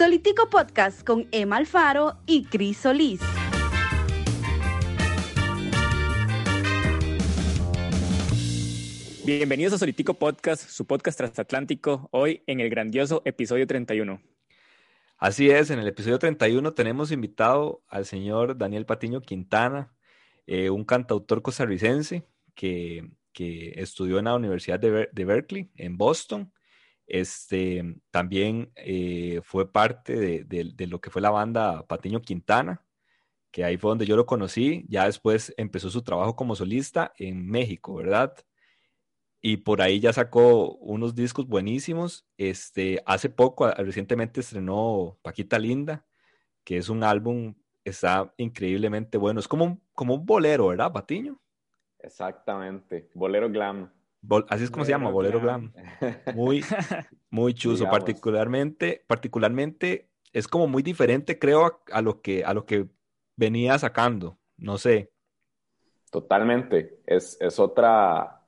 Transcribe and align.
Solitico 0.00 0.48
Podcast 0.48 1.04
con 1.04 1.28
Emma 1.30 1.58
Alfaro 1.58 2.22
y 2.24 2.44
Cris 2.44 2.78
Solís. 2.78 3.20
Bienvenidos 9.26 9.74
a 9.74 9.78
Solitico 9.78 10.14
Podcast, 10.14 10.70
su 10.70 10.86
podcast 10.86 11.18
transatlántico, 11.18 12.08
hoy 12.12 12.42
en 12.46 12.60
el 12.60 12.70
grandioso 12.70 13.20
episodio 13.26 13.66
31. 13.66 14.22
Así 15.18 15.50
es, 15.50 15.68
en 15.68 15.78
el 15.78 15.88
episodio 15.88 16.18
31 16.18 16.72
tenemos 16.72 17.12
invitado 17.12 17.82
al 17.86 18.06
señor 18.06 18.56
Daniel 18.56 18.86
Patiño 18.86 19.20
Quintana, 19.20 19.92
eh, 20.46 20.70
un 20.70 20.86
cantautor 20.86 21.42
costarricense 21.42 22.26
que, 22.54 23.10
estudió 23.34 24.18
en 24.18 24.24
la 24.24 24.34
Universidad 24.34 24.80
de, 24.80 25.24
Berkeley, 25.26 25.70
en 25.76 25.98
Boston. 25.98 26.50
Este, 27.10 27.96
también 28.10 28.72
eh, 28.76 29.40
fue 29.42 29.70
parte 29.72 30.44
de, 30.44 30.86
lo 30.86 31.00
que 31.00 31.10
fue 31.10 31.20
la 31.20 31.30
banda 31.30 31.86
Patiño 31.86 32.22
Quintana, 32.22 32.84
que 33.50 33.64
ahí 33.64 33.76
fue 33.76 33.90
donde 33.90 34.06
yo 34.06 34.16
lo 34.16 34.26
conocí. 34.26 34.86
Ya 34.88 35.06
después 35.06 35.52
empezó 35.56 35.90
su 35.90 36.02
trabajo 36.02 36.36
como 36.36 36.54
solista 36.56 37.12
en 37.18 37.46
México, 37.46 37.94
¿verdad? 37.94 38.34
y 39.42 39.58
por 39.58 39.80
ahí 39.80 40.00
ya 40.00 40.12
sacó 40.12 40.74
unos 40.76 41.14
discos 41.14 41.46
buenísimos. 41.48 42.26
Este, 42.36 43.02
hace 43.06 43.30
poco, 43.30 43.70
recientemente 43.70 44.40
estrenó 44.40 45.18
Paquita 45.22 45.58
Linda, 45.58 46.06
que 46.62 46.76
es 46.76 46.88
un 46.90 47.02
álbum, 47.02 47.54
está 47.84 48.32
increíblemente 48.36 49.18
bueno. 49.18 49.40
Es 49.40 49.48
como 49.48 49.64
un, 49.64 49.82
como 49.94 50.14
un 50.14 50.26
bolero, 50.26 50.68
¿verdad, 50.68 50.92
Patiño? 50.92 51.40
Exactamente, 51.98 53.10
bolero 53.14 53.50
glam. 53.50 53.90
Así 54.48 54.64
es 54.64 54.70
como 54.70 54.84
se 54.84 54.90
llama, 54.90 55.10
bolero 55.10 55.40
glam. 55.40 55.72
Muy, 56.34 56.64
muy 57.30 57.54
chuzo. 57.54 57.88
Particularmente, 57.90 59.04
particularmente 59.06 60.10
es 60.32 60.46
como 60.46 60.66
muy 60.66 60.82
diferente, 60.82 61.38
creo, 61.38 61.82
a, 61.90 62.02
lo 62.02 62.20
que, 62.20 62.44
a 62.44 62.54
lo 62.54 62.64
que 62.64 62.86
venía 63.36 63.78
sacando. 63.78 64.38
No 64.56 64.78
sé. 64.78 65.12
Totalmente. 66.10 67.00
Es, 67.06 67.36
es 67.40 67.58
otra, 67.58 68.46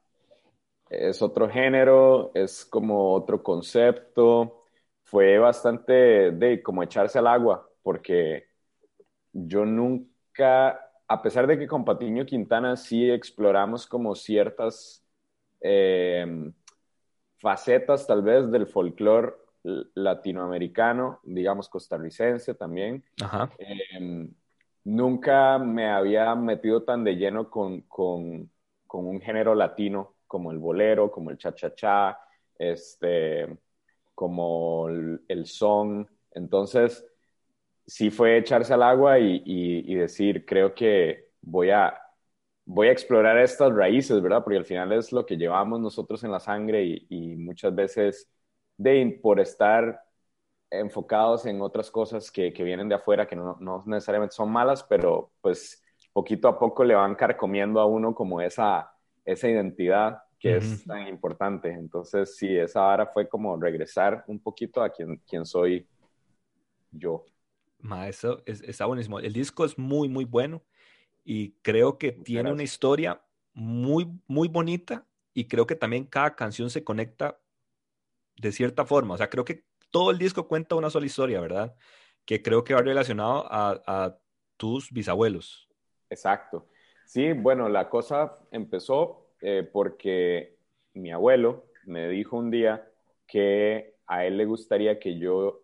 es 0.89 1.23
otro 1.23 1.49
género, 1.49 2.31
es 2.35 2.65
como 2.65 3.15
otro 3.15 3.43
concepto. 3.43 4.65
Fue 5.05 5.39
bastante 5.39 5.93
de 6.33 6.63
como 6.63 6.83
echarse 6.83 7.19
al 7.19 7.27
agua, 7.27 7.69
porque 7.83 8.47
yo 9.33 9.65
nunca, 9.65 10.79
a 11.09 11.23
pesar 11.23 11.47
de 11.47 11.59
que 11.59 11.67
con 11.67 11.85
Patiño 11.85 12.25
Quintana 12.27 12.77
sí 12.77 13.11
exploramos 13.11 13.87
como 13.87 14.15
ciertas 14.15 15.02
eh, 15.63 16.51
facetas 17.39 18.07
tal 18.07 18.23
vez 18.23 18.51
del 18.51 18.67
folclore 18.67 19.35
latinoamericano, 19.63 21.21
digamos 21.23 21.69
costarricense 21.69 22.55
también. 22.55 23.05
Em, 23.59 24.33
nunca 24.85 25.59
me 25.59 25.91
había 25.91 26.35
metido 26.35 26.83
tan 26.83 27.05
de 27.05 27.17
lleno 27.17 27.49
con, 27.49 27.83
con 27.83 28.51
un 28.89 29.21
género 29.21 29.55
latino 29.55 30.17
como 30.33 30.51
el 30.51 30.59
bolero, 30.59 31.11
como 31.11 31.31
el 31.31 31.37
cha-cha-cha, 31.37 32.19
este, 32.59 33.47
como 34.15 34.89
el, 34.89 35.47
son. 35.47 36.09
Entonces, 36.31 37.07
sí 37.87 38.11
fue 38.11 38.39
echarse 38.39 38.73
al 38.73 38.83
agua 38.83 39.19
y, 39.19 39.95
decir, 39.95 40.47
creo 40.47 40.75
que 40.75 41.33
voy 41.43 41.69
a, 41.69 42.01
voy 42.65 42.89
a 42.89 42.93
explorar 42.93 43.39
estas 43.39 43.73
raíces, 43.73 44.21
¿verdad? 44.23 44.43
Porque 44.45 44.59
al 44.59 44.65
final 44.65 44.93
es 44.93 45.13
lo 45.13 45.27
que 45.27 45.37
llevamos 45.37 45.81
nosotros 45.81 46.23
en 46.25 46.33
la 46.33 46.41
sangre 46.41 46.85
y, 47.09 47.37
muchas 47.37 47.75
veces 47.75 48.31
de, 48.77 49.19
por 49.23 49.41
estar 49.41 50.01
enfocados 50.71 51.47
en 51.47 51.61
otras 51.61 51.91
cosas 51.91 52.31
que, 52.31 52.51
vienen 52.51 52.89
de 52.89 52.95
afuera, 52.95 53.27
que 53.27 53.37
no, 53.37 53.57
no, 53.61 53.83
necesariamente 53.87 54.35
son 54.35 54.51
malas, 54.51 54.83
pero 54.85 55.33
pues 55.41 55.83
poquito 56.13 56.49
a 56.49 56.59
poco 56.59 56.85
le 56.85 56.95
van 56.95 57.15
carcomiendo 57.15 57.81
a 57.81 57.87
uno 57.87 58.15
como 58.15 58.41
esa, 58.41 58.93
esa 59.25 59.49
identidad 59.49 60.23
que 60.39 60.57
es 60.57 60.85
tan 60.85 61.07
importante. 61.07 61.71
Entonces, 61.71 62.37
sí, 62.37 62.57
esa 62.57 62.87
hora 62.87 63.07
fue 63.07 63.29
como 63.29 63.57
regresar 63.57 64.25
un 64.27 64.41
poquito 64.41 64.83
a 64.83 64.91
quien, 64.91 65.19
quien 65.19 65.47
soy 65.47 65.87
yo. 66.91 67.25
Ma, 67.79 68.09
eso 68.09 68.43
es, 68.45 68.61
está 68.63 68.87
buenísimo. 68.87 69.21
El 69.21 69.33
disco 69.33 69.65
es 69.65 69.79
muy, 69.79 70.09
muy 70.09 70.25
bueno 70.25 70.63
y 71.25 71.53
creo 71.63 71.99
que 71.99 72.13
tiene 72.13 72.53
una 72.53 72.63
historia 72.63 73.23
muy, 73.53 74.09
muy 74.27 74.49
bonita 74.49 75.07
y 75.35 75.47
creo 75.47 75.67
que 75.67 75.77
también 75.77 76.05
cada 76.05 76.35
canción 76.35 76.71
se 76.71 76.85
conecta 76.85 77.41
de 78.37 78.53
cierta 78.53 78.85
forma. 78.85 79.15
O 79.15 79.19
sea, 79.19 79.31
creo 79.31 79.45
que 79.45 79.65
todo 79.91 80.11
el 80.11 80.19
disco 80.19 80.49
cuenta 80.49 80.75
una 80.75 80.91
sola 80.91 81.07
historia, 81.07 81.41
¿verdad? 81.41 81.75
Que 82.25 82.43
creo 82.43 82.65
que 82.65 82.75
va 82.75 82.83
relacionado 82.83 83.47
a, 83.51 83.83
a 83.87 84.19
tus 84.57 84.91
bisabuelos. 84.91 85.69
Exacto. 86.09 86.69
Sí, 87.05 87.33
bueno, 87.33 87.69
la 87.69 87.89
cosa 87.89 88.39
empezó 88.51 89.33
eh, 89.41 89.69
porque 89.71 90.57
mi 90.95 91.11
abuelo 91.11 91.67
me 91.85 92.09
dijo 92.09 92.37
un 92.37 92.51
día 92.51 92.89
que 93.27 93.97
a 94.07 94.25
él 94.25 94.37
le 94.37 94.45
gustaría 94.45 94.99
que 94.99 95.19
yo, 95.19 95.63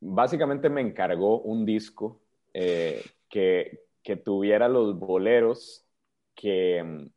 básicamente 0.00 0.68
me 0.68 0.80
encargó 0.80 1.40
un 1.40 1.66
disco 1.66 2.22
eh, 2.54 3.04
que, 3.28 3.87
que, 4.08 4.16
tuviera 4.16 4.68
los 4.68 4.98
boleros 4.98 5.86
que 6.34 6.82
mm, 6.82 7.10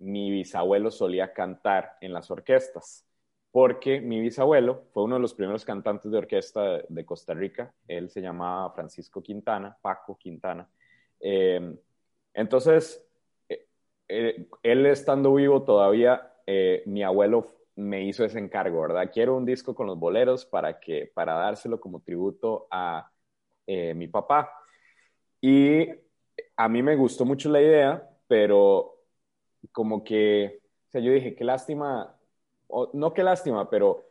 mi 0.00 0.30
bisabuelo 0.30 0.90
solía 0.90 1.32
cantar 1.32 1.96
en 2.00 2.12
las 2.12 2.30
orquestas, 2.30 3.06
porque 3.50 4.00
mi 4.00 4.20
bisabuelo 4.20 4.84
fue 4.92 5.04
uno 5.04 5.16
de 5.16 5.22
los 5.22 5.34
primeros 5.34 5.64
cantantes 5.64 6.10
de 6.10 6.18
orquesta 6.18 6.82
de 6.88 7.04
Costa 7.04 7.34
Rica, 7.34 7.74
él 7.88 8.10
se 8.10 8.22
llamaba 8.22 8.72
Francisco 8.72 9.22
Quintana, 9.22 9.76
Paco 9.82 10.16
Quintana. 10.16 10.68
Eh, 11.20 11.76
entonces, 12.32 13.04
eh, 14.08 14.46
él 14.62 14.86
estando 14.86 15.34
vivo 15.34 15.62
todavía, 15.62 16.32
eh, 16.46 16.82
mi 16.86 17.02
abuelo 17.02 17.60
me 17.76 18.04
hizo 18.04 18.24
ese 18.24 18.38
encargo, 18.38 18.80
¿verdad? 18.82 19.10
Quiero 19.12 19.36
un 19.36 19.44
disco 19.44 19.74
con 19.74 19.86
los 19.86 19.98
boleros 19.98 20.44
para, 20.44 20.80
que, 20.80 21.10
para 21.14 21.34
dárselo 21.34 21.80
como 21.80 22.00
tributo 22.00 22.66
a 22.70 23.10
eh, 23.66 23.94
mi 23.94 24.08
papá. 24.08 24.52
Y 25.40 25.88
a 26.60 26.68
mí 26.68 26.82
me 26.82 26.94
gustó 26.94 27.24
mucho 27.24 27.48
la 27.48 27.62
idea, 27.62 28.06
pero 28.28 28.98
como 29.72 30.04
que, 30.04 30.60
o 30.88 30.90
sea, 30.90 31.00
yo 31.00 31.10
dije, 31.10 31.34
qué 31.34 31.42
lástima, 31.42 32.14
no 32.92 33.14
qué 33.14 33.22
lástima, 33.22 33.70
pero, 33.70 34.04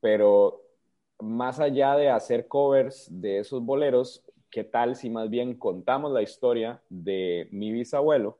pero 0.00 0.60
más 1.18 1.60
allá 1.60 1.96
de 1.96 2.10
hacer 2.10 2.46
covers 2.46 3.08
de 3.10 3.38
esos 3.38 3.64
boleros, 3.64 4.22
¿qué 4.50 4.64
tal 4.64 4.96
si 4.96 5.08
más 5.08 5.30
bien 5.30 5.54
contamos 5.56 6.12
la 6.12 6.20
historia 6.20 6.82
de 6.90 7.48
mi 7.52 7.72
bisabuelo? 7.72 8.38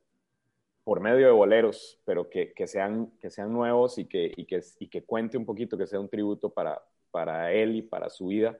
por 0.83 0.99
medio 0.99 1.25
de 1.25 1.31
boleros, 1.31 1.99
pero 2.05 2.29
que, 2.29 2.53
que, 2.53 2.67
sean, 2.67 3.11
que 3.19 3.31
sean 3.31 3.51
nuevos 3.51 3.97
y 3.97 4.05
que, 4.05 4.31
y, 4.37 4.45
que, 4.45 4.61
y 4.77 4.87
que 4.87 5.03
cuente 5.03 5.35
un 5.35 5.43
poquito, 5.43 5.79
que 5.79 5.87
sea 5.87 5.99
un 5.99 6.09
tributo 6.09 6.51
para, 6.51 6.79
para 7.09 7.51
él 7.51 7.75
y 7.75 7.81
para 7.81 8.11
su 8.11 8.27
vida. 8.27 8.59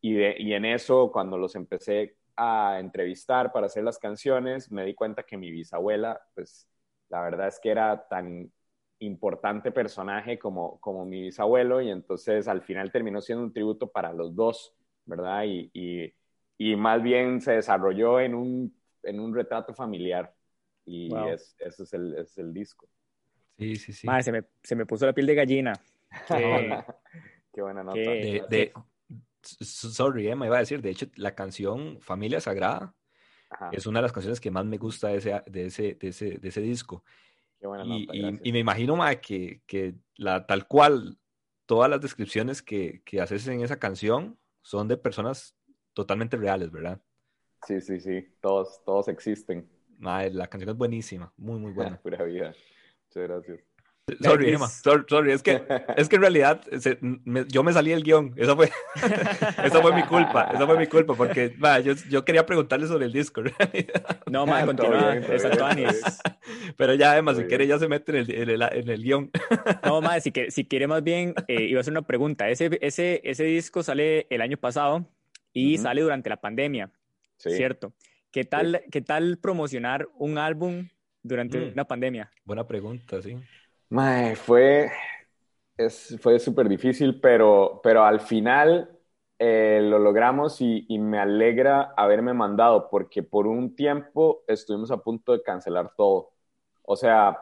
Y, 0.00 0.14
de, 0.14 0.34
y 0.40 0.54
en 0.54 0.64
eso, 0.64 1.12
cuando 1.12 1.38
los 1.38 1.54
empecé 1.54 2.16
a 2.36 2.78
entrevistar 2.80 3.52
para 3.52 3.66
hacer 3.66 3.84
las 3.84 3.98
canciones, 3.98 4.70
me 4.70 4.84
di 4.84 4.94
cuenta 4.94 5.22
que 5.22 5.36
mi 5.36 5.50
bisabuela, 5.50 6.20
pues 6.34 6.68
la 7.08 7.20
verdad 7.22 7.48
es 7.48 7.60
que 7.60 7.70
era 7.70 8.06
tan 8.08 8.50
importante 9.00 9.72
personaje 9.72 10.38
como, 10.38 10.78
como 10.80 11.04
mi 11.04 11.22
bisabuelo 11.22 11.80
y 11.80 11.90
entonces 11.90 12.48
al 12.48 12.62
final 12.62 12.92
terminó 12.92 13.20
siendo 13.20 13.44
un 13.44 13.52
tributo 13.52 13.90
para 13.90 14.12
los 14.12 14.34
dos, 14.34 14.74
¿verdad? 15.04 15.44
Y, 15.44 15.70
y, 15.74 16.14
y 16.56 16.76
más 16.76 17.02
bien 17.02 17.40
se 17.40 17.52
desarrolló 17.52 18.20
en 18.20 18.34
un, 18.34 18.74
en 19.02 19.20
un 19.20 19.34
retrato 19.34 19.74
familiar 19.74 20.32
y 20.84 21.14
es, 21.28 21.54
ese, 21.58 21.82
es 21.82 21.92
el, 21.92 22.18
es 22.18 22.38
el 22.38 22.52
disco. 22.52 22.88
Sí, 23.58 23.76
sí, 23.76 23.92
sí. 23.92 24.08
se, 24.22 24.32
me, 24.32 24.44
se 24.62 24.74
me 24.74 24.86
puso 24.86 25.06
la 25.06 25.12
piel 25.12 25.26
de 25.26 25.34
gallina. 25.34 25.72
Qué, 27.52 27.62
buena 27.62 27.82
nota. 27.82 27.98
De, 27.98 28.72
sorry, 29.42 30.28
eh, 30.28 30.36
me 30.36 30.46
iba 30.46 30.56
a 30.56 30.60
decir, 30.60 30.80
de 30.82 30.90
hecho, 30.90 31.06
la 31.16 31.34
canción 31.34 32.00
Familia 32.00 32.40
Sagrada 32.40 32.94
es 33.70 33.86
una 33.86 33.98
de 33.98 34.02
las 34.02 34.12
canciones 34.12 34.40
que 34.40 34.50
más 34.50 34.64
me 34.64 34.78
gusta 34.78 35.08
de 35.08 35.16
ese, 35.16 35.42
de 35.46 35.66
ese, 35.66 35.94
de 35.94 36.08
ese, 36.08 36.38
de 36.38 36.48
ese 36.48 36.60
disco. 36.60 37.04
Qué 37.60 37.66
buena 37.66 37.84
nota, 37.84 38.16
y, 38.16 38.40
y, 38.42 38.52
me 38.52 38.58
imagino, 38.58 38.96
ma, 38.96 39.14
que, 39.16 39.62
que 39.66 39.94
la, 40.16 40.46
tal 40.46 40.66
cual, 40.66 41.18
todas 41.66 41.90
las 41.90 42.00
descripciones 42.00 42.62
que, 42.62 43.02
que 43.04 43.20
haces 43.20 43.46
en 43.48 43.60
esa 43.62 43.78
canción 43.78 44.38
son 44.62 44.88
de 44.88 44.96
personas 44.96 45.56
totalmente 45.92 46.36
reales, 46.36 46.70
¿verdad? 46.70 47.00
Sí, 47.66 47.80
sí, 47.80 48.00
sí, 48.00 48.34
todos, 48.40 48.82
todos 48.84 49.08
existen 49.08 49.68
la 50.02 50.46
canción 50.48 50.70
es 50.70 50.76
buenísima, 50.76 51.32
muy, 51.36 51.58
muy 51.58 51.72
buena. 51.72 52.00
Pura 52.00 52.24
vida. 52.24 52.54
Muchas 53.06 53.28
gracias. 53.28 53.60
Sorry, 54.20 54.52
Emma. 54.52 54.68
Sorry, 54.68 55.30
Es, 55.30 55.42
que, 55.42 55.62
es 55.96 56.08
que 56.08 56.16
en 56.16 56.22
realidad 56.22 56.60
yo 57.48 57.62
me 57.62 57.72
salí 57.72 57.90
del 57.90 58.02
guion. 58.02 58.34
Eso 58.36 58.56
fue, 58.56 58.70
eso 59.64 59.80
fue 59.80 59.94
mi 59.94 60.02
culpa. 60.02 60.50
Eso 60.52 60.66
fue 60.66 60.76
mi 60.76 60.86
culpa 60.86 61.14
porque 61.14 61.54
yo, 61.84 61.94
yo, 62.10 62.24
quería 62.24 62.44
preguntarle 62.44 62.88
sobre 62.88 63.06
el 63.06 63.12
disco. 63.12 63.42
No, 64.28 64.44
ma, 64.44 64.64
continúa. 64.66 65.20
Pero 66.76 66.94
ya, 66.94 67.16
Emma, 67.16 67.34
si 67.34 67.44
quiere, 67.44 67.66
ya 67.66 67.78
se 67.78 67.88
mete 67.88 68.12
en 68.12 68.18
el, 68.18 68.34
en 68.34 68.50
el, 68.50 68.62
en 68.62 68.88
el 68.90 69.02
guion. 69.02 69.30
No, 69.84 70.00
ma, 70.00 70.18
si, 70.20 70.32
que, 70.32 70.50
si 70.50 70.64
quiere 70.64 70.88
más 70.88 71.04
bien, 71.04 71.34
eh, 71.46 71.62
iba 71.62 71.78
a 71.78 71.82
hacer 71.82 71.92
una 71.92 72.02
pregunta. 72.02 72.48
Ese, 72.48 72.78
ese, 72.82 73.20
ese 73.24 73.44
disco 73.44 73.84
sale 73.84 74.26
el 74.30 74.40
año 74.40 74.56
pasado 74.56 75.06
y 75.52 75.78
sale 75.78 76.02
durante 76.02 76.28
la 76.28 76.40
pandemia. 76.40 76.90
¿Cierto? 77.36 77.92
¿Qué 78.32 78.44
tal, 78.44 78.82
¿Qué 78.90 79.00
tal 79.00 79.38
promocionar 79.38 80.08
un 80.16 80.38
álbum 80.38 80.88
durante 81.22 81.58
mm. 81.58 81.72
una 81.72 81.84
pandemia? 81.86 82.30
Buena 82.44 82.66
pregunta, 82.66 83.20
sí. 83.20 83.36
Fue, 84.36 84.90
fue 86.20 86.38
súper 86.38 86.68
difícil, 86.68 87.20
pero, 87.20 87.80
pero 87.82 88.04
al 88.04 88.20
final 88.20 88.98
eh, 89.38 89.80
lo 89.82 89.98
logramos 89.98 90.60
y, 90.60 90.86
y, 90.88 90.98
me 90.98 91.18
alegra 91.18 91.92
haberme 91.96 92.32
mandado, 92.32 92.88
porque 92.90 93.22
por 93.22 93.46
un 93.46 93.74
tiempo 93.76 94.44
estuvimos 94.46 94.90
a 94.90 94.98
punto 94.98 95.32
de 95.32 95.42
cancelar 95.42 95.92
todo. 95.96 96.32
O 96.82 96.96
sea, 96.96 97.38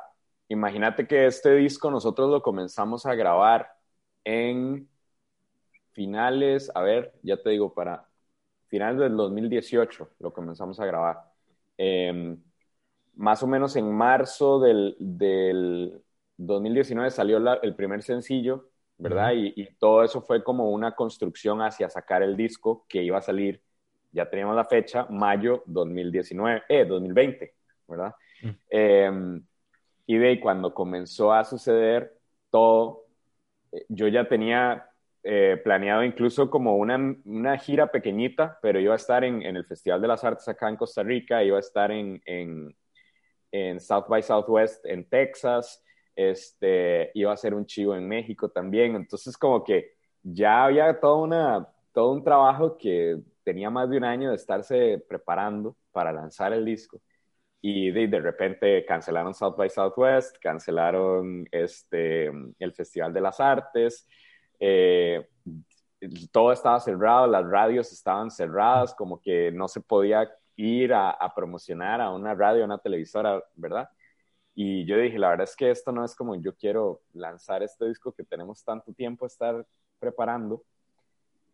imagínate 0.48 1.06
que 1.06 1.26
este 1.26 1.54
disco 1.54 1.90
nosotros 1.90 2.30
lo 2.30 2.42
comenzamos 2.42 3.06
a 3.06 3.14
grabar 3.14 3.70
en 4.24 4.88
finales, 5.92 6.70
a 6.74 6.82
ver, 6.82 7.12
ya 7.22 7.36
te 7.42 7.50
digo, 7.50 7.74
para 7.74 8.08
finales 8.68 8.98
del 9.00 9.16
2018 9.16 10.10
lo 10.20 10.32
comenzamos 10.32 10.80
a 10.80 10.86
grabar. 10.86 11.32
Em, 11.76 12.42
más 13.14 13.42
o 13.42 13.46
menos 13.46 13.76
en 13.76 13.92
marzo 13.92 14.60
del, 14.60 14.96
del 14.98 16.02
2019 16.46 17.10
salió 17.10 17.36
el 17.62 17.74
primer 17.74 18.02
sencillo, 18.02 18.70
¿verdad? 18.96 19.32
Y, 19.34 19.66
todo 19.78 20.02
eso 20.02 20.22
fue 20.22 20.42
como 20.42 20.70
una 20.70 20.94
construcción 20.94 21.60
hacia 21.60 21.90
sacar 21.90 22.22
el 22.22 22.36
disco 22.36 22.86
que 22.88 23.02
iba 23.02 23.18
a 23.18 23.22
salir, 23.22 23.62
ya 24.10 24.28
teníamos 24.28 24.56
la 24.56 24.64
fecha, 24.64 25.06
mayo 25.10 25.62
2019, 25.66 26.62
eh, 26.68 26.84
2020, 26.84 27.54
¿verdad? 27.86 28.14
Em, 28.70 29.42
y 30.06 30.16
de 30.16 30.40
cuando 30.40 30.72
comenzó 30.72 31.32
a 31.32 31.44
suceder 31.44 32.18
todo, 32.50 33.04
eh, 33.72 33.84
yo 33.88 34.08
ya 34.08 34.26
tenía 34.26 34.86
eh, 35.22 35.60
planeado 35.62 36.02
incluso 36.02 36.48
como 36.48 36.76
una, 36.76 36.96
una, 37.24 37.58
gira 37.58 37.90
pequeñita, 37.90 38.58
pero 38.62 38.80
iba 38.80 38.94
a 38.94 38.96
estar 38.96 39.24
en, 39.24 39.42
en, 39.42 39.56
el 39.56 39.66
Festival 39.66 40.00
de 40.00 40.08
las 40.08 40.24
Artes 40.24 40.48
acá 40.48 40.70
en 40.70 40.76
Costa 40.76 41.02
Rica, 41.02 41.44
iba 41.44 41.58
a 41.58 41.60
estar 41.60 41.90
en, 41.90 42.22
en, 42.24 42.74
en 43.52 43.80
South 43.80 44.06
by 44.08 44.22
Southwest 44.22 44.84
en 44.86 45.06
Texas, 45.06 45.84
este, 46.16 47.10
iba 47.14 47.32
a 47.32 47.36
ser 47.36 47.54
un 47.54 47.66
chivo 47.66 47.94
en 47.96 48.08
México 48.08 48.48
también, 48.50 48.96
entonces 48.96 49.36
como 49.36 49.64
que 49.64 49.92
ya 50.22 50.64
había 50.64 51.00
todo, 51.00 51.22
una, 51.22 51.68
todo 51.92 52.12
un 52.12 52.22
trabajo 52.24 52.76
que 52.76 53.18
tenía 53.44 53.70
más 53.70 53.88
de 53.90 53.96
un 53.96 54.04
año 54.04 54.30
de 54.30 54.36
estarse 54.36 55.02
preparando 55.08 55.76
para 55.92 56.12
lanzar 56.12 56.52
el 56.52 56.64
disco. 56.64 57.00
Y 57.62 57.90
de, 57.90 58.08
de 58.08 58.20
repente 58.20 58.84
cancelaron 58.86 59.34
South 59.34 59.56
by 59.56 59.68
Southwest, 59.70 60.36
cancelaron 60.40 61.46
este, 61.50 62.30
el 62.58 62.72
Festival 62.72 63.12
de 63.12 63.20
las 63.20 63.40
Artes, 63.40 64.08
eh, 64.58 65.26
todo 66.32 66.52
estaba 66.52 66.80
cerrado, 66.80 67.26
las 67.26 67.46
radios 67.46 67.92
estaban 67.92 68.30
cerradas, 68.30 68.94
como 68.94 69.20
que 69.20 69.50
no 69.52 69.68
se 69.68 69.80
podía 69.80 70.30
ir 70.56 70.92
a, 70.94 71.10
a 71.10 71.34
promocionar 71.34 72.00
a 72.00 72.10
una 72.10 72.34
radio, 72.34 72.62
a 72.62 72.66
una 72.66 72.78
televisora, 72.78 73.42
¿verdad? 73.54 73.88
Y 74.62 74.84
yo 74.84 74.98
dije, 74.98 75.18
la 75.18 75.30
verdad 75.30 75.44
es 75.44 75.56
que 75.56 75.70
esto 75.70 75.90
no 75.90 76.04
es 76.04 76.14
como 76.14 76.34
yo 76.34 76.54
quiero 76.54 77.00
lanzar 77.14 77.62
este 77.62 77.88
disco 77.88 78.12
que 78.12 78.24
tenemos 78.24 78.62
tanto 78.62 78.92
tiempo 78.92 79.24
estar 79.24 79.66
preparando. 79.98 80.62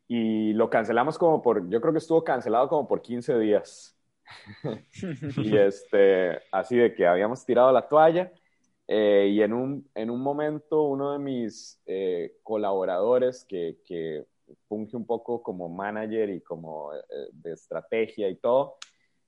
Y 0.08 0.52
lo 0.54 0.68
cancelamos 0.68 1.16
como 1.16 1.40
por, 1.40 1.70
yo 1.70 1.80
creo 1.80 1.92
que 1.92 2.00
estuvo 2.00 2.24
cancelado 2.24 2.68
como 2.68 2.88
por 2.88 3.00
15 3.00 3.38
días. 3.38 3.96
y 5.36 5.56
este, 5.56 6.40
así 6.50 6.76
de 6.76 6.96
que 6.96 7.06
habíamos 7.06 7.46
tirado 7.46 7.70
la 7.70 7.86
toalla. 7.86 8.32
Eh, 8.88 9.28
y 9.30 9.40
en 9.40 9.52
un, 9.52 9.88
en 9.94 10.10
un 10.10 10.20
momento 10.20 10.82
uno 10.82 11.12
de 11.12 11.20
mis 11.20 11.80
eh, 11.86 12.38
colaboradores 12.42 13.44
que, 13.44 13.78
que 13.86 14.26
funge 14.68 14.96
un 14.96 15.06
poco 15.06 15.44
como 15.44 15.68
manager 15.68 16.28
y 16.30 16.40
como 16.40 16.92
eh, 16.92 16.98
de 17.30 17.52
estrategia 17.52 18.28
y 18.28 18.34
todo, 18.34 18.78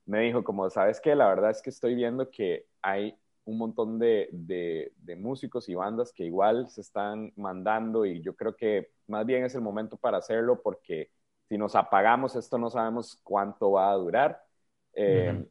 me 0.04 0.22
dijo 0.22 0.42
como, 0.42 0.69
¿sabes 0.69 1.00
qué? 1.00 1.14
La 1.14 1.28
verdad 1.28 1.52
es 1.52 1.62
que 1.62 1.70
estoy 1.70 1.94
viendo 1.94 2.28
que 2.28 2.66
hay 2.82 3.16
un 3.49 3.56
montón 3.56 3.99
de, 3.99 4.29
de, 4.31 5.17
músicos 5.17 5.71
y 5.71 5.75
bandas 5.75 6.12
que 6.12 6.25
igual 6.25 6.69
se 6.69 6.83
están 6.83 7.33
mandando 7.35 8.05
y 8.05 8.21
yo 8.21 8.37
creo 8.37 8.55
que 8.55 8.91
más 9.06 9.25
bien 9.25 9.43
es 9.43 9.55
el 9.55 9.62
momento 9.62 9.97
para 9.97 10.19
hacerlo 10.19 10.61
porque 10.62 11.11
si 11.49 11.56
nos 11.56 11.75
apagamos 11.75 12.37
esto 12.37 12.59
no 12.59 12.69
sabemos 12.69 13.19
cuánto 13.25 13.73
va 13.73 13.91
a 13.91 13.95
durar. 13.95 14.45
Eh, 14.93 15.47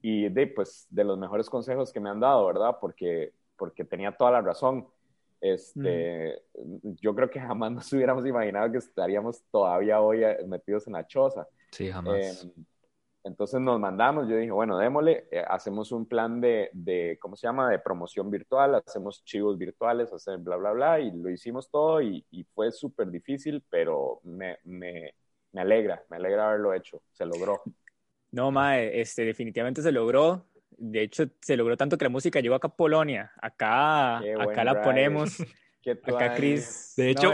y 0.00 0.30
de, 0.30 0.46
pues, 0.46 0.86
de 0.88 1.04
los 1.04 1.18
mejores 1.18 1.50
consejos 1.50 1.92
que 1.92 2.00
me 2.00 2.08
han 2.08 2.18
dado, 2.18 2.46
¿verdad? 2.46 2.78
Porque, 2.80 3.34
porque 3.56 3.84
tenía 3.84 4.16
toda 4.16 4.30
la 4.30 4.40
razón. 4.40 4.88
Este, 5.38 6.42
Yo 6.82 7.14
creo 7.14 7.28
que 7.28 7.40
jamás 7.40 7.72
nos 7.72 7.92
hubiéramos 7.92 8.24
imaginado 8.26 8.72
que 8.72 8.78
estaríamos 8.78 9.42
todavía 9.50 10.00
hoy 10.00 10.24
eh, 10.24 10.38
metidos 10.46 10.86
en 10.86 10.94
la 10.94 11.06
choza. 11.06 11.46
Sí, 11.70 11.90
jamás. 11.90 12.42
Eh, 12.42 12.62
entonces 13.24 13.60
nos 13.60 13.78
mandamos, 13.78 14.28
yo 14.28 14.36
dije, 14.36 14.50
bueno, 14.50 14.78
démosle, 14.78 15.28
eh, 15.30 15.44
hacemos 15.46 15.92
un 15.92 16.06
plan 16.06 16.40
de, 16.40 16.70
de, 16.72 17.18
¿cómo 17.20 17.36
se 17.36 17.46
llama?, 17.46 17.70
de 17.70 17.78
promoción 17.78 18.30
virtual, 18.30 18.74
hacemos 18.74 19.24
chivos 19.24 19.56
virtuales, 19.56 20.12
hacer 20.12 20.38
bla, 20.38 20.56
bla, 20.56 20.72
bla, 20.72 21.00
y 21.00 21.12
lo 21.12 21.30
hicimos 21.30 21.70
todo 21.70 22.02
y, 22.02 22.24
y 22.30 22.44
fue 22.44 22.72
súper 22.72 23.10
difícil, 23.10 23.62
pero 23.70 24.20
me, 24.24 24.58
me, 24.64 25.14
me, 25.52 25.60
alegra, 25.60 26.02
me 26.10 26.16
alegra 26.16 26.48
haberlo 26.48 26.74
hecho, 26.74 27.02
se 27.12 27.24
logró. 27.24 27.62
No, 28.32 28.50
Mae, 28.50 29.00
este, 29.00 29.24
definitivamente 29.24 29.82
se 29.82 29.92
logró. 29.92 30.46
De 30.70 31.02
hecho, 31.02 31.24
se 31.40 31.56
logró 31.56 31.76
tanto 31.76 31.98
que 31.98 32.06
la 32.06 32.08
música 32.08 32.40
llegó 32.40 32.54
acá 32.54 32.68
a 32.68 32.76
Polonia. 32.76 33.30
Acá, 33.40 34.18
acá 34.18 34.64
la 34.64 34.82
ponemos. 34.82 35.36
Acá 35.90 36.34
Chris. 36.34 36.94
De 36.96 37.10
hecho, 37.10 37.32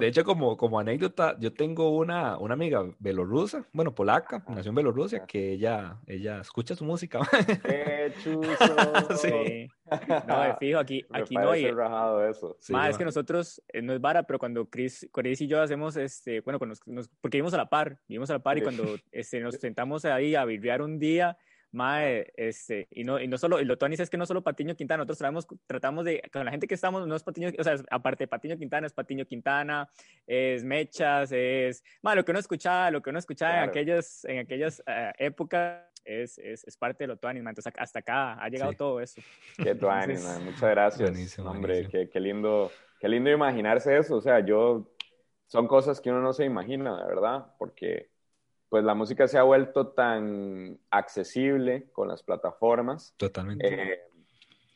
de 0.00 0.06
hecho 0.06 0.24
como, 0.24 0.56
como 0.56 0.78
anécdota, 0.78 1.36
yo 1.38 1.52
tengo 1.52 1.96
una, 1.96 2.36
una 2.38 2.54
amiga 2.54 2.84
belorrusa, 2.98 3.66
bueno, 3.72 3.94
polaca, 3.94 4.44
nació 4.48 4.70
en 4.70 4.74
Bielorrusia, 4.74 5.24
que 5.26 5.52
ella, 5.52 5.98
ella 6.06 6.40
escucha 6.40 6.74
su 6.74 6.84
música. 6.84 7.20
¡Qué 7.62 8.12
chuso! 8.22 9.16
sí. 9.16 9.68
No, 10.26 10.42
de 10.42 10.54
fijo, 10.60 10.78
aquí, 10.78 11.04
aquí 11.12 11.34
no 11.34 11.50
hay. 11.50 11.70
rajado 11.70 12.28
eso. 12.28 12.58
más 12.70 12.90
es 12.90 12.98
que 12.98 13.04
nosotros, 13.04 13.62
eh, 13.72 13.82
no 13.82 13.92
es 13.92 14.00
vara, 14.00 14.24
pero 14.24 14.38
cuando 14.38 14.68
Chris, 14.68 15.08
Chris 15.12 15.40
y 15.40 15.46
yo 15.46 15.62
hacemos, 15.62 15.96
este, 15.96 16.40
bueno, 16.40 16.58
nos, 16.86 17.08
porque 17.20 17.38
vivimos 17.38 17.54
a 17.54 17.58
la 17.58 17.68
par, 17.68 17.98
vivimos 18.08 18.30
a 18.30 18.34
la 18.34 18.38
par 18.40 18.58
y 18.58 18.62
cuando 18.62 18.96
este, 19.12 19.40
nos 19.40 19.54
sentamos 19.60 20.04
ahí 20.04 20.34
a 20.34 20.44
viviar 20.44 20.82
un 20.82 20.98
día, 20.98 21.36
Mae, 21.76 22.32
este, 22.36 22.88
y 22.90 23.04
no, 23.04 23.20
y 23.20 23.28
no 23.28 23.36
solo, 23.36 23.60
y 23.60 23.66
lo 23.66 23.76
Tony 23.76 23.96
es 23.98 24.08
que 24.08 24.16
no 24.16 24.24
solo 24.24 24.42
Patiño 24.42 24.74
Quintana, 24.74 24.96
nosotros 24.96 25.18
traemos, 25.18 25.46
tratamos 25.66 26.06
de, 26.06 26.22
con 26.32 26.42
la 26.46 26.50
gente 26.50 26.66
que 26.66 26.74
estamos, 26.74 27.06
no 27.06 27.14
es 27.14 27.22
Patiño, 27.22 27.50
o 27.58 27.62
sea, 27.62 27.76
aparte 27.90 28.24
de 28.24 28.28
Patiño 28.28 28.56
Quintana, 28.56 28.86
es 28.86 28.94
Patiño 28.94 29.26
Quintana, 29.26 29.86
es 30.26 30.64
Mechas, 30.64 31.30
es, 31.32 31.84
mae, 32.00 32.16
lo 32.16 32.24
que 32.24 32.30
uno 32.30 32.40
escuchaba, 32.40 32.90
lo 32.90 33.02
que 33.02 33.10
uno 33.10 33.18
escuchaba 33.18 33.58
en 33.58 33.68
aquellas, 33.68 34.24
en 34.24 34.38
aquellas 34.38 34.82
uh, 34.86 35.12
épocas, 35.18 35.82
es, 36.02 36.38
es, 36.38 36.64
es, 36.64 36.76
parte 36.78 37.04
de 37.04 37.08
lo 37.08 37.18
Tuanis, 37.18 37.44
entonces 37.46 37.70
hasta 37.76 37.98
acá 37.98 38.42
ha 38.42 38.48
llegado 38.48 38.72
todo 38.72 38.98
eso. 39.00 39.20
Qué 39.62 39.74
Tuanis, 39.74 40.24
muchas 40.42 40.70
gracias. 40.70 41.10
Buenísimo, 41.10 41.50
Hombre, 41.50 41.88
Qué, 41.90 42.08
qué, 42.08 42.20
lindo, 42.20 42.72
qué 42.98 43.08
lindo 43.08 43.28
imaginarse 43.28 43.98
eso, 43.98 44.16
o 44.16 44.20
sea, 44.22 44.40
yo, 44.40 44.94
son 45.46 45.68
cosas 45.68 46.00
que 46.00 46.08
uno 46.08 46.22
no 46.22 46.32
se 46.32 46.46
imagina, 46.46 46.96
de 47.02 47.06
verdad, 47.06 47.48
porque 47.58 48.15
pues 48.68 48.84
la 48.84 48.94
música 48.94 49.28
se 49.28 49.38
ha 49.38 49.42
vuelto 49.42 49.88
tan 49.88 50.78
accesible 50.90 51.88
con 51.92 52.08
las 52.08 52.22
plataformas. 52.22 53.14
Totalmente. 53.16 53.66
Eh, 53.66 54.00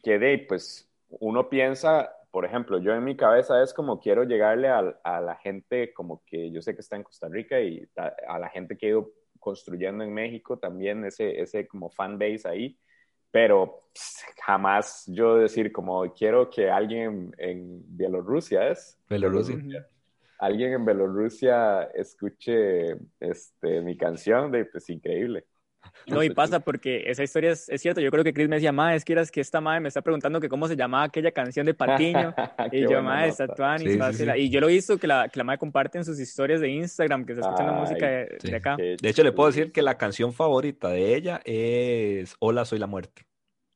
que 0.02 0.18
de, 0.18 0.46
pues 0.48 0.88
uno 1.08 1.48
piensa, 1.48 2.10
por 2.30 2.44
ejemplo, 2.44 2.78
yo 2.78 2.94
en 2.94 3.04
mi 3.04 3.16
cabeza 3.16 3.62
es 3.62 3.74
como 3.74 4.00
quiero 4.00 4.24
llegarle 4.24 4.68
a, 4.68 4.78
a 5.02 5.20
la 5.20 5.36
gente 5.36 5.92
como 5.92 6.22
que 6.24 6.50
yo 6.50 6.62
sé 6.62 6.74
que 6.74 6.80
está 6.80 6.96
en 6.96 7.02
Costa 7.02 7.28
Rica 7.28 7.60
y 7.60 7.86
a, 7.96 8.38
la 8.38 8.48
gente 8.48 8.76
que 8.76 8.86
he 8.86 8.90
ido 8.90 9.10
construyendo 9.38 10.04
en 10.04 10.12
México 10.12 10.58
también, 10.58 11.04
ese, 11.04 11.40
ese 11.40 11.66
como 11.66 11.90
fan 11.90 12.18
base 12.18 12.48
ahí, 12.48 12.78
pero 13.30 13.82
jamás 14.44 15.04
yo 15.06 15.36
decir 15.36 15.72
como 15.72 16.12
quiero 16.14 16.50
que 16.50 16.70
alguien 16.70 17.34
en, 17.38 17.82
Bielorrusia 17.96 18.68
es. 18.68 18.98
Bielorrusia 19.08 19.56
alguien 20.40 20.72
en 20.72 20.84
Bielorrusia 20.84 21.84
escuche 21.94 22.96
este, 23.20 23.82
mi 23.82 23.96
canción, 23.96 24.50
de, 24.50 24.64
pues 24.64 24.88
increíble. 24.88 25.46
No, 26.06 26.22
y 26.22 26.30
pasa 26.30 26.60
porque 26.60 27.04
esa 27.10 27.22
historia 27.22 27.52
es, 27.52 27.68
es 27.68 27.80
cierto. 27.80 28.00
Yo 28.00 28.10
creo 28.10 28.24
que 28.24 28.32
Chris 28.32 28.48
me 28.48 28.56
decía, 28.56 28.72
ma, 28.72 28.94
es 28.94 29.04
que 29.04 29.12
eras 29.12 29.30
que 29.30 29.40
esta 29.40 29.60
madre 29.60 29.80
me 29.80 29.88
está 29.88 30.02
preguntando 30.02 30.40
que 30.40 30.48
cómo 30.48 30.68
se 30.68 30.76
llamaba 30.76 31.04
aquella 31.04 31.32
canción 31.32 31.66
de 31.66 31.74
Patiño. 31.74 32.34
y 32.72 32.82
yo, 32.88 33.02
ma, 33.02 33.26
está 33.26 33.46
sí, 33.78 33.98
sí, 34.12 34.26
Y 34.36 34.50
yo 34.50 34.60
lo 34.60 34.68
he 34.68 34.72
visto 34.72 34.98
que 34.98 35.06
la, 35.06 35.28
que 35.28 35.38
la 35.38 35.44
madre 35.44 35.58
comparte 35.58 35.98
en 35.98 36.04
sus 36.04 36.18
historias 36.18 36.60
de 36.60 36.68
Instagram, 36.68 37.24
que 37.24 37.32
está 37.32 37.46
escuchando 37.46 37.74
música 37.74 38.06
de, 38.06 38.56
acá. 38.56 38.76
De 38.76 39.08
hecho, 39.08 39.22
le 39.22 39.32
puedo 39.32 39.48
decir 39.48 39.72
que 39.72 39.82
la 39.82 39.96
canción 39.96 40.32
favorita 40.32 40.88
de 40.88 41.14
ella 41.14 41.40
es 41.44 42.34
Hola, 42.40 42.64
soy 42.64 42.78
la 42.78 42.86
muerte. 42.86 43.26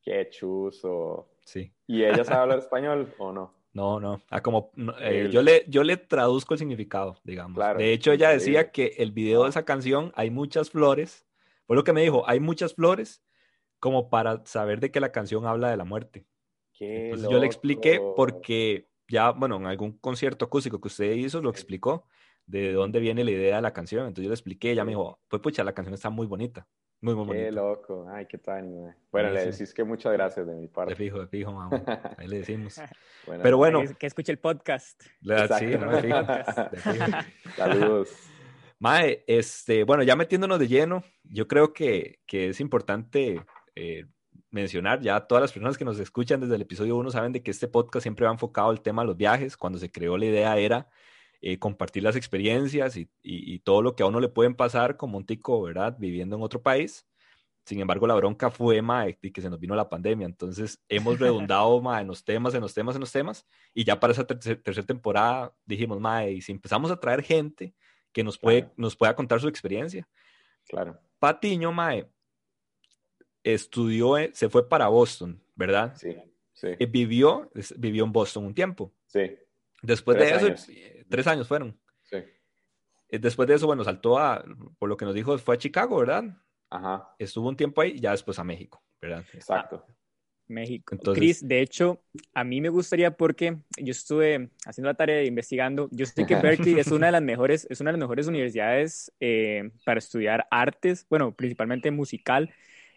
Qué 0.01 0.29
chuzo. 0.29 1.29
Sí. 1.43 1.71
¿Y 1.87 2.03
ella 2.03 2.23
sabe 2.23 2.39
hablar 2.41 2.59
español 2.59 3.13
o 3.17 3.31
no? 3.31 3.54
No, 3.75 3.99
no. 3.99 4.21
Ah, 4.29 4.41
como, 4.41 4.71
eh, 5.01 5.27
yo, 5.29 5.41
le, 5.41 5.65
yo 5.67 5.83
le 5.83 5.97
traduzco 5.97 6.53
el 6.53 6.59
significado, 6.59 7.19
digamos. 7.25 7.57
Claro, 7.57 7.77
de 7.77 7.91
hecho, 7.91 8.13
ella 8.13 8.29
decía 8.29 8.71
que 8.71 8.95
el 8.99 9.11
video 9.11 9.43
de 9.43 9.49
esa 9.49 9.65
canción 9.65 10.13
hay 10.15 10.29
muchas 10.29 10.69
flores. 10.69 11.27
Fue 11.67 11.75
lo 11.75 11.83
que 11.83 11.91
me 11.91 12.01
dijo, 12.01 12.23
hay 12.25 12.39
muchas 12.39 12.73
flores 12.73 13.21
como 13.79 14.09
para 14.09 14.45
saber 14.45 14.79
de 14.79 14.91
que 14.91 15.01
la 15.01 15.11
canción 15.11 15.45
habla 15.45 15.69
de 15.69 15.75
la 15.75 15.83
muerte. 15.83 16.25
Qué 16.71 17.07
Entonces 17.07 17.29
yo 17.29 17.37
le 17.37 17.45
expliqué 17.45 17.99
porque 18.15 18.87
ya, 19.09 19.31
bueno, 19.31 19.57
en 19.57 19.65
algún 19.65 19.97
concierto 19.97 20.45
acústico 20.45 20.79
que 20.79 20.87
usted 20.87 21.11
hizo, 21.11 21.41
lo 21.41 21.49
explicó 21.49 22.07
de 22.45 22.71
dónde 22.71 23.01
viene 23.01 23.25
la 23.25 23.31
idea 23.31 23.57
de 23.57 23.61
la 23.61 23.73
canción. 23.73 24.07
Entonces 24.07 24.23
yo 24.23 24.29
le 24.29 24.35
expliqué, 24.35 24.71
ella 24.71 24.85
me 24.85 24.91
dijo, 24.91 25.19
pues 25.27 25.41
pucha, 25.41 25.65
la 25.65 25.73
canción 25.73 25.93
está 25.93 26.09
muy 26.09 26.27
bonita. 26.27 26.65
Muy, 27.01 27.13
muy 27.13 27.25
Qué 27.27 27.43
bonita. 27.43 27.51
loco. 27.61 28.07
Ay, 28.09 28.25
qué 28.25 28.37
tal. 28.37 28.95
Bueno, 29.11 29.29
le 29.29 29.41
sí. 29.41 29.51
decís 29.51 29.73
que 29.73 29.83
muchas 29.83 30.11
gracias 30.13 30.47
de 30.47 30.55
mi 30.55 30.63
De 30.63 30.67
parte. 30.69 30.95
fijo, 30.95 31.19
de 31.19 31.27
fijo, 31.27 31.51
mamá. 31.51 31.83
Ahí 32.17 32.27
le 32.27 32.37
decimos. 32.39 32.79
Bueno, 33.27 33.41
Pero 33.41 33.57
bueno, 33.57 33.81
Que, 33.81 33.95
que 33.95 34.05
escuche 34.07 34.31
el 34.31 34.37
podcast. 34.37 35.01
la- 35.21 35.47
sí, 35.57 35.65
no, 35.65 35.91
de 35.91 36.01
fijo, 36.03 36.23
de 36.71 36.77
fijo. 36.77 37.17
Saludos. 37.57 38.09
Mae, 38.77 39.23
este, 39.25 39.83
bueno, 39.83 40.03
ya 40.03 40.15
metiéndonos 40.15 40.59
de 40.59 40.67
lleno, 40.67 41.03
yo 41.23 41.47
creo 41.47 41.73
que, 41.73 42.19
que 42.27 42.49
es 42.49 42.59
importante 42.59 43.43
eh, 43.75 44.05
mencionar, 44.51 45.01
ya 45.01 45.19
todas 45.21 45.41
las 45.41 45.51
personas 45.51 45.75
que 45.77 45.85
nos 45.85 45.97
escuchan 45.99 46.39
desde 46.39 46.53
el 46.55 46.61
episodio 46.61 46.95
1 46.97 47.09
saben 47.09 47.31
de 47.31 47.41
que 47.41 47.49
este 47.49 47.67
podcast 47.67 48.03
siempre 48.03 48.25
va 48.27 48.31
enfocado 48.31 48.69
al 48.69 48.81
tema 48.81 49.01
de 49.01 49.07
los 49.07 49.17
viajes. 49.17 49.57
Cuando 49.57 49.79
se 49.79 49.91
creó 49.91 50.17
la 50.17 50.25
idea 50.25 50.55
era 50.57 50.87
eh, 51.47 51.59
compartir 51.59 52.01
las 52.01 52.15
experiencias 52.15 52.97
y, 52.97 53.01
y- 53.21 53.53
y 53.53 53.59
todo 53.59 53.83
lo 53.83 53.95
que 53.95 54.01
a 54.01 54.07
uno 54.07 54.19
le 54.19 54.29
pueden 54.29 54.55
pasar 54.55 54.97
como 54.97 55.17
un 55.19 55.25
tico, 55.27 55.61
¿verdad? 55.61 55.95
Viviendo 55.99 56.35
en 56.35 56.41
otro 56.41 56.59
país. 56.59 57.05
Sin 57.67 57.79
embargo, 57.79 58.07
la 58.07 58.15
bronca 58.15 58.49
fue, 58.49 58.81
mae, 58.81 59.15
que 59.19 59.41
se 59.41 59.49
nos 59.49 59.59
vino 59.59 59.75
la 59.75 59.87
pandemia. 59.87 60.25
Entonces, 60.25 60.79
hemos 60.89 61.19
redundado, 61.19 61.79
mae, 61.83 62.01
en 62.01 62.07
los 62.07 62.23
temas, 62.23 62.55
en 62.55 62.61
los 62.61 62.73
temas, 62.73 62.95
en 62.95 63.01
los 63.01 63.11
temas. 63.11 63.45
Y 63.75 63.83
ya 63.83 63.99
para 63.99 64.13
esa 64.13 64.25
tercer- 64.25 64.61
tercera 64.63 64.87
temporada 64.87 65.53
dijimos, 65.65 65.99
mae, 65.99 66.31
y 66.33 66.41
si 66.41 66.51
empezamos 66.51 66.89
a 66.89 66.99
traer 66.99 67.21
gente 67.21 67.75
que 68.11 68.23
nos, 68.23 68.39
puede, 68.39 68.61
Claro. 68.61 68.73
nos 68.77 68.95
pueda 68.95 69.15
contar 69.15 69.39
su 69.39 69.47
experiencia. 69.47 70.07
Claro. 70.67 70.99
Patiño, 71.19 71.71
mae, 71.71 72.07
estudió, 73.43 74.17
eh, 74.17 74.31
se 74.33 74.49
fue 74.49 74.67
para 74.67 74.87
Boston, 74.87 75.39
¿verdad? 75.55 75.95
Sí, 75.95 76.15
sí, 76.53 76.67
Eh, 76.79 76.85
vivió, 76.87 77.51
vivió 77.77 78.03
en 78.03 78.11
Boston 78.11 78.45
un 78.45 78.53
tiempo. 78.55 78.91
sí, 79.05 79.21
Después 79.85 80.17
Tres 80.17 80.29
de 80.29 80.35
eso, 80.37 80.45
años. 80.47 80.69
tres 81.09 81.27
años 81.27 81.47
fueron. 81.47 81.79
sí. 82.03 82.17
Eh, 83.09 83.19
Después 83.19 83.47
de 83.47 83.53
eso, 83.55 83.67
bueno, 83.67 83.83
saltó 83.83 84.17
a, 84.17 84.43
por 84.79 84.89
lo 84.89 84.97
que 84.97 85.05
nos 85.05 85.13
dijo, 85.13 85.37
fue 85.37 85.55
a 85.55 85.57
Chicago, 85.59 85.99
¿verdad? 85.99 86.23
Ajá, 86.69 87.09
Estuvo 87.19 87.47
un 87.47 87.55
tiempo 87.55 87.81
ahí 87.81 87.91
y 87.91 87.99
ya 87.99 88.11
después 88.11 88.39
a 88.39 88.43
México, 88.43 88.83
¿verdad? 88.99 89.23
exacto. 89.33 89.85
México. 90.47 90.93
Entonces- 90.93 91.19
Chris, 91.19 91.47
de 91.47 91.61
hecho, 91.61 92.03
a 92.33 92.43
mí 92.43 92.61
me 92.61 92.69
gustaría 92.69 93.11
porque 93.11 93.57
yo 93.77 93.91
estuve 93.91 94.49
haciendo 94.65 94.89
la 94.89 94.93
tarea 94.95 95.17
de 95.17 95.25
investigando. 95.25 95.87
Yo 95.91 96.05
sé 96.05 96.25
que 96.25 96.35
Berkeley 96.71 96.79
es 96.79 96.87
una 96.87 97.07
de 97.07 97.11
las 97.13 97.21
mejores, 97.21 97.65
es 97.69 97.79
una 97.81 97.89
de 97.91 97.97
las 97.97 98.01
mejores 98.01 98.27
universidades 98.27 99.11
eh, 99.19 99.71
para 99.85 99.99
estudiar 99.99 100.47
artes, 100.51 101.05
bueno, 101.09 101.33
principalmente 101.35 101.89
musical. 101.91 102.53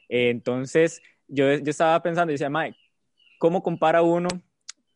Eh, 0.09 0.31
entonces, 0.31 1.01
yo, 1.27 1.53
yo 1.55 1.71
estaba 1.71 2.03
pensando, 2.03 2.33
y 2.33 2.35
decía, 2.35 2.51
Mike, 2.51 2.79
¿cómo 3.39 3.63
compara 3.63 4.03
uno 4.03 4.29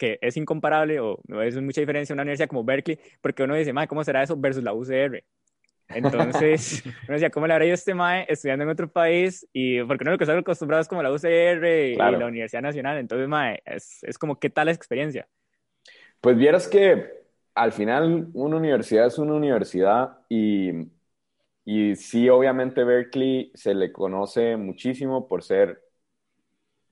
que 0.02 0.18
es 0.22 0.36
incomparable 0.36 1.00
o 1.00 1.20
no 1.28 1.42
es 1.42 1.56
mucha 1.60 1.80
diferencia 1.80 2.12
una 2.14 2.22
universidad 2.22 2.48
como 2.48 2.64
Berkeley? 2.64 2.98
Porque 3.20 3.42
uno 3.44 3.54
dice, 3.54 3.72
Mike, 3.72 3.88
¿cómo 3.88 4.04
será 4.04 4.22
eso 4.22 4.36
versus 4.36 4.64
la 4.64 4.74
UCR? 4.74 5.24
Entonces, 5.88 6.82
uno 7.08 7.14
decía, 7.14 7.30
¿cómo 7.30 7.46
le 7.46 7.54
habrá 7.54 7.66
ido 7.66 7.74
este 7.74 7.94
mae 7.94 8.26
estudiando 8.28 8.64
en 8.64 8.70
otro 8.70 8.90
país? 8.92 9.46
Y 9.52 9.82
porque 9.84 10.04
uno 10.04 10.12
lo 10.12 10.18
que 10.18 10.24
está 10.24 10.36
acostumbrado 10.38 10.82
es 10.82 10.88
como 10.88 11.02
la 11.02 11.12
UCR 11.12 11.64
y, 11.66 11.94
Claro. 11.94 12.12
y 12.12 12.16
la 12.16 12.26
Universidad 12.26 12.62
Nacional. 12.62 12.98
Entonces, 12.98 13.28
mae, 13.28 13.62
es, 13.66 14.00
es 14.04 14.18
como, 14.18 14.38
¿qué 14.40 14.50
tal 14.50 14.66
la 14.66 14.72
experiencia? 14.72 15.28
Pues 16.20 16.36
vieras 16.36 16.68
que 16.68 17.10
al 17.54 17.72
final 17.72 18.28
una 18.34 18.56
universidad 18.56 19.06
es 19.06 19.18
una 19.18 19.34
universidad 19.34 20.18
y, 20.28 20.70
y 21.64 21.96
sí, 21.96 22.28
obviamente 22.28 22.84
Berkeley 22.84 23.52
se 23.54 23.74
le 23.74 23.92
conoce 23.92 24.56
muchísimo 24.56 25.28
por 25.28 25.42
ser 25.44 25.82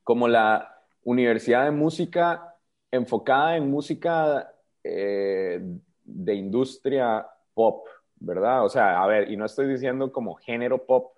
como 0.05 0.29
la 0.29 0.83
universidad 1.05 1.65
de 1.65 1.71
música 1.71 2.50
enfocada 2.91 3.57
en 3.57 3.71
música 3.71 4.53
eh, 4.85 5.61
de 6.05 6.35
industria 6.35 7.27
pop, 7.55 7.87
¿verdad? 8.17 8.65
O 8.65 8.69
sea, 8.69 9.03
a 9.03 9.07
ver, 9.07 9.31
y 9.31 9.37
no 9.37 9.45
estoy 9.47 9.69
diciendo 9.69 10.13
como 10.13 10.35
género 10.37 10.85
pop, 10.87 11.13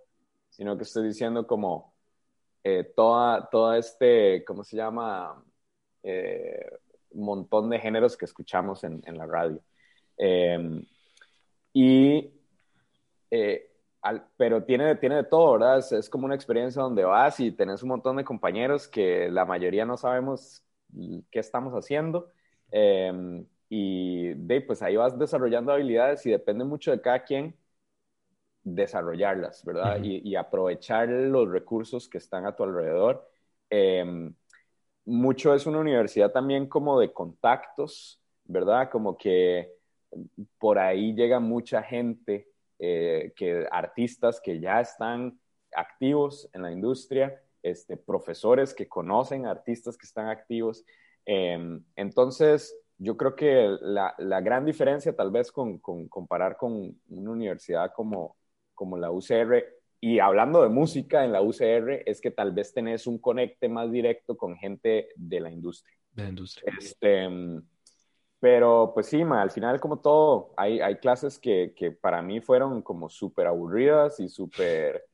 sino 0.50 0.76
que 0.76 0.84
estoy 0.84 1.06
diciendo 1.08 1.46
como 1.46 1.94
eh, 2.64 2.84
toda, 2.96 3.48
toda 3.50 3.78
este, 3.78 4.44
¿cómo 4.44 4.64
se 4.64 4.76
llama? 4.76 5.42
Eh, 6.02 6.70
montón 7.14 7.70
de 7.70 7.78
géneros 7.80 8.16
que 8.16 8.24
escuchamos 8.26 8.84
en, 8.84 9.02
en 9.06 9.18
la 9.18 9.26
radio. 9.26 9.60
Eh, 10.18 10.84
y, 11.72 12.30
eh, 13.30 13.70
al- 14.02 14.26
pero 14.36 14.64
tiene, 14.64 14.96
tiene 14.96 15.16
de 15.16 15.24
todo, 15.24 15.52
¿verdad? 15.54 15.78
Es, 15.78 15.92
es 15.92 16.10
como 16.10 16.26
una 16.26 16.34
experiencia 16.34 16.82
donde 16.82 17.04
vas 17.04 17.40
y 17.40 17.52
tenés 17.52 17.82
un 17.82 17.90
montón 17.90 18.16
de 18.16 18.24
compañeros 18.24 18.88
que 18.88 19.30
la 19.30 19.44
mayoría 19.44 19.84
no 19.84 19.96
sabemos 19.96 20.62
qué 21.30 21.38
estamos 21.38 21.72
haciendo. 21.74 22.30
Eh, 22.70 23.44
y 23.68 24.34
de, 24.34 24.60
pues 24.60 24.82
ahí 24.82 24.96
vas 24.96 25.18
desarrollando 25.18 25.72
habilidades 25.72 26.24
y 26.26 26.30
depende 26.30 26.64
mucho 26.64 26.90
de 26.90 27.00
cada 27.00 27.24
quien 27.24 27.56
desarrollarlas, 28.62 29.64
¿verdad? 29.64 29.98
Y, 30.02 30.28
y 30.28 30.36
aprovechar 30.36 31.08
los 31.08 31.48
recursos 31.50 32.08
que 32.08 32.18
están 32.18 32.46
a 32.46 32.54
tu 32.54 32.64
alrededor. 32.64 33.28
Eh, 33.70 34.30
mucho 35.04 35.54
es 35.54 35.66
una 35.66 35.78
universidad 35.78 36.30
también 36.30 36.68
como 36.68 37.00
de 37.00 37.12
contactos, 37.12 38.20
¿verdad? 38.44 38.90
Como 38.90 39.16
que 39.16 39.72
por 40.58 40.78
ahí 40.78 41.14
llega 41.14 41.40
mucha 41.40 41.82
gente, 41.82 42.48
eh, 42.78 43.32
que, 43.36 43.66
artistas 43.70 44.40
que 44.40 44.60
ya 44.60 44.80
están 44.80 45.38
activos 45.74 46.48
en 46.52 46.62
la 46.62 46.72
industria, 46.72 47.40
este, 47.62 47.96
profesores 47.96 48.74
que 48.74 48.88
conocen 48.88 49.46
artistas 49.46 49.96
que 49.96 50.06
están 50.06 50.28
activos. 50.28 50.84
Eh, 51.26 51.80
entonces, 51.96 52.76
yo 52.98 53.16
creo 53.16 53.34
que 53.34 53.76
la, 53.80 54.14
la 54.18 54.40
gran 54.40 54.64
diferencia 54.64 55.14
tal 55.14 55.30
vez 55.30 55.50
con, 55.50 55.78
con, 55.78 56.08
comparar 56.08 56.56
con 56.56 57.00
una 57.08 57.30
universidad 57.30 57.92
como, 57.94 58.36
como 58.74 58.96
la 58.96 59.10
UCR, 59.10 59.64
y 60.04 60.18
hablando 60.18 60.62
de 60.62 60.68
música 60.68 61.24
en 61.24 61.30
la 61.30 61.42
UCR, 61.42 62.02
es 62.06 62.20
que 62.20 62.32
tal 62.32 62.50
vez 62.50 62.74
tenés 62.74 63.06
un 63.06 63.18
conecte 63.18 63.68
más 63.68 63.90
directo 63.92 64.36
con 64.36 64.56
gente 64.56 65.10
de 65.14 65.38
la 65.38 65.48
industria. 65.48 65.96
De 66.10 66.24
la 66.24 66.28
industria. 66.30 66.72
Este, 66.76 67.28
pero 68.40 68.90
pues 68.92 69.06
sí, 69.06 69.24
ma, 69.24 69.40
al 69.40 69.52
final 69.52 69.78
como 69.78 70.00
todo, 70.00 70.52
hay, 70.56 70.80
hay 70.80 70.96
clases 70.96 71.38
que, 71.38 71.72
que 71.76 71.92
para 71.92 72.20
mí 72.20 72.40
fueron 72.40 72.82
como 72.82 73.08
súper 73.08 73.46
aburridas 73.46 74.18
y 74.18 74.28
súper, 74.28 75.04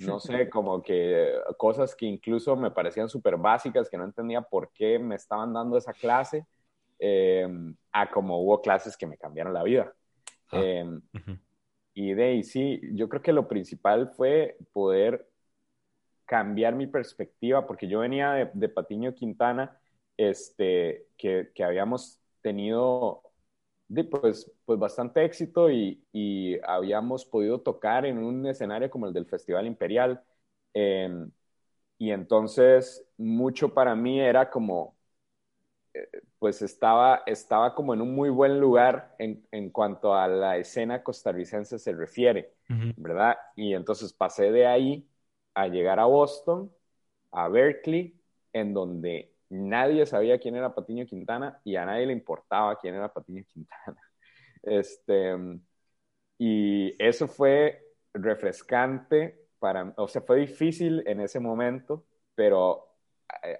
no 0.00 0.18
sé, 0.20 0.48
como 0.48 0.82
que 0.82 1.32
cosas 1.56 1.94
que 1.94 2.06
incluso 2.06 2.56
me 2.56 2.70
parecían 2.70 3.08
súper 3.08 3.36
básicas, 3.36 3.88
que 3.88 3.98
no 3.98 4.04
entendía 4.04 4.42
por 4.42 4.70
qué 4.72 4.98
me 4.98 5.14
estaban 5.14 5.52
dando 5.52 5.76
esa 5.76 5.92
clase, 5.92 6.46
eh, 6.98 7.48
a 7.92 8.10
como 8.10 8.40
hubo 8.42 8.60
clases 8.60 8.96
que 8.96 9.06
me 9.06 9.18
cambiaron 9.18 9.52
la 9.54 9.62
vida. 9.62 9.92
Ah. 10.52 10.60
Eh, 10.62 10.84
Ujú. 10.84 11.38
y 11.94 12.14
de 12.14 12.24
ahí 12.24 12.42
sí, 12.42 12.80
yo 12.92 13.08
creo 13.08 13.22
que 13.22 13.32
lo 13.32 13.48
principal 13.48 14.10
fue 14.10 14.56
poder 14.72 15.28
cambiar 16.24 16.74
mi 16.74 16.86
perspectiva, 16.86 17.66
porque 17.66 17.88
yo 17.88 18.00
venía 18.00 18.32
de, 18.32 18.50
de 18.52 18.68
Patiño 18.68 19.14
Quintana, 19.14 19.80
este, 20.16 21.06
que, 21.16 21.50
que 21.54 21.64
habíamos 21.64 22.20
tenido 22.42 23.22
pues, 24.04 24.50
pues 24.64 24.78
bastante 24.78 25.24
éxito 25.24 25.70
y, 25.70 26.04
y 26.12 26.58
habíamos 26.66 27.24
podido 27.24 27.60
tocar 27.60 28.06
en 28.06 28.18
un 28.18 28.46
escenario 28.46 28.90
como 28.90 29.06
el 29.06 29.12
del 29.14 29.26
Festival 29.26 29.66
Imperial. 29.66 30.22
eh, 30.74 31.08
y 31.98 32.10
entonces 32.12 33.06
mucho 33.18 33.74
para 33.74 33.94
mí 33.96 34.20
era 34.20 34.50
como, 34.50 34.96
eh, 35.94 36.08
pues 36.38 36.62
estaba, 36.62 37.22
estaba 37.26 37.74
como 37.74 37.94
en 37.94 38.00
un 38.02 38.14
muy 38.14 38.30
buen 38.30 38.60
lugar 38.60 39.14
en, 39.18 39.46
en 39.52 39.70
cuanto 39.70 40.14
a 40.14 40.28
la 40.28 40.56
escena 40.58 41.02
costarricense 41.02 41.78
se 41.78 41.92
refiere. 41.92 42.54
¿verdad? 42.96 43.36
Y 43.56 43.74
entonces 43.74 44.12
pasé 44.12 44.50
de 44.52 44.66
ahí 44.66 45.08
a 45.54 45.68
llegar 45.68 46.00
a 46.00 46.04
Boston, 46.06 46.72
a 47.32 47.48
Berkeley, 47.48 48.20
en 48.52 48.74
donde 48.74 49.34
nadie 49.50 50.06
sabía 50.06 50.38
quién 50.38 50.56
era 50.56 50.74
Patiño 50.74 51.06
Quintana 51.06 51.60
y 51.64 51.76
a 51.76 51.84
nadie 51.86 52.06
le 52.06 52.12
importaba 52.12 52.78
quién 52.78 52.94
era 52.94 53.12
Patiño 53.12 53.44
Quintana. 53.46 53.96
Este, 54.62 55.36
y 56.38 56.94
eso 57.02 57.28
fue 57.28 57.82
refrescante 58.14 59.40
para, 59.58 59.92
o 59.96 60.08
sea, 60.08 60.22
fue 60.22 60.38
difícil 60.40 61.02
en 61.06 61.20
ese 61.20 61.40
momento, 61.40 62.06
pero 62.34 62.86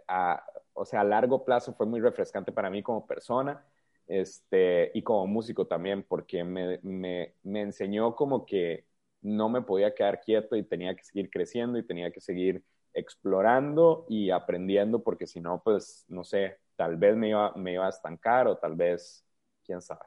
a, 0.08 0.32
a, 0.34 0.44
o 0.74 0.84
sea, 0.84 1.00
a 1.00 1.04
largo 1.04 1.44
plazo 1.44 1.74
fue 1.74 1.86
muy 1.86 2.00
refrescante 2.00 2.52
para 2.52 2.70
mí 2.70 2.82
como 2.82 3.06
persona 3.06 3.64
este, 4.06 4.90
y 4.94 5.02
como 5.02 5.26
músico 5.26 5.66
también, 5.66 6.04
porque 6.04 6.44
me, 6.44 6.78
me, 6.82 7.34
me 7.42 7.62
enseñó 7.62 8.14
como 8.14 8.46
que 8.46 8.86
no 9.20 9.48
me 9.48 9.62
podía 9.62 9.94
quedar 9.94 10.20
quieto 10.20 10.54
y 10.56 10.62
tenía 10.64 10.94
que 10.94 11.02
seguir 11.04 11.30
creciendo 11.30 11.78
y 11.78 11.86
tenía 11.86 12.10
que 12.12 12.20
seguir 12.20 12.64
explorando 12.94 14.06
y 14.08 14.30
aprendiendo, 14.30 15.02
porque 15.02 15.26
si 15.26 15.40
no, 15.40 15.62
pues, 15.62 16.04
no 16.08 16.24
sé, 16.24 16.58
tal 16.76 16.96
vez 16.96 17.16
me 17.16 17.30
iba, 17.30 17.52
me 17.54 17.72
iba 17.74 17.86
a 17.86 17.90
estancar 17.90 18.46
o 18.48 18.56
tal 18.56 18.74
vez, 18.76 19.24
quién 19.64 19.80
sabe. 19.80 20.06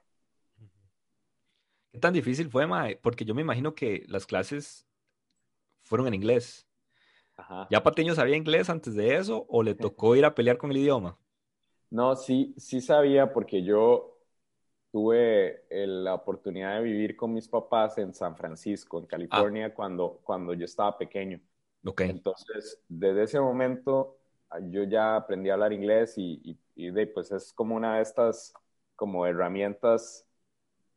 ¿Qué 1.92 2.00
tan 2.00 2.14
difícil 2.14 2.50
fue, 2.50 2.68
Mae? 2.68 2.96
Porque 2.96 3.26
yo 3.26 3.36
me 3.36 3.42
imagino 3.42 3.76
que 3.76 4.06
las 4.08 4.26
clases 4.26 4.88
fueron 5.84 6.08
en 6.08 6.14
inglés. 6.14 6.68
Ajá. 7.38 7.68
¿Ya 7.70 7.84
Patiño 7.84 8.16
sabía 8.16 8.38
inglés 8.38 8.70
antes 8.70 8.96
de 8.96 9.16
eso 9.18 9.46
o 9.50 9.64
le 9.64 9.76
tocó 9.76 10.16
ir 10.16 10.26
a 10.26 10.36
pelear 10.36 10.58
con 10.58 10.72
el 10.72 10.78
idioma? 10.78 11.18
No, 11.90 12.16
sí, 12.16 12.54
sí 12.58 12.80
sabía 12.82 13.34
porque 13.34 13.64
yo 13.64 14.18
tuve 14.92 15.64
la 15.70 16.16
oportunidad 16.16 16.78
de 16.78 16.84
vivir 16.84 17.16
con 17.16 17.34
mis 17.34 17.48
papás 17.48 17.98
en 17.98 18.14
San 18.14 18.36
Francisco, 18.38 19.00
en 19.00 19.06
California, 19.08 19.74
cuando, 19.74 20.20
cuando 20.24 20.54
yo 20.54 20.66
estaba 20.66 20.98
pequeño. 20.98 21.40
Ok. 21.86 22.02
Entonces, 22.08 22.82
desde 22.88 23.24
ese 23.24 23.40
momento 23.40 24.18
ah, 24.50 24.60
yo 24.70 24.84
ya 24.84 25.16
aprendí 25.16 25.50
a 25.50 25.54
hablar 25.54 25.74
inglés 25.74 26.16
y, 26.18 26.42
y- 26.44 26.60
y 26.76 26.92
de, 26.92 27.08
pues 27.08 27.32
es 27.32 27.54
como 27.54 27.76
una 27.76 27.98
de 27.98 28.02
estas 28.04 28.54
como 28.96 29.26
herramientas 29.28 30.28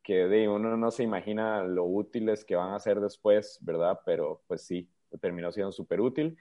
que 0.03 0.27
de 0.29 0.49
uno 0.49 0.77
no 0.77 0.91
se 0.91 1.03
imagina 1.03 1.65
lo 1.65 1.85
útiles 1.85 2.45
que 2.45 2.57
van 2.57 2.75
a 2.75 2.79
ser 2.81 3.01
después, 3.01 3.59
¿verdad? 3.63 4.01
Pero 4.05 4.43
pues 4.47 4.63
sí, 4.63 4.89
terminó 5.21 5.53
siendo 5.53 5.73
súper 5.73 6.01
útil. 6.01 6.37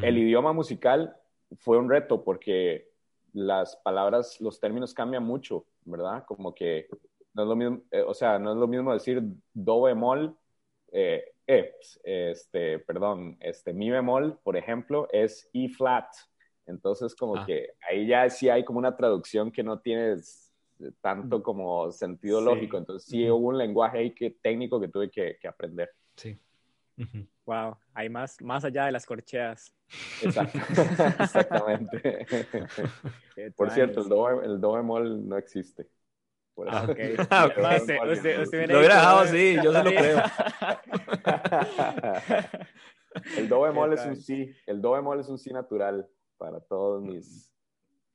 El 0.00 0.18
Ujú. 0.18 0.18
idioma 0.18 0.52
musical 0.52 1.16
fue 1.58 1.78
un 1.78 1.90
reto 1.90 2.24
porque 2.24 2.90
las 3.32 3.76
palabras, 3.76 4.40
los 4.40 4.60
términos 4.60 4.94
cambian 4.94 5.24
mucho, 5.24 5.66
¿verdad? 5.84 6.24
Como 6.26 6.54
que 6.54 6.88
no 7.34 7.42
es 7.42 7.48
lo 7.48 7.56
mismo, 7.56 7.82
eh, 7.90 8.02
o 8.02 8.14
sea, 8.14 8.38
no 8.38 8.52
es 8.52 8.58
lo 8.58 8.66
mismo 8.68 8.92
decir 8.92 9.22
do 9.54 9.82
bemol, 9.82 10.36
eh, 10.92 11.24
eh, 11.46 11.74
este, 12.04 12.78
perdón, 12.80 13.36
este 13.40 13.72
mi 13.72 13.90
bemol, 13.90 14.38
por 14.44 14.56
ejemplo, 14.56 15.08
es 15.12 15.48
E 15.52 15.68
flat. 15.68 16.06
Entonces, 16.66 17.14
como 17.16 17.36
Ah. 17.36 17.44
que 17.44 17.70
ahí 17.90 18.06
ya 18.06 18.28
sí 18.30 18.48
hay 18.48 18.64
como 18.64 18.78
una 18.78 18.96
traducción 18.96 19.50
que 19.50 19.62
no 19.64 19.80
tiene 19.80 20.14
tanto 21.00 21.42
como 21.42 21.90
sentido 21.90 22.38
Sí. 22.38 22.44
lógico. 22.44 22.78
Entonces, 22.78 23.08
sí 23.08 23.28
hubo 23.28 23.48
un 23.48 23.58
lenguaje 23.58 23.98
ahí 23.98 24.14
que, 24.14 24.30
técnico 24.30 24.80
que 24.80 24.88
tuve 24.88 25.10
que, 25.10 25.38
que 25.40 25.48
aprender. 25.48 25.90
Sí. 26.16 26.38
Wow, 27.46 27.76
hay 27.94 28.08
más, 28.08 28.40
más 28.40 28.64
allá 28.64 28.86
de 28.86 28.92
las 28.92 29.04
corcheas. 29.06 29.74
Exacto. 30.22 30.58
Exactamente. 31.20 32.26
Por 33.56 33.70
cierto, 33.70 34.02
el 34.02 34.08
do, 34.08 34.42
el 34.42 34.60
do 34.60 34.72
bemol 34.74 35.28
no 35.28 35.36
existe. 35.36 35.88
Por 36.54 36.68
Ah, 36.70 36.86
eso-. 36.96 37.26
Ah, 37.30 37.46
ok. 37.46 37.58
Ma, 37.58 37.76
usted- 37.76 37.98
usted- 38.12 38.42
usted 38.42 38.58
viene 38.58 38.72
Lo 38.74 38.78
hubiera 38.80 38.96
dejado 38.96 39.18
así, 39.20 39.54
yo 39.62 39.72
se 39.72 39.84
lo 39.84 39.90
creo. 39.90 40.22
el 43.36 43.48
do 43.48 43.60
bemol 43.62 43.90
¿Qué 43.90 43.94
es 44.00 44.06
un 44.06 44.16
sí. 44.16 44.52
El 44.66 44.80
do 44.80 44.92
bemol 44.92 45.20
es 45.20 45.28
un 45.28 45.38
sí 45.38 45.52
natural 45.52 46.08
para 46.38 46.60
todos 46.60 47.02
mis, 47.02 47.52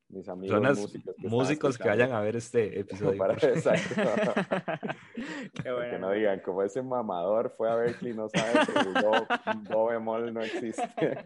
mis 0.09 0.27
amigos 0.29 0.59
Personas, 0.59 0.79
músicos 0.79 1.15
que, 1.15 1.27
músicos 1.27 1.77
que 1.77 1.87
vayan 1.87 2.11
a 2.13 2.21
ver 2.21 2.35
este 2.35 2.79
episodio. 2.79 3.17
Para- 3.17 3.33
exacto. 3.33 3.95
Qué 5.63 5.71
bueno. 5.71 5.91
que 5.91 5.99
no 5.99 6.11
digan, 6.11 6.39
como 6.41 6.63
ese 6.63 6.81
mamador 6.81 7.53
fue 7.57 7.69
a 7.71 7.75
Berkeley, 7.75 8.13
no 8.13 8.27
sabe 8.29 8.53
que 8.65 8.79
el 8.79 8.93
do, 8.93 9.27
do 9.69 9.85
bemol 9.87 10.33
no 10.33 10.41
existe. 10.41 11.17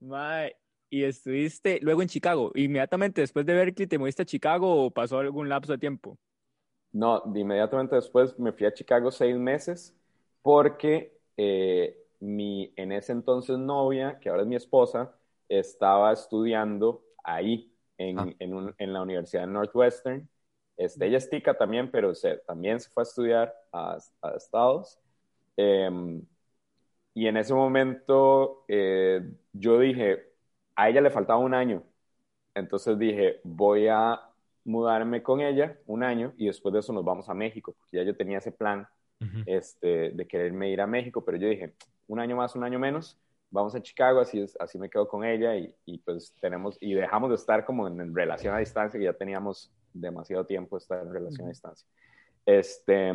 Mae, 0.00 0.56
y 0.90 1.04
estuviste 1.04 1.78
luego 1.82 2.02
en 2.02 2.08
Chicago. 2.08 2.52
Inmediatamente 2.54 3.20
después 3.22 3.46
de 3.46 3.54
Berkeley, 3.54 3.86
¿te 3.88 3.98
moviste 3.98 4.22
a 4.22 4.26
Chicago 4.26 4.84
o 4.86 4.90
pasó 4.90 5.18
algún 5.18 5.48
lapso 5.48 5.72
de 5.72 5.78
tiempo? 5.78 6.18
No, 6.92 7.22
inmediatamente 7.34 7.94
después 7.96 8.36
me 8.38 8.52
fui 8.52 8.66
a 8.66 8.74
Chicago 8.74 9.10
seis 9.12 9.36
meses 9.36 9.96
porque 10.42 11.16
eh, 11.36 11.96
mi 12.20 12.72
en 12.76 12.90
ese 12.92 13.12
entonces 13.12 13.58
novia, 13.58 14.18
que 14.20 14.28
ahora 14.28 14.42
es 14.42 14.48
mi 14.48 14.56
esposa, 14.56 15.14
estaba 15.48 16.12
estudiando 16.12 17.04
ahí 17.22 17.72
en, 17.98 18.18
Ah. 18.18 18.40
en, 18.40 18.54
un- 18.54 18.74
en 18.78 18.92
la 18.92 19.02
Universidad 19.02 19.42
de 19.42 19.52
Northwestern. 19.52 20.28
Este, 20.76 21.06
ella 21.06 21.18
es 21.18 21.30
tica 21.30 21.56
también, 21.56 21.90
pero 21.90 22.14
se, 22.14 22.38
también 22.38 22.80
se 22.80 22.90
fue 22.90 23.02
a 23.02 23.04
estudiar 23.04 23.54
a, 23.72 23.98
a 24.22 24.30
Estados. 24.36 24.98
Em, 25.56 26.22
y 27.14 27.26
en 27.26 27.36
ese 27.36 27.54
momento 27.54 28.64
eh, 28.68 29.22
yo 29.52 29.78
dije, 29.80 30.29
a 30.80 30.88
ella 30.88 31.02
le 31.02 31.10
faltaba 31.10 31.38
un 31.38 31.52
año. 31.52 31.82
Entonces 32.54 32.98
dije, 32.98 33.40
voy 33.44 33.88
a 33.88 34.18
mudarme 34.64 35.22
con 35.22 35.40
ella 35.40 35.78
un 35.86 36.02
año 36.02 36.32
y 36.38 36.46
después 36.46 36.72
de 36.72 36.80
eso 36.80 36.92
nos 36.94 37.04
vamos 37.04 37.28
a 37.28 37.34
México, 37.34 37.74
porque 37.78 37.98
ya 37.98 38.02
yo 38.02 38.16
tenía 38.16 38.38
ese 38.38 38.50
plan 38.50 38.88
este, 39.44 40.10
de 40.10 40.26
quererme 40.26 40.70
ir 40.70 40.80
a 40.80 40.86
México, 40.86 41.22
pero 41.22 41.36
yo 41.36 41.48
dije, 41.48 41.74
un 42.08 42.18
año 42.18 42.34
más, 42.36 42.56
un 42.56 42.64
año 42.64 42.78
menos, 42.78 43.18
vamos 43.50 43.74
a 43.74 43.82
Chicago, 43.82 44.20
así, 44.20 44.40
es, 44.40 44.56
así 44.58 44.78
me 44.78 44.88
quedo 44.88 45.06
con 45.06 45.22
ella 45.22 45.54
y, 45.54 45.74
y 45.84 45.98
pues 45.98 46.34
tenemos, 46.40 46.78
y 46.80 46.94
dejamos 46.94 47.28
de 47.28 47.36
estar 47.36 47.66
como 47.66 47.86
en, 47.86 48.00
en 48.00 48.14
relación 48.14 48.54
a 48.54 48.58
distancia, 48.58 48.98
que 48.98 49.04
ya 49.04 49.12
teníamos 49.12 49.70
demasiado 49.92 50.46
tiempo 50.46 50.76
de 50.76 50.80
estar 50.80 51.02
en 51.02 51.12
relación 51.12 51.46
a 51.46 51.50
distancia. 51.50 51.86
Este, 52.46 53.12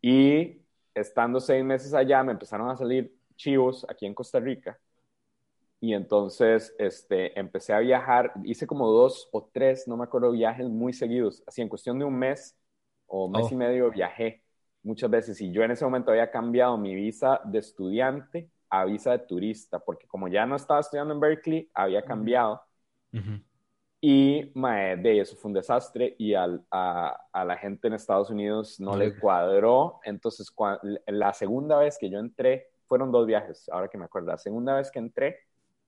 y 0.00 0.60
estando 0.92 1.38
seis 1.38 1.64
meses 1.64 1.94
allá, 1.94 2.24
me 2.24 2.32
empezaron 2.32 2.68
a 2.68 2.76
salir 2.76 3.14
chivos 3.36 3.86
aquí 3.88 4.06
en 4.06 4.14
Costa 4.14 4.40
Rica. 4.40 4.76
Y 5.82 5.94
entonces 5.94 6.72
este, 6.78 7.36
empecé 7.38 7.72
a 7.72 7.80
viajar, 7.80 8.32
hice 8.44 8.68
como 8.68 8.86
dos 8.88 9.28
o 9.32 9.50
tres, 9.52 9.88
no 9.88 9.96
me 9.96 10.04
acuerdo, 10.04 10.30
viajes 10.30 10.68
muy 10.68 10.92
seguidos. 10.92 11.42
Así 11.44 11.60
en 11.60 11.68
cuestión 11.68 11.98
de 11.98 12.04
un 12.04 12.14
mes 12.16 12.56
o 13.08 13.28
mes 13.28 13.46
Oh. 13.46 13.52
y 13.52 13.56
medio 13.56 13.90
viajé 13.90 14.44
muchas 14.84 15.10
veces. 15.10 15.40
Y 15.40 15.50
yo 15.50 15.64
en 15.64 15.72
ese 15.72 15.84
momento 15.84 16.12
había 16.12 16.30
cambiado 16.30 16.78
mi 16.78 16.94
visa 16.94 17.40
de 17.44 17.58
estudiante 17.58 18.48
a 18.70 18.84
visa 18.84 19.10
de 19.10 19.18
turista, 19.26 19.80
porque 19.80 20.06
como 20.06 20.28
ya 20.28 20.46
no 20.46 20.54
estaba 20.54 20.78
estudiando 20.78 21.14
en 21.14 21.18
Berkeley, 21.20 21.68
había 21.74 22.02
cambiado. 22.04 22.62
Ujú. 23.12 23.40
Y 24.00 24.52
mae, 24.54 24.96
de 24.96 25.20
eso 25.20 25.34
fue 25.36 25.48
un 25.48 25.54
desastre 25.54 26.14
y 26.16 26.34
al- 26.34 26.64
a, 26.70 27.16
a 27.32 27.44
la 27.44 27.56
gente 27.56 27.88
en 27.88 27.94
Estados 27.94 28.30
Unidos 28.30 28.78
no 28.78 28.96
le- 28.96 29.18
cuadró. 29.18 29.98
Entonces, 30.04 30.48
cua- 30.54 30.78
la 31.08 31.32
segunda 31.32 31.76
vez 31.78 31.98
que 31.98 32.08
yo 32.08 32.20
entré, 32.20 32.68
fueron 32.86 33.10
dos 33.10 33.26
viajes, 33.26 33.68
ahora 33.68 33.88
que 33.88 33.98
me 33.98 34.04
acuerdo. 34.04 34.28
La 34.28 34.38
segunda 34.38 34.76
vez 34.76 34.90
que 34.92 34.98
entré, 35.00 35.38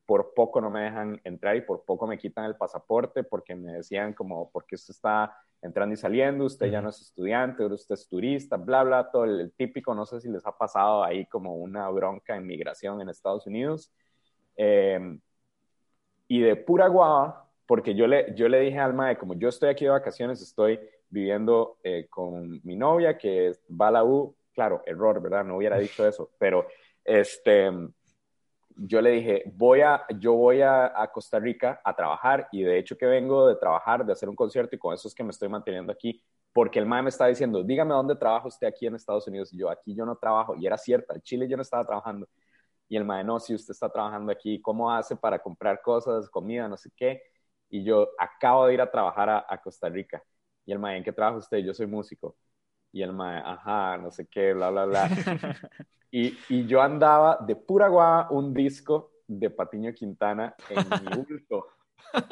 por 0.07 0.35
poco 0.35 0.61
no 0.61 0.71
me 0.71 0.83
dejan 0.83 1.21
entrar 1.25 1.57
y 1.57 1.63
por 1.63 1.85
poco 1.85 2.07
me 2.07 2.19
quitan 2.19 2.45
el 2.45 2.57
pasaporte 2.57 3.25
porque 3.25 3.55
me 3.55 3.73
decían 3.73 4.13
como, 4.13 4.51
porque 4.51 4.75
usted 4.75 4.93
está 4.93 5.37
entrando 5.63 5.95
y 5.95 5.97
saliendo, 5.97 6.45
usted 6.45 6.67
ya 6.71 6.83
no 6.83 6.91
es 6.91 7.01
estudiante, 7.01 7.65
usted 7.65 7.95
es 7.95 8.09
turista, 8.09 8.57
bla, 8.57 8.83
bla, 8.85 9.11
todo 9.11 9.25
el, 9.25 9.41
el 9.41 9.53
típico, 9.53 9.95
no 9.95 10.05
sé 10.05 10.21
si 10.21 10.29
les 10.29 10.45
ha 10.47 10.57
pasado 10.57 11.03
ahí 11.03 11.27
como 11.27 11.57
una 11.57 11.89
bronca 11.89 12.37
en 12.37 12.47
migración 12.47 13.01
en 13.01 13.09
Estados 13.09 13.47
Unidos. 13.47 13.91
Eh, 14.57 15.19
y 16.29 16.41
de 16.41 16.57
pura 16.57 16.89
guava, 16.89 17.51
porque 17.67 17.95
yo 17.95 18.07
le, 18.07 18.35
yo 18.35 18.49
le 18.49 18.61
dije 18.61 18.79
al 18.79 18.95
mae, 18.95 19.17
como 19.17 19.35
yo 19.35 19.49
estoy 19.49 19.71
aquí 19.71 19.85
de 19.85 19.91
vacaciones, 19.91 20.43
estoy 20.43 20.81
viviendo 21.09 21.79
eh, 21.83 22.07
con 22.11 22.61
mi 22.65 22.77
novia 22.77 23.17
que 23.17 23.53
va 23.71 23.89
a 23.89 23.93
la 23.93 24.05
U, 24.05 24.37
claro, 24.53 24.83
error, 24.87 25.21
¿verdad? 25.23 25.45
No 25.45 25.57
hubiera 25.57 25.79
dicho 25.79 26.07
eso, 26.07 26.31
pero 26.39 26.67
este, 27.05 27.71
yo 28.77 29.01
le 29.01 29.11
dije, 29.11 29.45
voy 29.55 29.81
a, 29.83 30.05
yo 30.19 30.35
voy 30.35 30.63
a, 30.63 30.93
Costa 31.13 31.39
Rica 31.39 31.81
a 31.85 31.95
trabajar 31.95 32.49
y 32.53 32.63
de 32.63 32.79
hecho 32.79 32.97
que 32.97 33.07
vengo 33.07 33.47
de 33.47 33.57
trabajar, 33.57 34.05
de 34.05 34.13
hacer 34.13 34.29
un 34.29 34.37
concierto 34.37 34.75
y 34.75 34.79
con 34.79 34.95
eso 34.95 35.09
es 35.09 35.15
que 35.15 35.25
me 35.25 35.31
estoy 35.31 35.49
manteniendo 35.49 35.93
aquí, 35.93 36.23
porque 36.53 36.79
el 36.79 36.87
mae 36.87 37.03
me 37.03 37.09
está 37.11 37.27
diciendo, 37.27 37.63
dígame 37.63 37.95
dónde 37.95 38.17
trabaja 38.17 38.49
usted 38.49 38.67
aquí 38.67 38.87
en 38.87 38.95
Estados 38.95 39.27
Unidos. 39.29 39.53
Y 39.53 39.59
yo, 39.59 39.71
aquí 39.71 39.95
yo 39.95 40.07
no 40.07 40.17
trabajo. 40.17 40.55
Y 40.57 40.67
era 40.67 40.79
cierto, 40.79 41.15
en 41.15 41.21
Chile 41.23 41.49
yo 41.49 41.57
no 41.57 41.63
estaba 41.63 41.85
trabajando. 41.85 42.29
Y 42.89 42.97
el 42.97 43.05
mae, 43.05 43.25
no, 43.25 43.41
si 43.41 43.55
usted 43.55 43.73
está 43.73 43.91
trabajando 43.91 44.33
aquí, 44.33 44.61
¿cómo 44.63 44.91
hace 44.93 45.17
para 45.17 45.41
comprar 45.41 45.83
cosas, 45.83 46.29
comida, 46.31 46.69
no 46.69 46.77
sé 46.77 46.91
qué? 46.97 47.23
Y 47.71 47.85
yo 47.85 48.09
acabo 48.19 48.67
de 48.67 48.75
ir 48.75 48.81
a 48.81 48.91
trabajar 48.91 49.29
a, 49.31 49.47
a 49.49 49.61
Costa 49.61 49.89
Rica. 49.89 50.23
Y 50.65 50.73
el 50.73 50.79
mae, 50.79 50.97
¿en 50.99 51.05
qué 51.05 51.13
trabaja 51.13 51.39
usted? 51.39 51.59
Yo 51.59 51.75
soy 51.75 51.87
músico. 51.87 52.37
Y 52.95 53.03
el 53.03 53.13
mae, 53.13 53.43
ajá, 53.45 53.99
no 53.99 54.13
sé 54.13 54.27
qué, 54.29 54.55
bla, 54.55 54.71
bla, 54.71 54.85
bla. 54.87 55.11
Y, 56.17 56.45
y 56.49 56.65
yo 56.67 56.81
andaba 56.81 57.39
de 57.45 57.57
pura 57.57 57.89
guava 57.89 58.29
un 58.31 58.55
disco 58.55 59.11
de 59.27 59.51
Patiño 59.51 59.93
Quintana 59.93 60.55
en 60.69 60.95
mi 60.95 61.09
bulto. 61.27 61.67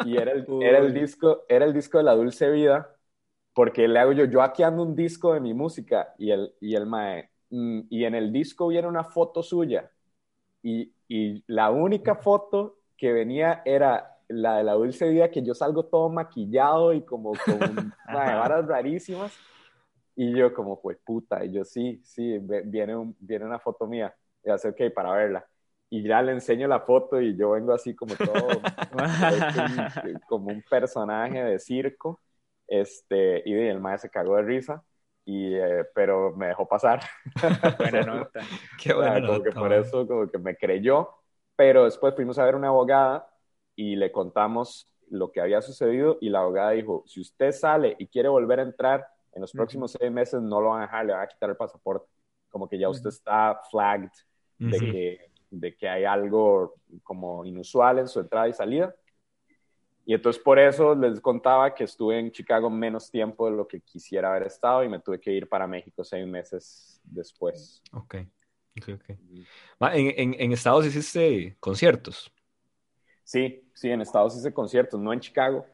Y 0.05 0.19
era 0.19 0.31
el, 0.33 0.53
era 0.61 0.79
el 0.79 0.95
disco, 0.95 1.43
era 1.49 1.65
el 1.65 1.73
disco 1.75 1.99
de 1.99 2.05
La 2.05 2.15
Dulce 2.15 2.49
Vida, 2.51 2.97
porque 3.55 3.89
le 3.89 3.99
hago 3.99 4.13
yo, 4.13 4.27
yo 4.27 4.43
aquí 4.43 4.63
ando 4.63 4.83
un 4.85 4.95
disco 4.97 5.35
de 5.35 5.41
mi 5.41 5.55
música 5.55 6.15
y 6.19 6.31
el, 6.31 6.55
y 6.61 6.77
el 6.77 6.87
mae, 6.87 7.31
mm, 7.51 7.83
y 7.91 8.05
en 8.05 8.15
el 8.15 8.33
disco 8.33 8.67
hubiera 8.67 8.89
una 8.89 9.05
foto 9.05 9.43
suya. 9.43 9.91
Y, 10.63 10.95
y 11.09 11.45
la 11.49 11.71
única 11.71 12.17
foto 12.17 12.79
que 12.97 13.13
venía 13.13 13.63
era 13.65 14.19
la 14.29 14.59
de 14.59 14.65
La 14.65 14.75
Dulce 14.75 15.09
Vida, 15.09 15.31
que 15.31 15.43
yo 15.43 15.55
salgo 15.55 15.87
todo 15.87 16.09
maquillado 16.11 16.93
y 16.95 17.05
como 17.05 17.41
con 17.45 17.95
varas 18.09 18.67
rarísimas. 18.67 19.33
Y 20.15 20.37
yo 20.37 20.53
como, 20.55 20.81
pues 20.81 20.99
puta, 21.05 21.45
y 21.45 21.53
yo 21.53 21.65
sí, 21.65 22.01
sí, 22.05 22.39
viene, 22.67 22.97
un- 22.97 23.17
viene 23.21 23.45
una 23.47 23.59
foto 23.59 23.87
mía. 23.87 24.15
Y 24.45 24.51
hace, 24.51 24.69
ok, 24.71 24.93
para 24.95 25.13
verla. 25.13 25.47
Y 25.91 26.03
ya 26.07 26.23
le 26.23 26.33
enseño 26.33 26.69
la 26.69 26.81
foto 26.81 27.21
y 27.21 27.37
yo 27.37 27.53
vengo 27.53 27.73
así 27.73 27.95
como 27.95 28.19
todo, 28.19 28.59
un- 28.59 28.73
como 30.27 30.51
un 30.53 30.63
personaje 30.63 31.43
de 31.43 31.59
circo. 31.59 32.21
Este, 32.67 33.43
y 33.49 33.53
el 33.55 33.81
maestro 33.81 34.09
se 34.09 34.13
cagó 34.13 34.37
de 34.37 34.43
risa. 34.43 34.83
y, 35.25 35.55
eh, 35.55 35.85
pero 35.95 36.35
me 36.37 36.49
dejó 36.49 36.67
pasar. 36.69 37.01
Buena 37.79 38.03
nota. 38.05 38.51
Qué 38.79 38.93
buena 38.95 39.21
como 39.25 39.43
nota, 39.43 39.43
que 39.43 39.53
por 39.53 39.73
eso 39.73 40.07
como 40.07 40.31
que 40.31 40.39
me 40.39 40.57
creyó, 40.57 41.11
pero 41.57 41.85
después 41.85 42.15
fuimos 42.15 42.39
a 42.39 42.45
ver 42.45 42.55
una 42.55 42.69
abogada 42.69 43.29
y 43.77 43.97
le 43.97 44.13
contamos 44.13 44.89
lo 45.11 45.31
que 45.33 45.41
había 45.41 45.63
sucedido 45.63 46.19
y 46.21 46.31
la 46.31 46.41
abogada 46.41 46.71
dijo, 46.73 47.05
si 47.07 47.21
usted 47.21 47.53
sale 47.53 47.97
y 47.99 48.07
quiere 48.09 48.29
volver 48.29 48.61
a 48.61 48.63
entrar, 48.65 49.07
en 49.33 49.41
los 49.43 49.53
próximos 49.55 49.93
seis 49.93 50.11
meses 50.13 50.41
no 50.43 50.61
lo 50.61 50.71
van 50.71 50.81
a 50.81 50.83
dejar, 50.87 51.07
le 51.07 51.13
van 51.13 51.23
a 51.23 51.29
quitar 51.29 51.51
el 51.51 51.57
pasaporte. 51.57 52.07
Como 52.51 52.69
que 52.69 52.79
ya 52.79 52.89
usted 52.89 53.09
está 53.11 53.61
flagged 53.71 54.11
de, 54.59 54.85
que, 54.85 55.31
de 55.51 55.77
que 55.77 55.89
hay 55.89 56.05
algo 56.05 56.75
como 57.03 57.45
inusual 57.45 57.99
en 58.01 58.09
su 58.09 58.21
entrada 58.21 58.49
y 58.49 58.53
salida. 58.53 58.95
Y 60.05 60.15
entonces 60.15 60.43
por 60.43 60.59
eso 60.59 60.95
les 60.95 61.21
contaba 61.21 61.73
que 61.75 61.85
estuve 61.85 62.19
en 62.19 62.33
Chicago 62.33 62.69
menos 62.69 63.11
tiempo 63.11 63.49
de 63.49 63.57
lo 63.57 63.69
que 63.69 63.81
quisiera 63.81 64.31
haber 64.31 64.45
estado 64.49 64.83
y 64.83 64.89
me 64.89 64.99
tuve 64.99 65.21
que 65.21 65.31
ir 65.33 65.49
para 65.49 65.67
México 65.67 66.03
seis 66.03 66.27
meses 66.27 67.01
después. 67.05 67.83
Ok, 67.93 68.15
ok, 68.79 68.89
ok. 68.95 69.19
Ma, 69.81 69.95
En, 69.97 70.09
en, 70.19 70.35
en 70.41 70.53
Estados 70.53 70.87
hiciste 70.87 71.57
conciertos. 71.61 72.33
Sí, 73.25 73.71
sí, 73.75 73.91
en 73.91 74.01
Estados 74.01 74.37
hice 74.37 74.53
conciertos, 74.53 75.01
no 75.01 75.13
en 75.13 75.21
Chicago, 75.21 75.67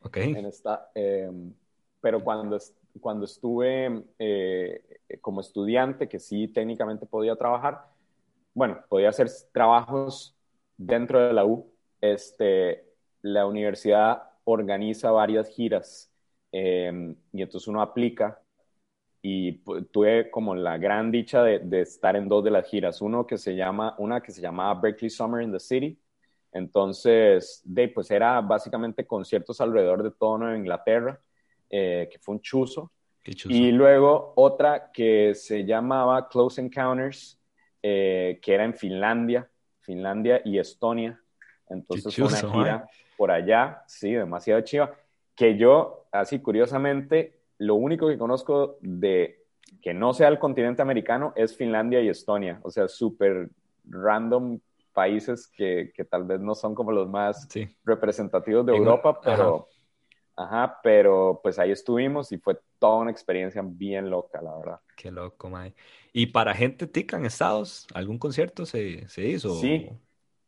Ok. 0.00 0.18
en 0.18 0.46
esta, 0.46 0.90
eh, 0.94 1.30
pero 2.00 2.22
cuando, 2.22 2.58
cuando 3.00 3.24
estuve 3.24 4.04
eh, 4.18 5.00
como 5.20 5.40
estudiante, 5.40 6.08
que 6.08 6.18
sí 6.18 6.48
técnicamente 6.48 7.06
podía 7.06 7.36
trabajar, 7.36 7.86
bueno, 8.54 8.80
podía 8.88 9.08
hacer 9.08 9.28
trabajos 9.52 10.36
dentro 10.76 11.26
de 11.26 11.32
la 11.32 11.44
U, 11.44 11.72
este, 12.00 12.84
la 13.22 13.46
universidad 13.46 14.22
organiza 14.44 15.10
varias 15.10 15.48
giras 15.48 16.12
eh, 16.52 17.14
y 17.32 17.42
entonces 17.42 17.66
uno 17.68 17.82
aplica 17.82 18.40
y 19.22 19.52
tuve 19.90 20.30
como 20.30 20.54
la 20.54 20.76
gran 20.76 21.10
dicha 21.10 21.42
de, 21.42 21.60
de 21.60 21.80
estar 21.80 22.14
en 22.14 22.28
dos 22.28 22.44
de 22.44 22.50
las 22.50 22.66
giras, 22.68 23.00
uno 23.00 23.26
que 23.26 23.38
se 23.38 23.56
llama, 23.56 23.94
una 23.98 24.20
que 24.20 24.32
se 24.32 24.42
llamaba 24.42 24.80
Berkeley 24.80 25.10
Summer 25.10 25.42
in 25.42 25.50
the 25.52 25.58
City, 25.60 25.98
entonces, 26.54 27.60
de, 27.64 27.88
pues 27.88 28.10
era 28.12 28.40
básicamente 28.40 29.06
conciertos 29.06 29.60
alrededor 29.60 30.04
de 30.04 30.12
todo 30.12 30.38
Nueva 30.38 30.56
Inglaterra, 30.56 31.20
eh, 31.76 32.08
que 32.10 32.18
fue 32.20 32.36
un 32.36 32.40
chuzo. 32.40 32.92
Chuzo. 33.24 33.48
Y 33.54 33.72
luego 33.72 34.32
otra 34.36 34.92
que 34.92 35.34
se 35.34 35.64
llamaba 35.64 36.28
Close 36.28 36.60
Encounters, 36.60 37.40
eh, 37.82 38.38
que 38.42 38.54
era 38.54 38.64
en 38.64 38.74
Finlandia, 38.74 39.48
Finlandia 39.80 40.40
y 40.44 40.58
Estonia. 40.58 41.18
Entonces 41.68 42.14
fue 42.14 42.26
una 42.26 42.40
chuzo, 42.40 42.52
gira 42.52 42.86
por 43.16 43.30
allá, 43.30 43.82
sí, 43.88 44.12
demasiado 44.12 44.60
chiva. 44.60 44.94
Que 45.34 45.56
yo, 45.56 46.04
así 46.12 46.38
curiosamente, 46.40 47.40
lo 47.58 47.74
único 47.74 48.06
que 48.08 48.18
conozco 48.18 48.76
de 48.80 49.40
que 49.82 49.92
no 49.94 50.12
sea 50.14 50.28
el 50.28 50.38
continente 50.38 50.82
americano 50.82 51.32
es 51.34 51.56
Finlandia 51.56 52.00
y 52.02 52.08
Estonia. 52.08 52.60
O 52.62 52.70
sea, 52.70 52.86
súper 52.88 53.48
random 53.86 54.60
países 54.92 55.48
que, 55.48 55.92
que 55.94 56.04
tal 56.04 56.24
vez 56.24 56.40
no 56.40 56.54
son 56.54 56.74
como 56.74 56.92
los 56.92 57.08
más 57.08 57.48
Sí. 57.50 57.66
representativos 57.84 58.64
de 58.66 58.72
En- 58.76 58.78
Europa, 58.78 59.20
pero, 59.20 59.56
ajá. 59.56 59.64
Pero 60.82 61.40
pues 61.42 61.58
ahí 61.58 61.70
estuvimos 61.70 62.32
y 62.32 62.38
fue 62.38 62.58
toda 62.78 62.98
una 62.98 63.10
experiencia 63.10 63.62
bien 63.64 64.10
loca, 64.10 64.40
la 64.42 64.56
verdad. 64.56 64.80
Qué 64.96 65.10
loco, 65.10 65.50
mae. 65.50 65.74
¿Y 66.12 66.26
para 66.26 66.54
gente 66.54 66.86
tica 66.86 67.16
en 67.16 67.26
Estados, 67.26 67.86
algún 67.94 68.18
concierto 68.18 68.64
se, 68.66 69.08
se 69.08 69.26
hizo? 69.26 69.54
Sí. 69.60 69.90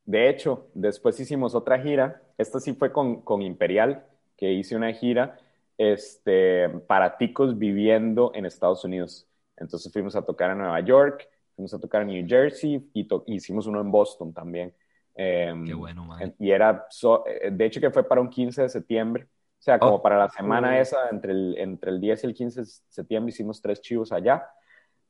De 0.05 0.29
hecho, 0.29 0.68
después 0.75 1.18
hicimos 1.18 1.55
otra 1.55 1.81
gira, 1.81 2.22
esta 2.38 2.61
sí 2.61 2.75
fue 2.75 2.92
con, 2.92 3.22
con 3.22 3.42
Imperial, 3.42 4.07
que 4.37 4.53
hice 4.53 4.77
una 4.77 4.92
gira 4.92 5.38
este, 5.79 6.68
para 6.87 7.16
ticos 7.18 7.59
viviendo 7.59 8.31
en 8.35 8.46
Estados 8.46 8.85
Unidos. 8.85 9.27
Entonces 9.57 9.92
fuimos 9.92 10.14
a 10.14 10.22
tocar 10.25 10.51
a 10.51 10.55
Nueva 10.55 10.81
York, 10.81 11.29
fuimos 11.57 11.75
a 11.75 11.81
tocar 11.81 12.03
a 12.03 12.05
New 12.05 12.25
Jersey 12.29 12.88
y 12.94 13.09
hicimos 13.27 13.66
uno 13.66 13.81
en 13.81 13.90
Boston 13.90 14.33
también. 14.33 14.72
Em, 15.16 15.66
Qué 15.66 15.75
bueno, 15.75 16.05
mae. 16.05 16.35
Y 16.38 16.51
era, 16.53 16.87
so- 16.90 17.27
eh, 17.27 17.51
de 17.51 17.64
hecho 17.66 17.81
que 17.81 17.90
fue 17.90 18.07
para 18.07 18.20
un 18.20 18.29
15 18.31 18.62
de 18.62 18.68
septiembre, 18.68 19.27
sea, 19.66 19.79
como 19.79 19.96
Oh. 19.96 20.02
para 20.02 20.16
la 20.18 20.29
semana 20.31 20.79
esa, 20.81 21.09
entre 21.11 21.33
el, 21.33 21.55
entre 21.59 21.90
el 21.90 22.00
10 22.00 22.24
y 22.24 22.26
el 22.29 22.35
15 22.35 22.61
de 22.61 22.66
septiembre 22.66 23.31
hicimos 23.31 23.61
tres 23.61 23.81
chivos 23.81 24.12
allá. 24.12 24.46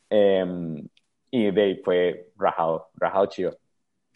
Em, 0.09 0.87
y 1.31 1.51
de 1.51 1.63
ahí 1.63 1.77
fue 1.85 2.31
rajado, 2.37 2.89
rajado 2.95 3.27
chivo. 3.27 3.53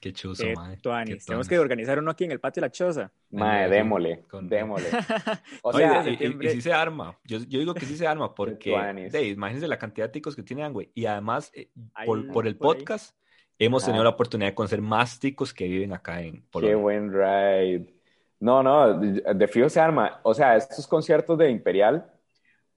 Qué 0.00 0.12
chuzo, 0.14 0.42
Qué 0.44 0.54
mae. 0.54 0.78
tuanis. 0.78 1.16
Qué 1.16 1.24
Tenemos 1.26 1.46
que 1.46 1.58
organizar 1.58 1.98
uno 1.98 2.10
aquí 2.10 2.24
en 2.24 2.30
el 2.32 2.40
patio 2.40 2.62
de 2.62 2.66
la 2.68 2.72
choza. 2.72 3.12
Mae, 3.32 3.66
Sí, 3.68 3.70
démosle, 3.74 4.22
con- 4.30 4.48
démosle. 4.48 4.88
O 5.62 5.70
Oye, 5.70 5.78
sea, 5.86 5.92
y- 5.92 5.96
y, 5.96 6.00
y, 6.00 6.10
septiembre. 6.12 6.50
sí 6.52 6.60
se 6.62 6.72
arma. 6.72 7.18
Yo, 7.24 7.38
yo 7.40 7.58
digo 7.58 7.74
que 7.74 7.84
sí 7.84 7.96
se 7.98 8.06
arma 8.06 8.34
porque, 8.34 8.70
tuanis. 8.70 9.12
de, 9.12 9.26
imagínense 9.28 9.68
la 9.68 9.78
cantidad 9.78 10.06
de 10.06 10.12
ticos 10.12 10.34
que 10.34 10.42
tienen, 10.42 10.72
güey. 10.72 10.90
Y 10.94 11.04
además, 11.04 11.50
eh, 11.54 11.68
Ahí, 11.92 12.06
por, 12.06 12.26
por 12.32 12.46
el 12.46 12.56
por 12.56 12.76
ahí. 12.76 12.78
podcast, 12.80 13.14
hemos 13.58 13.84
tenido 13.84 14.00
Ajá. 14.02 14.04
la 14.10 14.14
oportunidad 14.14 14.48
de 14.50 14.54
conocer 14.54 14.80
más 14.80 15.20
ticos 15.20 15.52
que 15.52 15.66
viven 15.68 15.92
acá 15.92 16.22
en 16.22 16.36
qué 16.36 16.48
Polonia. 16.50 16.76
buen 16.76 17.12
ride. 17.12 17.94
No, 18.40 18.62
no, 18.62 18.98
de 18.98 19.48
fijo 19.48 19.68
se 19.68 19.80
arma. 19.80 20.20
O 20.22 20.34
sea, 20.34 20.56
estos 20.56 20.86
conciertos 20.86 21.38
de 21.38 21.50
Imperial 21.50 22.10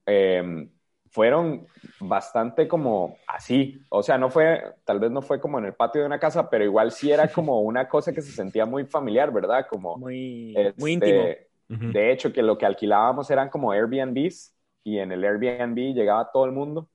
em, 0.05 0.69
fueron 1.09 1.65
bastante 1.99 2.67
como 2.67 3.17
así. 3.27 3.81
O 3.89 4.03
sea, 4.03 4.17
no 4.17 4.29
fue, 4.29 4.61
tal 4.83 4.99
vez 4.99 5.09
no 5.09 5.21
fue 5.21 5.39
como 5.39 5.59
en 5.59 5.65
el 5.65 5.73
patio 5.73 6.01
de 6.01 6.07
una 6.07 6.19
casa, 6.19 6.49
pero 6.49 6.65
igual 6.65 6.91
sí 6.91 7.11
era 7.11 7.27
como 7.33 7.61
una 7.61 7.87
cosa 7.87 8.11
que 8.11 8.21
se 8.21 8.31
sentía 8.31 8.65
muy 8.65 8.85
familiar, 8.85 9.31
¿verdad? 9.31 9.65
Como 9.69 9.97
Muy, 9.97 10.53
este, 10.55 10.79
muy 10.81 10.91
íntimo. 10.93 11.23
De 11.69 12.11
hecho, 12.11 12.31
que 12.31 12.43
lo 12.43 12.57
que 12.57 12.65
alquilábamos 12.65 13.31
eran 13.31 13.49
como 13.49 13.71
Airbnbs 13.71 14.53
y 14.83 14.99
en 14.99 15.11
el 15.11 15.23
Airbnb 15.23 15.95
llegaba 15.95 16.29
todo 16.31 16.45
el 16.45 16.51
mundo 16.51 16.89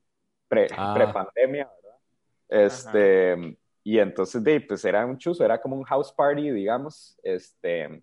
pre, 0.47 0.67
Ah. 0.77 1.11
pandemia 1.11 1.67
¿verdad? 1.67 2.65
Este, 2.65 3.57
y 3.83 3.99
entonces, 3.99 4.43
de, 4.43 4.61
pues 4.61 4.85
era 4.85 5.05
un 5.05 5.17
chuzo, 5.17 5.43
era 5.43 5.59
como 5.59 5.75
un 5.75 5.83
house 5.83 6.11
party, 6.11 6.51
digamos, 6.51 7.19
este, 7.23 8.01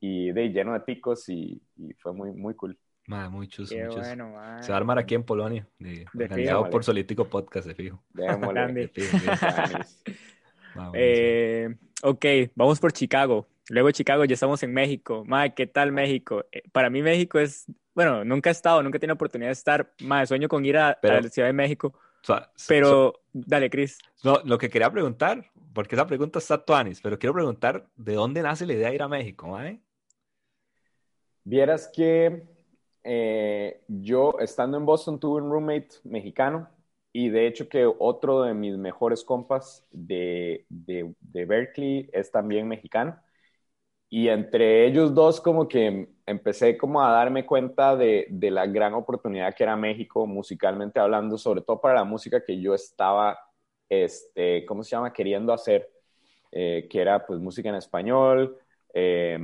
y 0.00 0.32
de 0.32 0.48
lleno 0.50 0.72
de 0.72 0.80
picos 0.80 1.28
y, 1.28 1.60
y 1.76 1.92
fue 1.94 2.12
muy, 2.12 2.32
muy 2.32 2.54
cool. 2.54 2.76
Mae, 3.06 3.28
muy 3.28 3.48
chuzo, 3.48 3.74
Qué 3.74 3.82
muy 3.84 3.94
chuzo. 3.94 4.06
bueno, 4.06 4.30
mae. 4.30 4.62
Se 4.62 4.70
va 4.70 4.76
a 4.76 4.78
armar 4.78 4.98
aquí 4.98 5.14
en 5.14 5.24
Polonia, 5.24 5.66
de, 5.78 6.06
De 6.12 6.24
organizado 6.24 6.60
fijo. 6.64 6.70
por 6.70 6.84
Solítico 6.84 7.24
Podcast, 7.28 7.66
de 7.66 7.74
fijo. 7.74 8.02
Démosle. 8.14 8.66
De 8.72 8.88
fijo, 8.88 9.16
de 9.18 9.36
fijo. 9.36 9.78
Eh, 10.94 11.74
ok, 12.02 12.24
vamos 12.54 12.78
por 12.78 12.92
Chicago. 12.92 13.48
Luego 13.68 13.88
de 13.88 13.92
Chicago 13.92 14.24
ya 14.24 14.34
estamos 14.34 14.62
en 14.62 14.72
México. 14.72 15.24
Mae, 15.26 15.54
¿qué 15.54 15.66
tal 15.66 15.92
México? 15.92 16.44
Eh, 16.52 16.62
para 16.72 16.90
mí 16.90 17.02
México 17.02 17.38
es, 17.38 17.66
bueno, 17.94 18.24
nunca 18.24 18.50
he 18.50 18.52
estado, 18.52 18.82
nunca 18.82 18.96
he 18.96 19.00
tenido 19.00 19.14
oportunidad 19.14 19.48
de 19.48 19.52
estar. 19.54 19.92
Mae, 20.00 20.26
sueño 20.26 20.48
con 20.48 20.64
ir 20.64 20.76
a, 20.76 20.96
Pero- 21.00 21.18
a 21.18 21.20
la 21.20 21.28
Ciudad 21.28 21.48
de 21.48 21.52
México. 21.52 21.88
O 22.22 22.24
sea, 22.24 22.50
so- 22.54 22.64
Pero, 22.68 23.20
dale, 23.32 23.70
Cris. 23.70 23.98
No, 24.22 24.40
lo 24.44 24.58
que 24.58 24.68
quería 24.68 24.90
preguntar, 24.90 25.44
porque 25.72 25.94
esa 25.94 26.06
pregunta 26.06 26.38
está 26.38 26.64
tuanis, 26.64 27.00
pero 27.00 27.18
quiero 27.18 27.32
preguntar, 27.34 27.86
¿de 27.96 28.14
dónde 28.14 28.42
nace 28.42 28.66
la 28.66 28.74
idea 28.74 28.90
de 28.90 28.94
ir 28.96 29.02
a 29.02 29.08
México, 29.08 29.48
mae? 29.48 29.80
Vieras 31.50 31.90
que 31.94 32.44
eh, 33.02 33.82
yo, 33.88 34.34
estando 34.40 34.76
en 34.76 34.86
Boston, 34.86 35.18
tuve 35.18 35.40
un 35.42 35.50
roommate 35.50 35.88
mexicano 36.04 36.68
y 37.12 37.28
de 37.30 37.46
hecho 37.48 37.68
que 37.68 37.86
otro 37.98 38.42
de 38.42 38.54
mis 38.54 38.76
mejores 38.76 39.24
compas 39.24 39.84
de, 39.90 40.64
de, 40.68 41.12
de 41.20 41.44
Berkeley 41.46 42.08
es 42.12 42.30
también 42.30 42.68
mexicano. 42.68 43.20
Y 44.10 44.28
entre 44.28 44.86
ellos 44.86 45.14
dos 45.14 45.40
como 45.40 45.68
que 45.68 46.08
empecé 46.26 46.76
como 46.78 47.02
a 47.02 47.12
darme 47.12 47.46
cuenta 47.46 47.96
de, 47.96 48.26
de 48.30 48.50
la 48.50 48.66
gran 48.66 48.94
oportunidad 48.94 49.54
que 49.54 49.64
era 49.64 49.76
México 49.76 50.26
musicalmente 50.26 51.00
hablando, 51.00 51.38
sobre 51.38 51.62
todo 51.62 51.80
para 51.80 51.94
la 51.96 52.04
música 52.04 52.44
que 52.44 52.60
yo 52.60 52.74
estaba, 52.74 53.38
este, 53.88 54.64
¿cómo 54.66 54.84
se 54.84 54.90
llama?, 54.92 55.12
queriendo 55.12 55.52
hacer, 55.52 55.88
eh, 56.52 56.86
que 56.90 57.00
era 57.00 57.26
pues 57.26 57.40
música 57.40 57.68
en 57.70 57.76
español. 57.76 58.58
eh, 58.94 59.38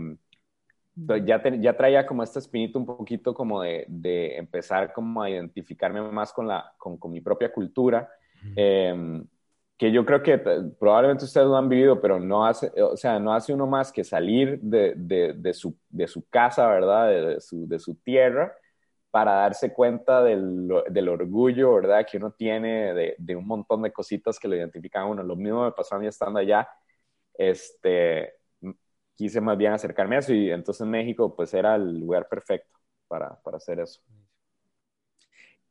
entonces, 0.97 1.27
ya, 1.27 1.43
te- 1.43 1.61
ya 1.61 1.77
traía 1.77 2.07
como 2.07 2.23
este 2.23 2.39
espíritu 2.41 2.79
un 2.79 2.87
poquito 2.87 3.35
como 3.35 3.63
de, 3.63 3.85
de 3.89 4.37
empezar 4.39 4.93
como 4.93 5.23
a 5.23 5.31
identificarme 5.31 6.01
más 6.03 6.33
con, 6.33 6.49
la, 6.49 6.73
con, 6.79 6.97
con 6.99 7.13
mi 7.13 7.21
propia 7.21 7.53
cultura, 7.53 8.09
eh, 8.55 9.23
que 9.79 9.93
yo 9.93 10.05
creo 10.07 10.23
que 10.23 10.35
eh, 10.35 10.43
probablemente 10.79 11.25
ustedes 11.25 11.47
lo 11.47 11.57
han 11.57 11.69
vivido, 11.69 12.01
pero 12.01 12.19
no 12.19 12.47
hace, 12.47 12.71
o 12.83 12.97
sea, 12.97 13.19
no 13.21 13.33
hace 13.35 13.53
uno 13.53 13.67
más 13.67 13.93
que 13.93 14.05
salir 14.05 14.59
de, 14.61 14.95
de, 14.97 15.35
de 15.35 15.53
su, 15.55 15.77
de 15.89 16.09
su 16.09 16.27
casa, 16.29 16.67
¿verdad? 16.69 17.09
De, 17.09 17.41
su, 17.41 17.69
de 17.69 17.79
su 17.79 17.95
tierra, 17.97 18.53
para 19.11 19.33
darse 19.35 19.73
cuenta 19.73 20.23
del, 20.23 20.69
del 20.91 21.09
orgullo, 21.09 21.75
¿verdad? 21.75 22.07
Que 22.11 22.17
uno 22.19 22.33
tiene 22.33 22.95
de, 22.95 23.17
de 23.19 23.37
un 23.37 23.47
montón 23.47 23.83
de 23.83 23.93
cositas 23.93 24.39
que 24.39 24.49
lo 24.49 24.57
identifican 24.57 25.03
a 25.03 25.07
uno. 25.07 25.23
Lo 25.23 25.37
mismo 25.37 25.65
me 25.65 25.73
pasó 25.73 25.97
a 25.97 25.99
mí 25.99 26.07
estando 26.07 26.39
allá. 26.39 26.69
Este, 27.35 28.35
quise 29.17 29.41
más 29.41 29.59
bien 29.59 29.73
acercarme 29.73 30.17
a 30.17 30.19
eso 30.21 30.33
y 30.35 30.51
entonces 30.51 30.87
México 30.87 31.35
pues 31.37 31.55
era 31.55 31.77
el 31.77 31.99
lugar 32.01 32.29
perfecto 32.29 32.79
para, 33.09 33.41
para 33.43 33.57
hacer 33.59 33.81
eso. 33.81 34.01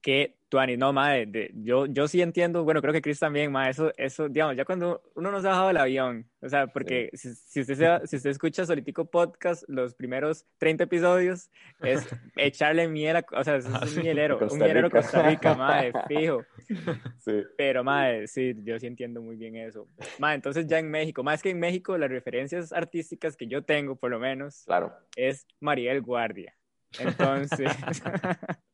Que 0.05 0.35
Tuani, 0.49 0.77
no, 0.77 0.93
madre, 0.93 1.25
de, 1.25 1.51
yo, 1.55 1.87
yo 1.87 2.07
sí 2.07 2.21
entiendo, 2.21 2.63
bueno, 2.63 2.79
creo 2.79 2.93
que 2.93 3.01
Chris 3.01 3.17
también, 3.17 3.51
madre, 3.51 3.71
eso, 3.71 3.91
eso, 3.97 4.29
digamos, 4.29 4.55
ya 4.55 4.63
cuando 4.63 5.01
uno 5.15 5.31
no 5.31 5.41
se 5.41 5.47
ha 5.47 5.49
bajado 5.49 5.69
del 5.69 5.77
avión, 5.77 6.29
o 6.41 6.47
sea, 6.47 6.67
porque 6.67 7.09
si, 7.13 7.33
si, 7.33 7.61
usted 7.61 7.73
se, 7.73 8.07
si 8.07 8.17
usted 8.17 8.29
escucha 8.29 8.67
Solitico 8.67 9.05
Podcast, 9.05 9.63
los 9.67 9.95
primeros 9.95 10.45
30 10.59 10.83
episodios, 10.83 11.49
es 11.81 12.05
echarle 12.35 12.87
miel, 12.87 13.15
a, 13.15 13.25
o 13.31 13.43
sea, 13.43 13.55
es, 13.55 13.65
un 13.65 14.03
mielero, 14.03 14.37
un 14.47 14.59
mielero 14.59 14.91
Costa 14.91 15.27
Rica, 15.27 15.55
madre, 15.55 15.91
fijo. 16.07 16.43
Sí. 17.25 17.41
Pero, 17.57 17.83
madre, 17.83 18.27
sí, 18.27 18.53
yo 18.63 18.79
sí 18.79 18.85
entiendo 18.85 19.19
muy 19.23 19.37
bien 19.37 19.55
eso. 19.55 19.87
Madre, 20.19 20.35
entonces 20.35 20.67
ya 20.67 20.77
en 20.77 20.91
México, 20.91 21.23
más 21.23 21.41
que 21.41 21.49
en 21.49 21.59
México, 21.59 21.97
las 21.97 22.11
referencias 22.11 22.71
artísticas 22.71 23.35
que 23.35 23.47
yo 23.47 23.63
tengo, 23.63 23.95
por 23.95 24.11
lo 24.11 24.19
menos, 24.19 24.61
claro. 24.65 24.93
es 25.15 25.47
Mariel 25.59 26.01
Guardia. 26.01 26.55
Entonces. 26.99 27.71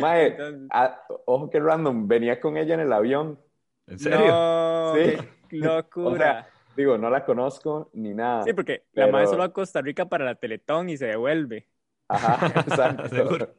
Mae, 0.00 0.36
ojo 1.26 1.50
que 1.50 1.60
random, 1.60 2.08
venía 2.08 2.40
con 2.40 2.56
ella 2.56 2.74
en 2.74 2.80
el 2.80 2.92
avión. 2.92 3.38
¿En 3.86 3.98
serio? 3.98 4.26
No, 4.26 4.94
sí. 4.94 5.16
locura. 5.56 6.48
digo, 6.76 6.98
no 6.98 7.10
la 7.10 7.24
conozco 7.24 7.90
ni 7.92 8.14
nada. 8.14 8.44
Sí, 8.44 8.52
porque 8.52 8.84
la 8.92 9.06
madre 9.08 9.26
solo 9.26 9.42
a 9.42 9.52
Costa 9.52 9.80
Rica 9.82 10.08
para 10.08 10.24
la 10.24 10.34
Teletón 10.34 10.88
y 10.88 10.96
se 10.96 11.06
devuelve. 11.06 11.68
Ajá, 12.08 12.46
exacto. 12.60 13.54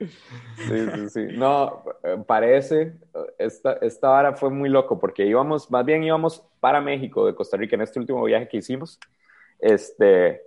sí, 0.67 0.89
sí, 0.93 1.09
sí. 1.09 1.27
No, 1.35 1.83
eh, 2.03 2.17
parece, 2.27 2.93
esta, 3.39 3.73
esta 3.81 4.09
vara 4.09 4.33
fue 4.33 4.51
muy 4.51 4.69
loco 4.69 4.99
porque 4.99 5.25
íbamos, 5.25 5.71
más 5.71 5.83
bien 5.83 6.03
íbamos 6.03 6.43
para 6.59 6.79
México 6.79 7.25
de 7.25 7.33
Costa 7.33 7.57
Rica 7.57 7.75
en 7.75 7.81
este 7.81 7.99
último 7.99 8.23
viaje 8.23 8.47
que 8.47 8.57
hicimos. 8.57 8.99
Este, 9.59 10.41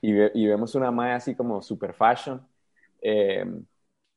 y, 0.00 0.12
y 0.40 0.46
vemos 0.46 0.74
una 0.74 0.90
madre 0.90 1.12
así 1.12 1.34
como 1.34 1.60
super 1.62 1.92
fashion 1.92 2.46
eh, 3.02 3.44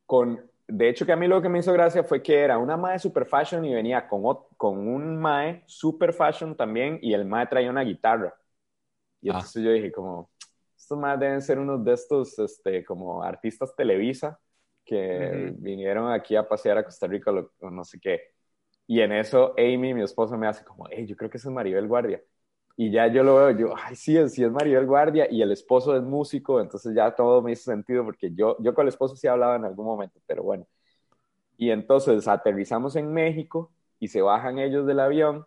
con, 0.05 0.49
de 0.67 0.89
hecho, 0.89 1.05
que 1.05 1.11
a 1.11 1.15
mí 1.15 1.27
lo 1.27 1.41
que 1.41 1.49
me 1.49 1.59
hizo 1.59 1.73
gracia 1.73 2.03
fue 2.03 2.21
que 2.23 2.39
era 2.39 2.57
una 2.57 2.77
Mae 2.77 2.99
super 2.99 3.25
fashion 3.25 3.65
y 3.65 3.73
venía 3.73 4.07
con, 4.07 4.23
con 4.57 4.87
un 4.87 5.17
Mae 5.17 5.63
super 5.65 6.13
fashion 6.13 6.55
también 6.55 6.99
y 7.01 7.13
el 7.13 7.25
Mae 7.25 7.47
traía 7.47 7.69
una 7.69 7.83
guitarra. 7.83 8.33
Y 9.21 9.29
ah. 9.29 9.33
entonces 9.33 9.63
yo 9.63 9.71
dije 9.71 9.91
como, 9.91 10.29
estos 10.77 10.97
Mae 10.97 11.17
deben 11.17 11.41
ser 11.41 11.59
unos 11.59 11.83
de 11.83 11.93
estos, 11.93 12.37
este, 12.39 12.85
como 12.85 13.23
artistas 13.23 13.75
Televisa 13.75 14.39
que 14.85 15.51
vinieron 15.57 16.11
aquí 16.11 16.35
a 16.35 16.47
pasear 16.47 16.77
a 16.77 16.85
Costa 16.85 17.07
Rica 17.07 17.31
o 17.31 17.71
no 17.71 17.83
sé 17.83 17.99
qué. 17.99 18.35
Y 18.87 19.01
en 19.01 19.11
eso 19.13 19.53
Amy, 19.57 19.93
mi 19.95 20.03
esposa, 20.03 20.37
me 20.37 20.47
hace 20.47 20.63
como, 20.63 20.87
hey, 20.91 21.05
yo 21.07 21.15
creo 21.15 21.29
que 21.29 21.37
ese 21.37 21.47
es 21.47 21.53
Maribel 21.53 21.87
Guardia. 21.87 22.21
Y 22.77 22.91
ya 22.91 23.07
yo 23.07 23.23
lo 23.23 23.35
veo, 23.35 23.51
yo, 23.51 23.73
ay, 23.77 23.95
sí, 23.95 24.17
sí 24.29 24.43
es 24.43 24.51
Maribel 24.51 24.85
Guardia 24.85 25.27
y 25.31 25.41
el 25.41 25.51
esposo 25.51 25.95
es 25.95 26.03
músico, 26.03 26.59
entonces 26.59 26.93
ya 26.93 27.15
todo 27.15 27.41
me 27.41 27.53
hizo 27.53 27.71
sentido 27.71 28.03
porque 28.03 28.31
yo, 28.33 28.57
yo 28.59 28.73
con 28.73 28.83
el 28.83 28.89
esposo 28.89 29.15
sí 29.15 29.27
hablaba 29.27 29.55
en 29.55 29.63
algún 29.65 29.85
momento, 29.85 30.19
pero 30.25 30.43
bueno. 30.43 30.67
Y 31.57 31.71
entonces 31.71 32.27
aterrizamos 32.27 32.95
en 32.95 33.13
México 33.13 33.71
y 33.99 34.07
se 34.09 34.21
bajan 34.21 34.59
ellos 34.59 34.85
del 34.85 34.99
avión 34.99 35.45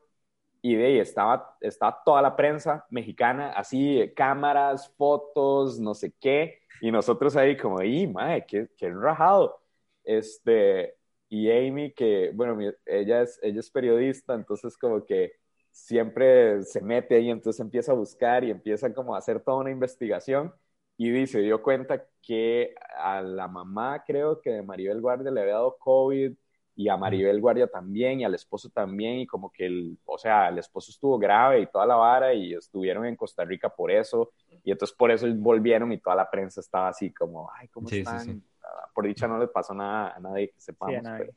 y 0.63 0.75
de 0.77 0.87
ahí 0.87 0.99
estaba, 0.99 1.57
estaba 1.61 2.03
toda 2.05 2.23
la 2.23 2.37
prensa 2.37 2.87
mexicana, 2.91 3.53
así, 3.53 4.13
cámaras, 4.17 4.91
fotos, 4.97 5.79
no 5.81 5.95
sé 5.95 6.13
qué, 6.21 6.61
y 6.81 6.91
nosotros 6.91 7.37
ahí 7.37 7.57
como, 7.57 7.83
¡y, 7.83 8.07
madre, 8.07 8.45
qué, 8.47 8.69
qué 8.77 8.91
rajado! 8.91 9.61
Este, 10.05 10.97
y 11.29 11.51
Amy, 11.51 11.93
que, 11.93 12.33
bueno, 12.35 12.59
ella 12.87 13.23
es, 13.23 13.39
ella 13.43 13.61
es 13.61 13.71
periodista, 13.71 14.35
entonces 14.35 14.77
como 14.79 15.05
que 15.05 15.33
siempre 15.79 16.63
se 16.65 16.81
mete 16.83 17.17
ahí, 17.17 17.31
entonces 17.31 17.61
empieza 17.61 17.93
a 17.93 17.95
buscar 17.95 18.45
y 18.45 18.51
empieza 18.51 18.93
como 18.93 19.15
a 19.15 19.19
hacer 19.19 19.41
toda 19.41 19.59
una 19.59 19.71
investigación 19.71 20.53
y 20.97 21.11
dice, 21.11 21.41
dio 21.41 21.63
cuenta 21.63 22.05
que 22.21 22.75
a 22.97 23.23
la 23.23 23.47
mamá 23.47 24.03
creo 24.05 24.41
que 24.41 24.51
de 24.51 24.63
Maribel 24.63 25.01
Guardia 25.01 25.31
le 25.31 25.41
había 25.41 25.55
dado 25.55 25.77
COVID 25.79 26.33
y 26.75 26.89
a 26.89 26.97
Maribel 26.97 27.41
Guardia 27.41 27.69
también 27.69 28.21
y 28.21 28.25
al 28.25 28.35
esposo 28.35 28.69
también 28.71 29.21
y 29.21 29.27
como 29.27 29.51
que 29.51 29.67
el, 29.67 29.99
o 30.05 30.19
sea, 30.19 30.49
el 30.49 30.59
esposo 30.59 30.91
estuvo 30.91 31.19
grave 31.19 31.61
y 31.61 31.67
toda 31.67 31.87
la 31.87 31.95
vara 31.95 32.35
y 32.35 32.53
estuvieron 32.55 33.07
en 33.07 33.17
Costa 33.17 33.45
Rica 33.45 33.69
por 33.69 33.91
eso 33.91 34.33
y 34.65 34.73
entonces 34.73 34.97
por 34.97 35.11
eso 35.11 35.27
volvieron 35.37 35.93
y 35.93 35.99
toda 35.99 36.17
la 36.17 36.29
prensa 36.29 36.61
estaba 36.61 36.89
así 36.89 37.13
como, 37.13 37.51
ay, 37.55 37.69
¿cómo 37.69 37.89
están? 37.89 38.43
Ah, 38.63 38.91
por 38.93 39.07
dicha 39.07 39.29
no 39.29 39.39
les 39.39 39.51
pasó 39.51 39.75
nada 39.75 40.15
a 40.17 40.21
nadie 40.21 40.51
que 40.51 40.61
sepamos. 40.61 41.03
Pero... 41.17 41.33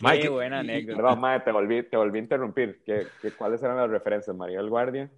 Mike, 0.00 0.22
Qué 0.22 0.28
buena 0.28 0.60
anécdota. 0.60 0.96
Perdón, 0.96 1.20
Mae, 1.20 1.40
te 1.40 1.50
volví, 1.50 1.82
te 1.82 1.96
volví 1.96 2.18
a 2.18 2.22
interrumpir. 2.22 2.82
¿Qué, 2.84 3.08
qué, 3.20 3.32
cuáles 3.32 3.62
eran 3.62 3.76
las 3.76 3.90
referencias? 3.90 4.34
María 4.36 4.60
el 4.60 4.70
Guardia. 4.70 5.10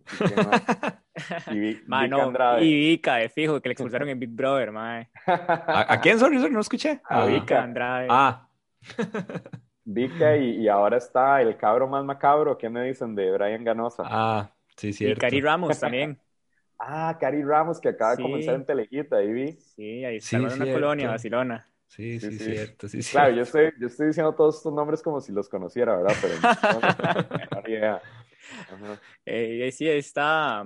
Y, 1.50 1.52
y 1.54 1.58
Vika 1.58 2.06
no, 2.08 2.62
Y 2.62 2.74
Vika, 2.74 3.16
de 3.16 3.28
fijo, 3.28 3.60
que 3.60 3.68
le 3.68 3.72
expulsaron 3.74 4.08
en 4.08 4.18
Big 4.18 4.30
Brother, 4.30 4.72
Mae. 4.72 5.10
¿A, 5.26 5.92
¿A, 5.92 6.00
quién, 6.00 6.18
sorry, 6.18 6.38
sorry, 6.38 6.54
no 6.54 6.60
escuché? 6.60 7.00
A, 7.04 7.26
Vika 7.26 7.62
Andrade. 7.62 8.06
Ah. 8.10 8.48
Vika 9.84 10.36
y, 10.36 10.62
y, 10.62 10.68
ahora 10.68 10.96
está 10.96 11.42
el 11.42 11.56
cabro 11.56 11.86
más 11.86 12.04
macabro, 12.04 12.56
¿qué 12.56 12.70
me 12.70 12.84
dicen 12.84 13.14
de 13.14 13.32
Brian 13.32 13.64
Ganosa? 13.64 14.04
Ah, 14.06 14.50
sí, 14.76 14.92
cierto. 14.92 15.18
Y 15.18 15.20
Cari 15.20 15.40
Ramos 15.42 15.78
también. 15.78 16.18
ah, 16.78 17.16
Cari 17.20 17.42
Ramos, 17.42 17.80
que 17.80 17.90
acaba 17.90 18.14
de 18.16 18.22
comenzar 18.22 18.54
en 18.54 18.64
Telejita, 18.64 19.16
ahí 19.16 19.32
vi. 19.32 19.52
Sí, 19.52 20.04
ahí 20.04 20.16
está 20.16 20.28
sí, 20.28 20.36
en 20.36 20.62
una 20.62 20.72
colonia, 20.72 21.08
Barcelona. 21.08 21.69
Sí, 21.90 22.20
sí, 22.20 22.38
sí, 22.38 22.38
cierto. 22.38 22.88
Sí, 22.88 23.00
claro, 23.10 23.34
yo 23.34 23.42
estoy, 23.42 23.72
yo 23.80 23.88
estoy 23.88 24.06
diciendo 24.06 24.32
todos 24.32 24.58
estos 24.58 24.72
nombres 24.72 25.02
como 25.02 25.20
si 25.20 25.32
los 25.32 25.48
conociera, 25.48 25.96
¿verdad? 25.96 26.14
Pero 26.22 26.34
no, 27.62 27.68
idea. 27.68 28.02
Eh, 29.26 29.70
sí, 29.72 29.88
está 29.88 30.64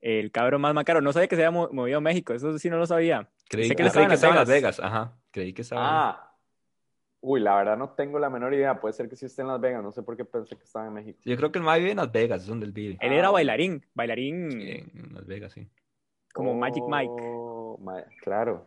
el 0.00 0.30
cabro 0.32 0.58
más 0.58 0.74
macaro. 0.74 1.00
No 1.00 1.12
sabía 1.12 1.28
que 1.28 1.36
se 1.36 1.44
había 1.44 1.68
movido 1.70 1.98
a 1.98 2.00
México, 2.00 2.32
eso 2.32 2.58
sí 2.58 2.68
no 2.70 2.78
lo 2.78 2.86
sabía. 2.86 3.30
Creí, 3.48 3.70
que, 3.70 3.82
estaba, 3.82 4.04
en 4.04 4.34
Las 4.34 4.48
Vegas. 4.48 4.80
Ajá, 4.80 5.16
creí 5.30 5.52
que 5.52 5.62
estaba. 5.62 6.10
Ah. 6.10 6.36
Uy, 7.20 7.40
la 7.40 7.56
verdad 7.56 7.76
no 7.76 7.90
tengo 7.90 8.18
la 8.18 8.28
menor 8.28 8.52
idea. 8.52 8.80
Puede 8.80 8.94
ser 8.94 9.08
que 9.08 9.16
sí 9.16 9.26
esté 9.26 9.42
en 9.42 9.48
Las 9.48 9.60
Vegas. 9.60 9.82
No 9.82 9.92
sé 9.92 10.02
por 10.02 10.16
qué 10.16 10.24
pensé 10.24 10.56
que 10.56 10.64
estaba 10.64 10.86
en 10.86 10.94
México. 10.94 11.20
Yo 11.24 11.36
creo 11.36 11.52
que 11.52 11.58
el 11.58 11.64
más 11.64 11.78
vive 11.78 11.90
en 11.90 11.98
Las 11.98 12.10
Vegas, 12.10 12.42
es 12.42 12.48
donde 12.48 12.66
él 12.66 12.72
vive. 12.72 12.98
Él 13.00 13.12
era 13.12 13.28
ah. 13.28 13.32
bailarín, 13.32 13.84
bailarín. 13.94 14.50
Sí, 14.50 14.84
en 14.94 15.14
Las 15.14 15.26
Vegas, 15.26 15.52
sí. 15.52 15.68
Como 16.32 16.54
Magic 16.54 16.84
Mike. 16.88 17.12
Oh, 17.20 17.78
claro. 18.22 18.66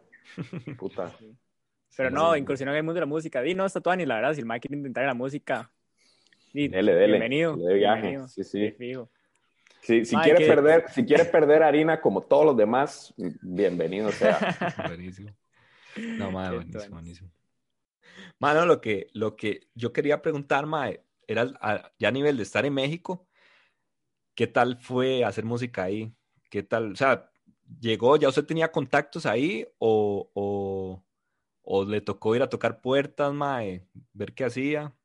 Puta. 0.78 1.12
Pero 1.96 2.12
no, 2.12 2.36
incursionó 2.36 2.72
en 2.72 2.78
el 2.78 2.84
mundo 2.84 2.96
de 2.96 3.02
la 3.02 3.06
música. 3.08 3.42
Di, 3.42 3.56
no, 3.56 3.66
está 3.66 3.96
ni 3.96 4.06
la 4.06 4.16
verdad, 4.16 4.34
si 4.34 4.42
el 4.42 4.46
Mike 4.46 4.68
quiere 4.68 4.78
intentar 4.78 5.06
la 5.06 5.14
música. 5.14 5.72
Di, 6.54 6.68
dele, 6.68 6.94
dele. 6.94 7.14
Bienvenido. 7.14 7.56
De 7.56 7.74
viaje. 7.74 8.20
Sí, 8.28 8.44
sí. 8.44 8.76
Sí, 9.82 10.06
si, 10.06 10.16
quiere 10.18 10.46
perder, 10.46 10.90
si 10.90 11.06
quiere 11.06 11.26
perder 11.26 11.64
harina 11.64 12.02
como 12.02 12.22
todos 12.22 12.46
los 12.46 12.58
demás, 12.58 13.14
bienvenido 13.42 14.12
sea. 14.12 14.38
buenísimo. 14.88 15.32
No, 15.96 16.32
madre, 16.32 16.58
buenísimo, 16.58 16.96
buenísimo. 16.96 17.32
Mano, 18.40 18.66
lo 18.66 18.82
que, 18.82 19.08
lo 19.14 19.36
que 19.36 19.62
yo 19.74 19.94
quería 19.94 20.22
preguntar, 20.22 20.66
Mae, 20.66 21.04
era 21.28 21.92
ya 21.98 22.08
a 22.08 22.12
nivel 22.12 22.38
de 22.38 22.44
estar 22.44 22.66
en 22.66 22.74
México, 22.74 23.28
¿qué 24.36 24.48
tal 24.48 24.78
fue 24.78 25.24
hacer 25.24 25.46
música 25.46 25.84
ahí? 25.84 26.14
¿Qué 26.50 26.64
tal? 26.64 26.92
O 26.92 26.96
sea, 26.96 27.32
¿llegó, 27.80 28.18
ya 28.18 28.30
usted 28.30 28.46
tenía 28.46 28.72
contactos 28.72 29.26
ahí 29.26 29.68
o, 29.80 30.30
o, 30.34 31.04
¿O 31.70 31.84
le 31.84 32.00
tocó 32.00 32.34
ir 32.34 32.42
a 32.42 32.48
tocar 32.48 32.80
puertas, 32.80 33.34
mae, 33.34 33.86
ver 34.14 34.34
qué 34.34 34.46
hacía? 34.46 34.96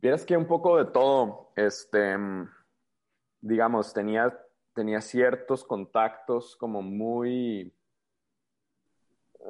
Vieras 0.00 0.24
que 0.24 0.34
un 0.34 0.46
poco 0.46 0.78
de 0.78 0.86
todo, 0.86 1.52
este, 1.54 2.16
digamos, 3.42 3.92
tenía, 3.92 4.34
tenía 4.72 5.02
ciertos 5.02 5.64
contactos 5.64 6.56
como 6.56 6.80
muy, 6.80 7.70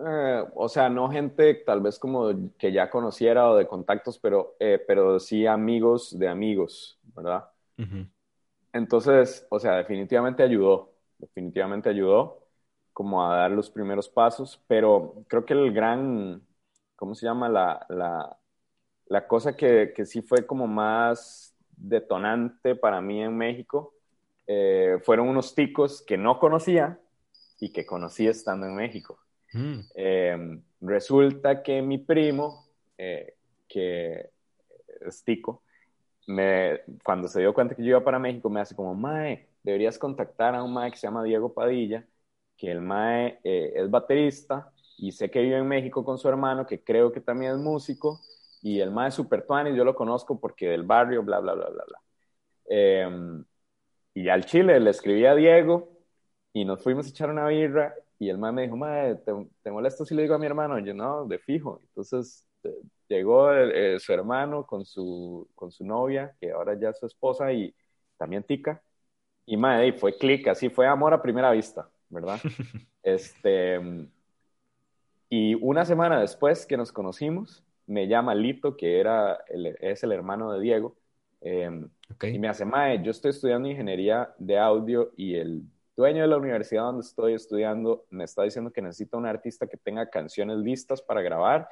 eh, 0.05 0.45
o 0.57 0.69
sea, 0.69 0.89
no 0.89 1.09
gente 1.11 1.55
tal 1.55 1.81
vez 1.81 1.97
como 2.01 2.33
que 2.59 2.73
ya 2.73 2.91
conociera 2.91 3.49
o 3.49 3.55
de 3.55 3.69
contactos, 3.69 4.19
pero, 4.19 4.57
eh, 4.59 4.83
pero 4.85 5.21
sí 5.21 5.47
amigos 5.47 6.19
de 6.19 6.27
amigos, 6.27 6.99
¿verdad? 7.15 7.49
Entonces, 8.73 9.47
o 9.49 9.61
sea, 9.61 9.77
definitivamente 9.77 10.43
ayudó, 10.43 10.93
definitivamente 11.19 11.89
ayudó 11.89 12.48
como 12.99 13.25
a 13.25 13.37
dar 13.37 13.53
los 13.53 13.71
primeros 13.71 14.09
pasos, 14.09 14.61
pero 14.67 15.23
creo 15.29 15.45
que 15.45 15.55
el 15.55 15.73
gran, 15.73 16.43
¿cómo 16.97 17.15
se 17.15 17.27
llama? 17.27 17.49
La, 17.49 17.87
la, 17.89 18.37
la 19.07 19.29
cosa 19.29 19.57
que, 19.57 19.93
que, 19.95 20.05
sí 20.05 20.21
fue 20.21 20.45
como 20.45 20.67
más 20.67 21.55
detonante 21.77 22.75
para 22.75 23.01
mí 23.01 23.23
en 23.23 23.37
México 23.37 23.95
eh, 24.49 24.99
fueron 25.05 25.29
unos 25.29 25.55
ticos 25.55 26.03
que 26.03 26.17
no 26.17 26.41
conocía 26.41 26.99
y 27.61 27.71
que 27.71 27.87
conocí 27.87 28.27
estando 28.27 28.67
en 28.67 28.75
México. 28.75 29.21
Mm. 29.53 29.79
Em, 29.95 30.63
resulta 30.81 31.63
que 31.63 31.81
mi 31.81 31.99
primo, 31.99 32.67
eh, 32.99 33.37
que 33.69 34.29
es 35.07 35.23
tico, 35.23 35.63
me, 36.27 36.81
cuando 37.05 37.29
se 37.29 37.39
dio 37.39 37.55
cuenta 37.55 37.77
que 37.77 37.83
yo 37.85 37.91
iba 37.91 38.03
para 38.03 38.19
México, 38.19 38.51
me 38.51 38.61
hace 38.61 38.75
como, 38.75 38.93
Mae, 38.97 39.47
deberías 39.63 40.01
contactar 40.01 40.57
a 40.57 40.65
un 40.65 40.73
Mae 40.73 40.91
que 40.91 40.97
se 40.97 41.07
llama 41.07 41.23
Diego 41.23 41.55
Padilla, 41.55 42.05
que 42.59 42.71
el 42.71 42.83
Mae 42.83 43.41
eh, 43.45 43.73
es 43.77 43.91
baterista 43.91 44.73
y 44.99 45.13
sé 45.13 45.31
que 45.31 45.41
vive 45.41 45.57
en 45.59 45.69
México 45.69 46.05
con 46.05 46.19
su 46.19 46.29
hermano, 46.29 46.67
que 46.67 46.83
creo 46.83 47.13
que 47.13 47.21
también 47.21 47.53
es 47.53 47.59
músico, 47.59 48.21
y 48.63 48.81
el 48.81 48.91
Mae 48.91 49.09
es 49.09 49.15
super 49.15 49.47
tuanis, 49.47 49.77
yo 49.77 49.85
lo 49.85 49.95
conozco 49.95 50.41
porque 50.41 50.69
del 50.69 50.83
barrio, 50.83 51.23
bla, 51.23 51.41
bla, 51.41 51.55
bla, 51.55 51.69
bla, 51.71 51.85
bla. 51.87 52.01
Em, 52.67 53.45
y 54.15 54.29
al 54.29 54.45
Chile 54.47 54.81
le 54.81 54.91
escribí 54.91 55.25
a 55.27 55.35
Diego 55.35 55.91
y 56.53 56.65
nos 56.65 56.83
fuimos 56.83 57.07
a 57.07 57.11
echar 57.11 57.31
una 57.31 57.47
birra 57.49 57.95
y 58.19 58.29
el 58.31 58.39
Mae 58.39 58.53
me 58.53 58.63
dijo, 58.63 58.77
Mae, 58.77 59.17
¿te, 59.17 59.33
te 59.63 59.71
molesto 59.71 60.05
si 60.05 60.15
le 60.15 60.23
digo 60.23 60.35
a 60.35 60.39
mi 60.39 60.47
hermano? 60.47 60.79
yo, 60.81 60.95
no, 60.95 61.25
de 61.27 61.39
fijo. 61.39 61.81
Entonces 61.85 62.45
llegó 63.09 63.53
eh, 63.53 63.99
su 64.01 64.13
hermano 64.13 64.67
con 64.67 64.85
su, 64.85 65.49
con 65.55 65.71
su 65.71 65.85
novia, 65.85 66.35
que 66.41 66.53
ahora 66.53 66.79
ya 66.79 66.91
es 66.91 66.99
su 66.99 67.07
esposa, 67.07 67.53
y 67.53 67.75
también 68.17 68.45
Tica. 68.45 68.83
Y 69.47 69.57
madre, 69.57 69.93
fue 69.95 70.17
clic, 70.17 70.49
así 70.49 70.69
fue 70.71 70.87
amor 70.87 71.15
a 71.15 71.23
primera 71.23 71.51
vista, 71.53 71.89
¿verdad? 72.11 72.41
este, 73.03 73.81
y 75.29 75.55
una 75.55 75.85
semana 75.85 76.21
después 76.21 76.67
que 76.67 76.77
nos 76.77 76.93
conocimos, 76.93 77.63
me 77.87 78.07
llama 78.07 78.35
Lito, 78.35 78.77
que 78.77 79.01
era 79.01 79.39
es 79.81 80.03
el 80.03 80.13
hermano 80.13 80.53
de 80.53 80.61
Diego, 80.61 80.97
em, 81.41 81.89
y 82.23 82.39
me 82.39 82.49
hace, 82.49 82.65
Mae, 82.65 83.03
yo 83.03 83.11
estoy 83.11 83.31
estudiando 83.31 83.69
ingeniería 83.69 84.35
de 84.39 84.59
audio 84.59 85.13
y 85.17 85.37
el 85.37 85.63
dueño 85.97 86.23
de 86.23 86.29
la 86.29 86.37
universidad 86.37 86.83
donde 86.83 87.05
estoy 87.05 87.35
estudiando 87.35 88.07
me 88.11 88.25
está 88.25 88.43
diciendo 88.43 88.73
que 88.73 88.81
necesita 88.81 89.17
un 89.17 89.27
artista 89.27 89.67
que 89.67 89.77
tenga 89.77 90.09
canciones 90.09 90.59
listas 90.59 91.03
para 91.03 91.23
grabar 91.23 91.69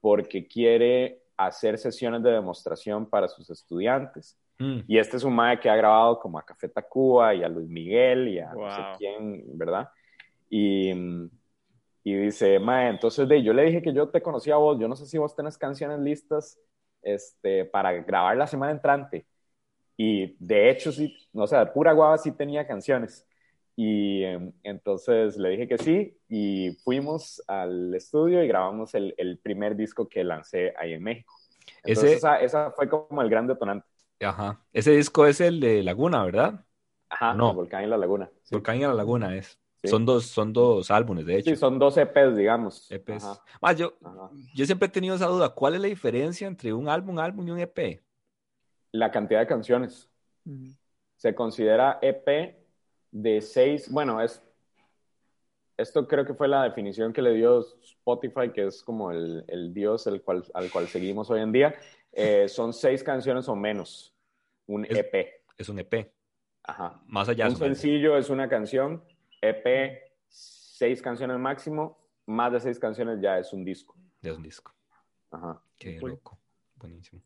porque 0.00 0.46
quiere 0.46 1.22
hacer 1.36 1.78
sesiones 1.78 2.22
de 2.22 2.30
demostración 2.30 3.06
para 3.06 3.28
sus 3.28 3.50
estudiantes. 3.50 4.38
Mm. 4.58 4.80
Y 4.86 4.98
este 4.98 5.16
es 5.16 5.24
un 5.24 5.34
mae 5.34 5.60
que 5.60 5.68
ha 5.68 5.76
grabado 5.76 6.18
como 6.18 6.38
a 6.38 6.44
Café 6.44 6.68
Tacuba 6.68 7.34
y 7.34 7.42
a 7.42 7.48
Luis 7.48 7.68
Miguel 7.68 8.28
y 8.28 8.38
a 8.38 8.52
no 8.54 8.70
sé 8.70 8.82
quién, 8.98 9.44
¿verdad? 9.56 9.88
Y, 10.48 10.90
y 12.04 12.14
dice, 12.14 12.58
mae, 12.58 12.88
entonces 12.88 13.28
de, 13.28 13.42
yo 13.42 13.52
le 13.52 13.64
dije 13.64 13.82
que 13.82 13.92
yo 13.92 14.08
te 14.08 14.22
conocía 14.22 14.54
a 14.54 14.58
vos, 14.58 14.78
yo 14.78 14.88
no 14.88 14.96
sé 14.96 15.06
si 15.06 15.18
vos 15.18 15.34
tenés 15.34 15.58
canciones 15.58 15.98
listas 16.00 16.58
este, 17.02 17.64
para 17.64 17.92
grabar 17.92 18.36
la 18.36 18.46
semana 18.46 18.72
entrante. 18.72 19.26
Y 19.96 20.36
de 20.38 20.70
hecho, 20.70 20.92
sí, 20.92 21.16
o 21.32 21.46
sea, 21.46 21.72
pura 21.72 21.92
guava 21.92 22.18
sí 22.18 22.32
tenía 22.32 22.66
canciones. 22.66 23.26
Y 23.74 24.22
em, 24.24 24.52
entonces 24.62 25.36
le 25.36 25.50
dije 25.50 25.68
que 25.68 25.76
sí 25.76 26.16
y 26.28 26.72
fuimos 26.82 27.42
al 27.46 27.94
estudio 27.94 28.42
y 28.42 28.48
grabamos 28.48 28.94
el, 28.94 29.14
el 29.18 29.38
primer 29.38 29.76
disco 29.76 30.08
que 30.08 30.24
lancé 30.24 30.72
ahí 30.78 30.94
en 30.94 31.02
México. 31.02 31.34
Entonces 31.84 32.16
esa, 32.16 32.40
esa, 32.40 32.70
fue 32.72 32.88
como 32.88 33.20
el 33.20 33.28
gran 33.28 33.46
detonante. 33.46 33.86
Ajá. 34.20 34.64
Ese 34.72 34.92
disco 34.92 35.26
es 35.26 35.40
el 35.40 35.60
de 35.60 35.82
Laguna, 35.82 36.24
¿verdad? 36.24 36.64
Ajá, 37.08 37.34
no. 37.34 37.54
Volcán 37.54 37.84
y 37.84 37.86
la 37.86 37.96
Laguna. 37.96 38.30
Volcán 38.50 38.76
y 38.76 38.80
la 38.80 38.94
Laguna 38.94 39.36
es. 39.36 39.58
Son, 39.84 40.04
dos, 40.04 40.26
son 40.26 40.52
dos 40.52 40.90
álbumes, 40.90 41.26
de 41.26 41.38
hecho. 41.38 41.50
Sí, 41.50 41.56
son 41.56 41.78
dos 41.78 41.96
EPs, 41.96 42.36
digamos. 42.36 42.90
EPs. 42.90 43.40
Más, 43.60 43.76
yo, 43.76 43.94
yo 44.54 44.66
siempre 44.66 44.88
he 44.88 44.90
tenido 44.90 45.14
esa 45.14 45.26
duda. 45.26 45.50
¿Cuál 45.50 45.74
es 45.74 45.80
la 45.80 45.88
diferencia 45.88 46.46
entre 46.46 46.72
un 46.72 46.88
álbum, 46.88 47.18
álbum 47.18 47.46
y 47.46 47.50
un 47.52 47.60
EP? 47.60 48.02
La 48.92 49.10
cantidad 49.10 49.40
de 49.40 49.46
canciones. 49.46 50.08
Se 51.16 51.34
considera 51.34 51.98
EP 52.02 52.56
de 53.10 53.40
seis, 53.40 53.90
bueno, 53.90 54.20
es, 54.20 54.42
esto 55.76 56.06
creo 56.06 56.24
que 56.24 56.34
fue 56.34 56.48
la 56.48 56.64
definición 56.64 57.12
que 57.12 57.22
le 57.22 57.34
dio 57.34 57.60
Spotify, 57.82 58.50
que 58.52 58.66
es 58.66 58.82
como 58.82 59.10
el, 59.10 59.44
el 59.48 59.72
dios 59.72 60.06
el 60.06 60.22
cual, 60.22 60.44
al 60.54 60.70
cual 60.70 60.88
seguimos 60.88 61.30
hoy 61.30 61.40
en 61.40 61.52
día. 61.52 61.74
Eh, 62.18 62.48
son 62.48 62.72
seis 62.72 63.02
canciones 63.02 63.46
o 63.46 63.54
menos, 63.54 64.14
un 64.66 64.86
EP. 64.86 65.42
Es 65.58 65.68
un 65.68 65.78
EP. 65.78 66.10
Ajá. 66.62 66.98
Más 67.06 67.28
allá. 67.28 67.46
Un 67.46 67.56
sencillo 67.56 68.16
es 68.16 68.30
una 68.30 68.48
canción, 68.48 69.04
EP, 69.42 70.00
seis 70.26 71.02
canciones 71.02 71.38
máximo, 71.38 71.98
más 72.24 72.52
de 72.52 72.60
seis 72.60 72.78
canciones 72.78 73.20
ya 73.20 73.38
es 73.38 73.52
un 73.52 73.66
disco. 73.66 73.94
Ya 74.22 74.30
es 74.30 74.36
un 74.38 74.42
disco. 74.42 74.74
Ajá. 75.30 75.60
Qué 75.78 76.00
loco. 76.00 76.38
Buenísimo. 76.76 77.20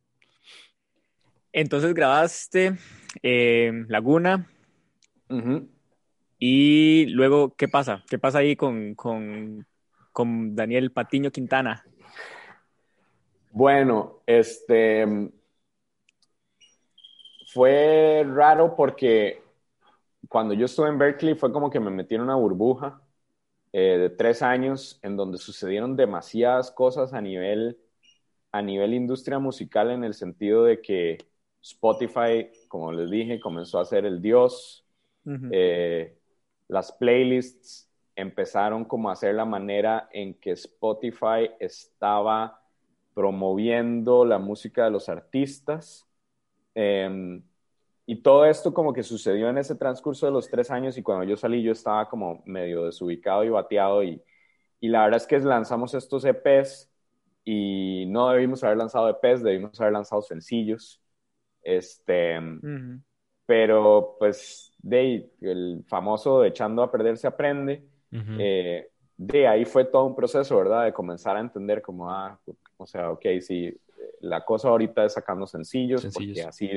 Entonces 1.52 1.94
grabaste 1.94 2.76
eh, 3.22 3.84
Laguna. 3.86 4.48
Y 6.40 7.06
luego, 7.10 7.54
¿qué 7.54 7.68
pasa? 7.68 8.02
¿Qué 8.10 8.18
pasa 8.18 8.38
ahí 8.38 8.56
con, 8.56 8.96
con, 8.96 9.64
con 10.10 10.56
Daniel 10.56 10.90
Patiño 10.90 11.30
Quintana? 11.30 11.84
Bueno, 13.50 14.22
este 14.26 15.32
fue 17.52 18.24
raro 18.26 18.76
porque 18.76 19.42
cuando 20.28 20.54
yo 20.54 20.66
estuve 20.66 20.88
en 20.88 20.98
Berkeley 20.98 21.34
fue 21.34 21.52
como 21.52 21.68
que 21.68 21.80
me 21.80 21.90
metí 21.90 22.14
en 22.14 22.20
una 22.20 22.36
burbuja 22.36 23.02
eh, 23.72 23.98
de 23.98 24.10
tres 24.10 24.42
años 24.42 25.00
en 25.02 25.16
donde 25.16 25.38
sucedieron 25.38 25.96
demasiadas 25.96 26.70
cosas 26.70 27.12
a 27.12 27.20
nivel, 27.20 27.76
a 28.52 28.62
nivel 28.62 28.94
industria 28.94 29.40
musical 29.40 29.90
en 29.90 30.04
el 30.04 30.14
sentido 30.14 30.64
de 30.64 30.80
que 30.80 31.18
Spotify, 31.60 32.50
como 32.68 32.92
les 32.92 33.10
dije, 33.10 33.40
comenzó 33.40 33.80
a 33.80 33.84
ser 33.84 34.06
el 34.06 34.22
dios. 34.22 34.86
Eh, 35.52 36.16
las 36.68 36.92
playlists 36.92 37.90
empezaron 38.14 38.84
como 38.84 39.10
a 39.10 39.16
ser 39.16 39.34
la 39.34 39.44
manera 39.44 40.08
en 40.12 40.34
que 40.34 40.52
Spotify 40.52 41.50
estaba 41.58 42.59
promoviendo 43.20 44.24
la 44.24 44.38
música 44.38 44.84
de 44.86 44.90
los 44.90 45.10
artistas. 45.10 46.08
Em, 46.74 47.42
y 48.06 48.22
todo 48.22 48.46
esto 48.46 48.72
como 48.74 48.94
que 48.94 49.02
sucedió 49.02 49.50
en 49.50 49.58
ese 49.58 49.74
transcurso 49.76 50.26
de 50.26 50.32
los 50.32 50.48
tres 50.50 50.70
años 50.70 50.96
y 50.98 51.02
cuando 51.02 51.24
yo 51.24 51.36
salí 51.36 51.62
yo 51.62 51.72
estaba 51.72 52.08
como 52.08 52.42
medio 52.46 52.86
desubicado 52.86 53.44
y 53.44 53.50
bateado 53.50 54.02
y, 54.02 54.22
y 54.80 54.88
la 54.88 55.04
verdad 55.04 55.18
es 55.18 55.26
que 55.26 55.38
lanzamos 55.40 55.94
estos 55.94 56.24
EPs 56.24 56.90
y 57.44 58.06
no 58.08 58.30
debimos 58.30 58.64
haber 58.64 58.78
lanzado 58.78 59.10
EPs, 59.10 59.42
debimos 59.42 59.78
haber 59.80 59.92
lanzado 59.94 60.22
sencillos. 60.22 61.02
Este, 61.62 62.38
Pero 63.46 64.16
pues 64.18 64.72
de 64.78 65.30
el 65.40 65.84
famoso 65.88 66.44
echando 66.44 66.82
a 66.82 66.90
perder 66.90 67.16
se 67.18 67.26
aprende. 67.26 67.86
Eh, 68.36 68.90
de 69.16 69.48
ahí 69.48 69.64
fue 69.66 69.84
todo 69.84 70.06
un 70.06 70.16
proceso, 70.16 70.56
¿verdad? 70.58 70.84
De 70.84 70.92
comenzar 70.92 71.36
a 71.36 71.40
entender 71.40 71.82
como, 71.82 72.10
ah, 72.10 72.40
o 72.80 72.86
sea, 72.86 73.10
ok, 73.10 73.26
sí, 73.40 73.74
la 74.20 74.44
cosa 74.44 74.68
ahorita 74.68 75.04
es 75.04 75.12
sacando 75.12 75.46
sencillos, 75.46 76.06
porque 76.12 76.42
así 76.42 76.70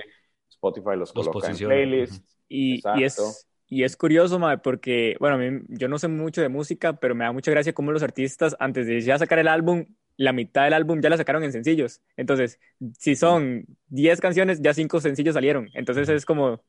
Spotify 0.50 0.98
los, 0.98 1.14
coloca 1.14 1.50
en 1.50 1.58
playlists. 1.58 2.22
y, 2.50 2.82
y, 3.00 3.04
es, 3.04 3.48
y 3.68 3.84
es 3.84 3.96
curioso, 3.96 4.40
porque, 4.62 5.16
bueno, 5.20 5.36
a 5.36 5.40
mí, 5.40 5.62
yo 5.70 5.88
no 5.88 5.98
sé 5.98 6.10
mucho 6.10 6.42
de 6.42 6.50
música, 6.50 6.94
pero 6.94 7.16
me 7.16 7.24
da 7.24 7.32
mucha 7.32 7.52
gracia 7.52 7.74
cómo 7.74 7.92
los 7.92 8.04
artistas, 8.04 8.56
antes 8.60 8.86
de 8.86 9.00
ya 9.00 9.18
sacar 9.18 9.40
el 9.40 9.48
álbum, 9.48 9.86
la 10.18 10.34
mitad 10.34 10.66
del 10.66 10.74
álbum 10.74 11.02
ya 11.02 11.10
la 11.10 11.18
sacaron 11.18 11.44
en 11.44 11.54
sencillos. 11.54 12.02
Entonces, 12.18 12.60
si 12.98 13.16
son 13.16 13.66
10 13.88 14.20
canciones, 14.20 14.62
ya 14.62 14.74
5 14.74 15.00
sencillos 15.00 15.34
salieron. 15.34 15.70
Entonces 15.74 16.10
es 16.10 16.26
como... 16.26 16.62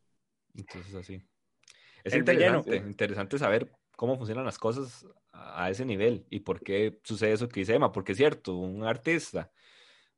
Entonces 0.54 0.94
así. 0.94 1.20
Es 2.04 2.14
interesante, 2.14 2.76
interesante 2.76 3.38
saber 3.38 3.68
cómo 3.96 4.16
funcionan 4.16 4.44
las 4.44 4.58
cosas 4.58 5.06
a 5.32 5.70
ese 5.70 5.84
nivel 5.84 6.26
y 6.30 6.40
por 6.40 6.60
qué 6.60 7.00
sucede 7.02 7.32
eso 7.32 7.48
que 7.48 7.60
dice 7.60 7.74
Emma, 7.74 7.92
porque 7.92 8.12
es 8.12 8.18
cierto, 8.18 8.56
un 8.56 8.84
artista 8.84 9.50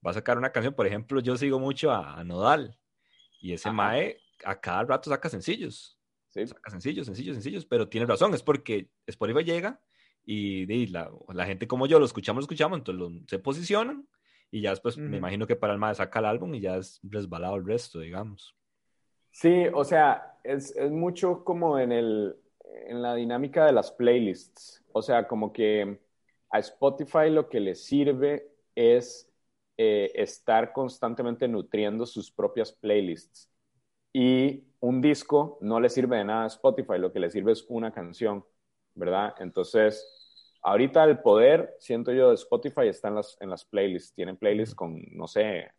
va 0.05 0.11
a 0.11 0.15
sacar 0.15 0.39
una 0.39 0.53
canción, 0.53 0.75
por 0.75 0.87
ejemplo, 0.87 1.21
yo 1.21 1.37
sigo 1.37 1.59
mucho 1.59 1.91
a, 1.91 2.23
Nodal 2.25 2.79
y 3.41 3.53
ese 3.53 3.71
Mae 3.71 4.19
a 4.45 4.61
cada 4.61 4.85
rato 4.85 5.11
saca 5.11 5.29
sencillos, 5.29 5.99
saca 6.31 6.71
sencillos, 6.71 7.07
sencillos, 7.07 7.35
sencillos, 7.35 7.67
pero 7.67 7.89
tiene 7.89 8.07
razón, 8.07 8.35
es 8.35 8.43
porque 8.43 8.91
Spotify 9.07 9.45
llega 9.45 9.81
y, 10.25 10.87
la, 10.89 11.11
la, 11.33 11.47
gente 11.47 11.67
como 11.67 11.87
yo 11.87 11.99
lo 11.99 12.05
escuchamos, 12.05 12.43
lo 12.43 12.45
escuchamos, 12.45 12.79
entonces 12.79 13.23
se 13.29 13.39
posicionan 13.39 14.07
y 14.51 14.61
ya 14.61 14.71
después 14.71 14.97
me 14.97 15.17
imagino 15.17 15.47
que 15.47 15.57
para 15.57 15.73
el 15.73 15.79
Mae 15.79 15.95
saca 15.95 16.19
el 16.19 16.27
álbum 16.27 16.55
y 16.55 16.61
ya 16.61 16.77
es 16.77 17.01
resbalado 17.03 17.57
el 17.57 17.67
resto, 17.67 18.01
digamos. 18.01 18.57
Sí, 19.33 19.67
o 19.75 19.85
sea, 19.85 20.39
es, 20.45 20.75
es 20.77 20.91
mucho 20.91 21.45
como 21.45 21.79
en, 21.79 21.93
el, 21.93 22.37
en 22.87 23.03
la 23.03 23.15
dinámica 23.15 23.67
de 23.67 23.73
las 23.73 23.91
playlists. 23.93 24.85
O 24.93 25.03
sea, 25.03 25.27
como 25.27 25.53
que 25.53 26.01
a 26.51 26.59
Spotify 26.59 27.31
lo 27.31 27.49
que 27.49 27.61
le 27.61 27.75
sirve 27.75 28.51
es 28.75 29.31
eh, 29.77 30.11
estar 30.15 30.73
constantemente 30.73 31.49
nutriendo 31.49 32.07
sus 32.07 32.31
propias 32.31 32.73
playlists. 32.73 33.51
Y 34.13 34.65
un 34.81 35.01
disco 35.01 35.59
no 35.61 35.81
le 35.81 35.89
sirve 35.91 36.17
de 36.17 36.25
nada 36.25 36.45
a 36.45 36.47
Spotify, 36.47 36.99
lo 36.99 37.13
que 37.13 37.21
le 37.21 37.31
sirve 37.31 37.53
es 37.53 37.65
una 37.69 37.93
canción, 37.93 38.45
¿verdad? 38.95 39.35
Entonces, 39.39 40.05
ahorita 40.63 41.05
el 41.05 41.21
poder, 41.21 41.77
siento 41.79 42.13
yo, 42.13 42.31
de 42.31 42.35
Spotify 42.37 42.89
está 42.89 43.09
en 43.09 43.17
las, 43.17 43.37
en 43.41 43.51
las 43.51 43.65
playlists. 43.65 44.15
Tienen 44.15 44.37
playlists 44.37 44.75
con, 44.75 45.03
no 45.13 45.27
sé, 45.27 45.71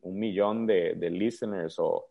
un 0.00 0.18
millón 0.18 0.66
de, 0.66 0.94
de 0.94 1.10
listeners 1.10 1.78
o 1.78 2.10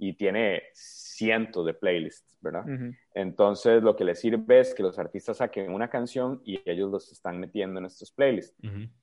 y 0.00 0.14
tiene 0.14 0.62
cientos 0.72 1.66
de 1.66 1.74
playlists, 1.74 2.38
¿verdad? 2.40 2.64
Entonces, 3.12 3.82
lo 3.82 3.94
que 3.94 4.04
le 4.04 4.14
sirve 4.14 4.60
es 4.60 4.74
que 4.74 4.82
los 4.82 4.98
artistas 4.98 5.36
saquen 5.36 5.70
una 5.70 5.90
canción 5.90 6.40
y 6.42 6.58
ellos 6.64 6.90
los 6.90 7.12
están 7.12 7.38
metiendo 7.38 7.78
en 7.78 7.84
estos 7.84 8.10
playlists. 8.10 8.56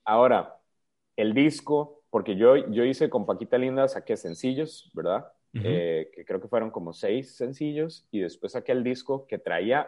Ahora, 0.03 0.55
el 1.15 1.35
disco, 1.35 2.01
porque 2.09 2.35
yo, 2.35 2.57
yo 2.71 2.83
hice 2.83 3.11
con 3.11 3.27
Paquita 3.27 3.59
Linda, 3.59 3.87
saqué 3.87 4.17
sencillos, 4.17 4.89
¿verdad? 4.95 5.31
Eh, 5.53 6.09
que 6.13 6.25
creo 6.25 6.41
que 6.41 6.47
fueron 6.47 6.71
como 6.71 6.93
seis 6.93 7.35
sencillos, 7.35 8.07
y 8.09 8.19
después 8.19 8.53
saqué 8.53 8.71
el 8.71 8.83
disco 8.83 9.27
que 9.27 9.37
traía 9.37 9.87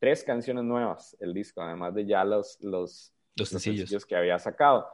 tres 0.00 0.24
canciones 0.24 0.64
nuevas, 0.64 1.16
el 1.20 1.32
disco, 1.34 1.62
además 1.62 1.94
de 1.94 2.04
ya 2.04 2.24
los, 2.24 2.58
los, 2.62 3.14
los 3.36 3.48
sencillos 3.48 4.04
que 4.04 4.16
había 4.16 4.40
sacado. 4.40 4.88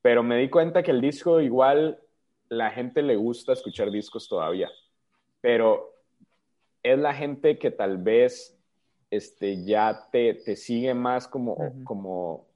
Pero 0.00 0.22
me 0.22 0.38
di 0.38 0.48
cuenta 0.48 0.82
que 0.82 0.90
el 0.90 1.02
disco 1.02 1.42
igual 1.42 2.00
la 2.48 2.70
gente 2.70 3.02
le 3.02 3.16
gusta 3.16 3.52
escuchar 3.52 3.90
discos 3.90 4.26
todavía 4.26 4.70
pero 5.42 5.92
es 6.82 6.98
la 6.98 7.12
gente 7.12 7.58
que 7.58 7.70
tal 7.70 7.98
vez 7.98 8.58
este, 9.10 9.62
ya 9.62 10.08
te, 10.10 10.32
te 10.32 10.56
sigue 10.56 10.94
más 10.94 11.28
como, 11.28 11.58
como 11.84 12.46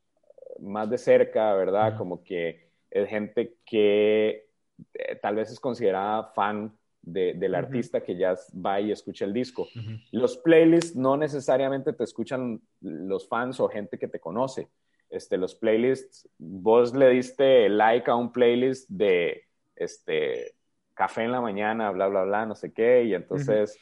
más 0.58 0.88
de 0.88 0.96
cerca, 0.96 1.54
¿verdad? 1.54 1.98
Como 1.98 2.24
que 2.24 2.68
es 2.90 3.08
gente 3.10 3.56
que 3.66 4.46
eh, 4.94 5.16
tal 5.20 5.34
vez 5.34 5.50
es 5.50 5.60
considerada 5.60 6.32
fan 6.34 6.74
de, 7.02 7.34
del 7.34 7.54
artista 7.54 8.02
que 8.02 8.16
ya 8.16 8.34
va 8.54 8.80
y 8.80 8.90
escucha 8.90 9.26
el 9.26 9.34
disco. 9.34 9.68
Los 10.12 10.38
playlists 10.38 10.96
no 10.96 11.16
necesariamente 11.16 11.92
te 11.92 12.04
escuchan 12.04 12.60
los 12.80 13.28
fans 13.28 13.60
o 13.60 13.68
gente 13.68 13.98
que 13.98 14.08
te 14.08 14.18
conoce. 14.18 14.68
Este, 15.10 15.36
los 15.36 15.54
playlists, 15.54 16.28
vos 16.38 16.94
le 16.94 17.10
diste 17.10 17.68
like 17.68 18.10
a 18.10 18.14
un 18.16 18.32
playlist 18.32 18.88
de 18.88 19.44
este, 19.76 20.55
café 20.96 21.22
en 21.22 21.30
la 21.30 21.40
mañana, 21.40 21.90
bla, 21.92 22.08
bla, 22.08 22.24
bla, 22.24 22.46
no 22.46 22.56
sé 22.56 22.72
qué, 22.72 23.04
y 23.04 23.14
entonces 23.14 23.78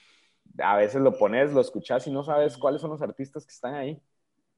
a 0.59 0.77
veces 0.77 1.01
lo 1.01 1.17
pones, 1.17 1.53
lo 1.53 1.61
escuchas 1.61 2.07
y 2.07 2.11
no 2.11 2.23
sabes 2.23 2.59
cuáles 2.59 2.83
son 2.83 2.91
los 2.91 3.01
artistas 3.01 3.47
que 3.47 3.53
están 3.53 3.75
ahí, 3.75 4.03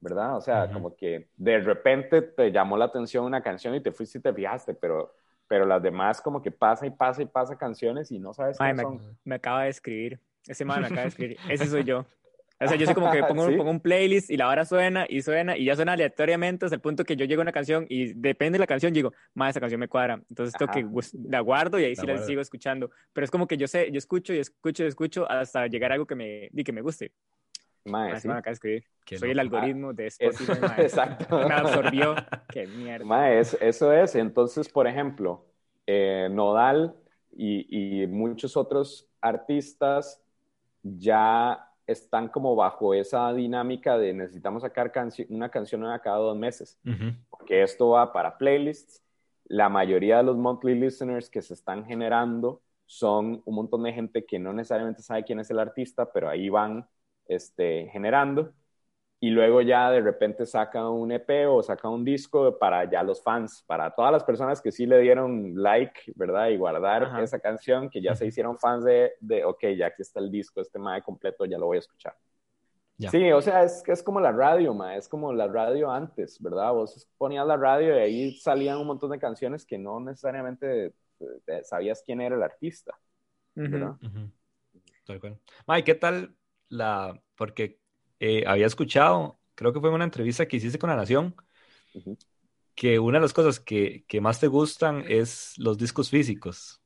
¿verdad? 0.01 0.35
O 0.35 0.41
sea, 0.41 0.69
como 0.69 0.95
que 0.95 1.29
de 1.37 1.59
repente 1.59 2.21
te 2.21 2.51
llamó 2.51 2.75
la 2.75 2.85
atención 2.85 3.23
una 3.23 3.41
canción 3.41 3.75
y 3.75 3.81
te 3.81 3.93
fuiste 3.93 4.17
y 4.17 4.21
te 4.21 4.33
fijaste, 4.33 4.73
pero 4.73 5.13
pero 5.47 5.65
las 5.65 5.81
demás 5.81 6.21
como 6.21 6.41
que 6.41 6.51
pasa 6.51 6.85
y 6.85 6.91
pasa 6.91 7.21
y 7.21 7.25
pasa 7.25 7.57
canciones 7.57 8.11
y 8.11 8.19
no 8.19 8.33
sabes 8.33 8.57
qué 8.57 8.75
son. 8.75 9.17
Me 9.23 9.35
acaba 9.35 9.63
de 9.63 9.69
escribir, 9.69 10.19
ese 10.45 10.65
man 10.65 10.81
me 10.81 10.87
acaba 10.87 11.03
de 11.03 11.07
escribir, 11.07 11.37
ese 11.49 11.67
soy 11.67 11.85
yo. 11.85 12.05
O 12.59 12.67
sea, 12.67 12.75
yo 12.75 12.85
soy 12.85 12.95
como 12.95 13.11
que 13.11 13.21
pongo, 13.27 13.45
pongo, 13.55 13.69
un 13.69 13.79
playlist 13.79 14.29
y 14.29 14.37
la 14.37 14.49
hora 14.49 14.65
suena 14.65 15.05
y 15.07 15.21
suena 15.21 15.55
y 15.57 15.65
ya 15.65 15.75
suena 15.75 15.93
aleatoriamente 15.93 16.65
hasta 16.65 16.75
el 16.75 16.81
punto 16.81 17.03
que 17.03 17.15
yo 17.15 17.25
llego 17.25 17.41
a 17.41 17.43
una 17.43 17.51
canción 17.51 17.85
y 17.89 18.13
depende 18.13 18.57
de 18.57 18.61
la 18.61 18.67
canción, 18.67 18.93
digo, 18.93 19.13
más 19.33 19.51
esa 19.51 19.59
canción 19.59 19.79
me 19.79 19.87
cuadra. 19.87 20.21
Entonces 20.29 20.55
tengo 20.57 20.71
que 20.71 20.85
la 21.29 21.39
guardo 21.41 21.79
y 21.79 21.85
ahí 21.85 21.95
sí 21.95 22.05
la, 22.07 22.17
sigo 22.17 22.41
escuchando. 22.41 22.89
Pero 23.13 23.25
es 23.25 23.31
como 23.31 23.47
que 23.47 23.57
yo 23.57 23.67
sé, 23.67 23.91
yo 23.91 23.97
escucho 23.97 24.33
y 24.33 24.39
escucho 24.39 24.83
y 24.83 24.87
escucho 24.87 25.29
hasta 25.29 25.67
llegar 25.67 25.91
a 25.91 25.95
algo 25.95 26.07
que 26.07 26.15
me, 26.15 26.49
que 26.63 26.71
me 26.71 26.81
guste. 26.81 27.11
Mae, 27.85 28.19
¿sí? 28.19 28.27
de 28.27 28.51
escribir. 28.51 28.83
Soy 29.17 29.31
el 29.31 29.39
algoritmo 29.39 29.93
de 29.93 30.07
Spotify. 30.07 30.51
Exacto. 30.77 31.37
Me 31.47 31.53
absorbió. 31.53 32.15
Qué 32.49 32.67
mierda. 32.67 33.05
Mae, 33.05 33.39
eso 33.39 33.93
es. 33.93 34.15
Entonces, 34.15 34.67
por 34.67 34.87
ejemplo, 34.87 35.45
eh, 35.85 36.27
Nodal 36.29 36.95
y, 37.31 38.01
y, 38.01 38.07
muchos 38.07 38.57
otros 38.57 39.07
artistas 39.21 40.21
ya 40.83 41.66
están 41.87 42.27
como 42.27 42.55
bajo 42.55 42.93
esa 42.93 43.33
dinámica 43.33 43.97
de 43.97 44.13
necesitamos 44.13 44.61
sacar 44.61 44.91
una 45.29 45.49
canción 45.49 45.81
cada 46.03 46.17
dos 46.17 46.37
meses, 46.37 46.77
porque 47.29 47.63
esto 47.63 47.89
va 47.89 48.11
para 48.11 48.37
playlists. 48.37 49.01
La 49.45 49.69
mayoría 49.69 50.17
de 50.17 50.23
los 50.23 50.37
monthly 50.37 50.75
listeners 50.75 51.29
que 51.29 51.41
se 51.41 51.53
están 51.53 51.85
generando 51.85 52.61
son 52.85 53.41
un 53.45 53.55
montón 53.55 53.83
de 53.83 53.93
gente 53.93 54.25
que 54.25 54.37
no 54.37 54.51
necesariamente 54.51 55.01
sabe 55.01 55.23
quién 55.23 55.39
es 55.39 55.49
el 55.49 55.59
artista, 55.59 56.11
pero 56.11 56.29
ahí 56.29 56.49
van 56.49 56.87
este, 57.25 57.89
generando 57.91 58.53
y 59.19 59.31
luego 59.31 59.61
ya 59.61 59.89
de 59.89 60.01
repente 60.01 60.45
saca 60.45 60.89
un 60.89 61.11
EP 61.11 61.47
o 61.47 61.63
saca 61.63 61.89
un 61.89 62.05
disco 62.05 62.57
para 62.59 62.89
ya 62.89 63.01
los 63.01 63.23
fans, 63.23 63.63
para 63.65 63.89
todas 63.91 64.11
las 64.11 64.23
personas 64.23 64.61
que 64.61 64.71
sí 64.71 64.85
le 64.85 64.99
dieron 64.99 65.53
like, 65.55 66.13
¿verdad? 66.15 66.49
Y 66.49 66.57
guardar 66.57 67.19
esa 67.21 67.39
canción, 67.39 67.89
que 67.89 68.01
ya 68.01 68.15
se 68.15 68.27
hicieron 68.27 68.59
fans 68.59 68.83
de, 68.83 69.13
de, 69.19 69.43
ok, 69.43 69.65
ya 69.75 69.87
aquí 69.87 70.03
está 70.03 70.19
el 70.19 70.29
disco, 70.29 70.61
este 70.61 70.77
mae 70.77 71.01
completo, 71.01 71.45
ya 71.45 71.57
lo 71.57 71.65
voy 71.65 71.77
a 71.77 71.79
escuchar. 71.79 72.15
Sí, 72.99 73.31
o 73.31 73.41
sea, 73.41 73.63
es, 73.63 73.83
es 73.85 74.01
como 74.01 74.19
la 74.19 74.31
radio, 74.31 74.73
ma, 74.73 74.95
es 74.95 75.07
como 75.07 75.31
la 75.31 75.47
radio 75.47 75.91
antes, 75.91 76.41
¿verdad? 76.41 76.73
Vos 76.73 77.07
ponías 77.17 77.45
la 77.45 77.55
radio 77.55 77.95
y 77.95 77.99
ahí 77.99 78.31
salían 78.37 78.77
un 78.77 78.87
montón 78.87 79.11
de 79.11 79.19
canciones 79.19 79.65
que 79.65 79.77
no 79.77 79.99
necesariamente 79.99 80.93
eh, 81.19 81.63
sabías 81.63 82.01
quién 82.03 82.21
era 82.21 82.35
el 82.35 82.43
artista, 82.43 82.97
¿verdad? 83.53 83.95
Uh 84.01 84.29
¿qué 85.83 85.95
tal 85.95 86.35
la, 86.69 87.21
porque 87.35 87.79
eh, 88.19 88.43
había 88.47 88.65
escuchado, 88.65 89.39
creo 89.55 89.73
que 89.73 89.79
fue 89.79 89.89
en 89.89 89.95
una 89.95 90.05
entrevista 90.05 90.47
que 90.47 90.57
hiciste 90.57 90.79
con 90.79 90.89
La 90.89 90.95
Nación, 90.95 91.35
que 92.75 92.99
una 92.99 93.17
de 93.17 93.23
las 93.23 93.33
cosas 93.33 93.59
que, 93.59 94.05
que, 94.07 94.21
más 94.21 94.39
te 94.39 94.47
gustan 94.47 95.03
es 95.07 95.53
los 95.57 95.77
discos 95.77 96.09
físicos. 96.09 96.81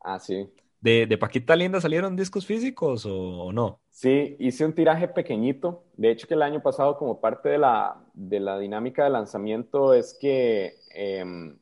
Ah, 0.00 0.18
sí. 0.18 0.48
¿De, 0.80 1.06
de 1.06 1.16
Paquita 1.18 1.56
Linda 1.56 1.80
salieron 1.80 2.14
discos 2.14 2.44
físicos 2.44 3.06
o, 3.06 3.50
no? 3.52 3.80
Sí, 3.88 4.36
hice 4.38 4.66
un 4.66 4.74
tiraje 4.74 5.08
pequeñito. 5.08 5.86
De 5.96 6.10
hecho, 6.10 6.28
que 6.28 6.34
el 6.34 6.42
año 6.42 6.62
pasado, 6.62 6.98
como 6.98 7.20
parte 7.20 7.48
de 7.48 7.58
la, 7.58 8.04
de 8.12 8.38
la 8.38 8.58
dinámica 8.58 9.04
de 9.04 9.10
lanzamiento, 9.10 9.94
es 9.94 10.16
que 10.20 10.76
em, 10.90 11.56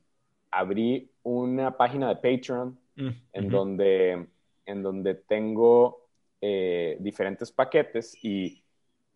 abrí 0.51 1.13
una 1.23 1.77
página 1.77 2.09
de 2.09 2.17
Patreon 2.17 2.79
mm, 2.97 3.09
en, 3.33 3.49
donde, 3.49 4.27
en 4.67 4.83
donde 4.83 5.15
tengo 5.15 6.09
eh, 6.41 6.97
diferentes 6.99 7.53
paquetes 7.53 8.19
y 8.25 8.62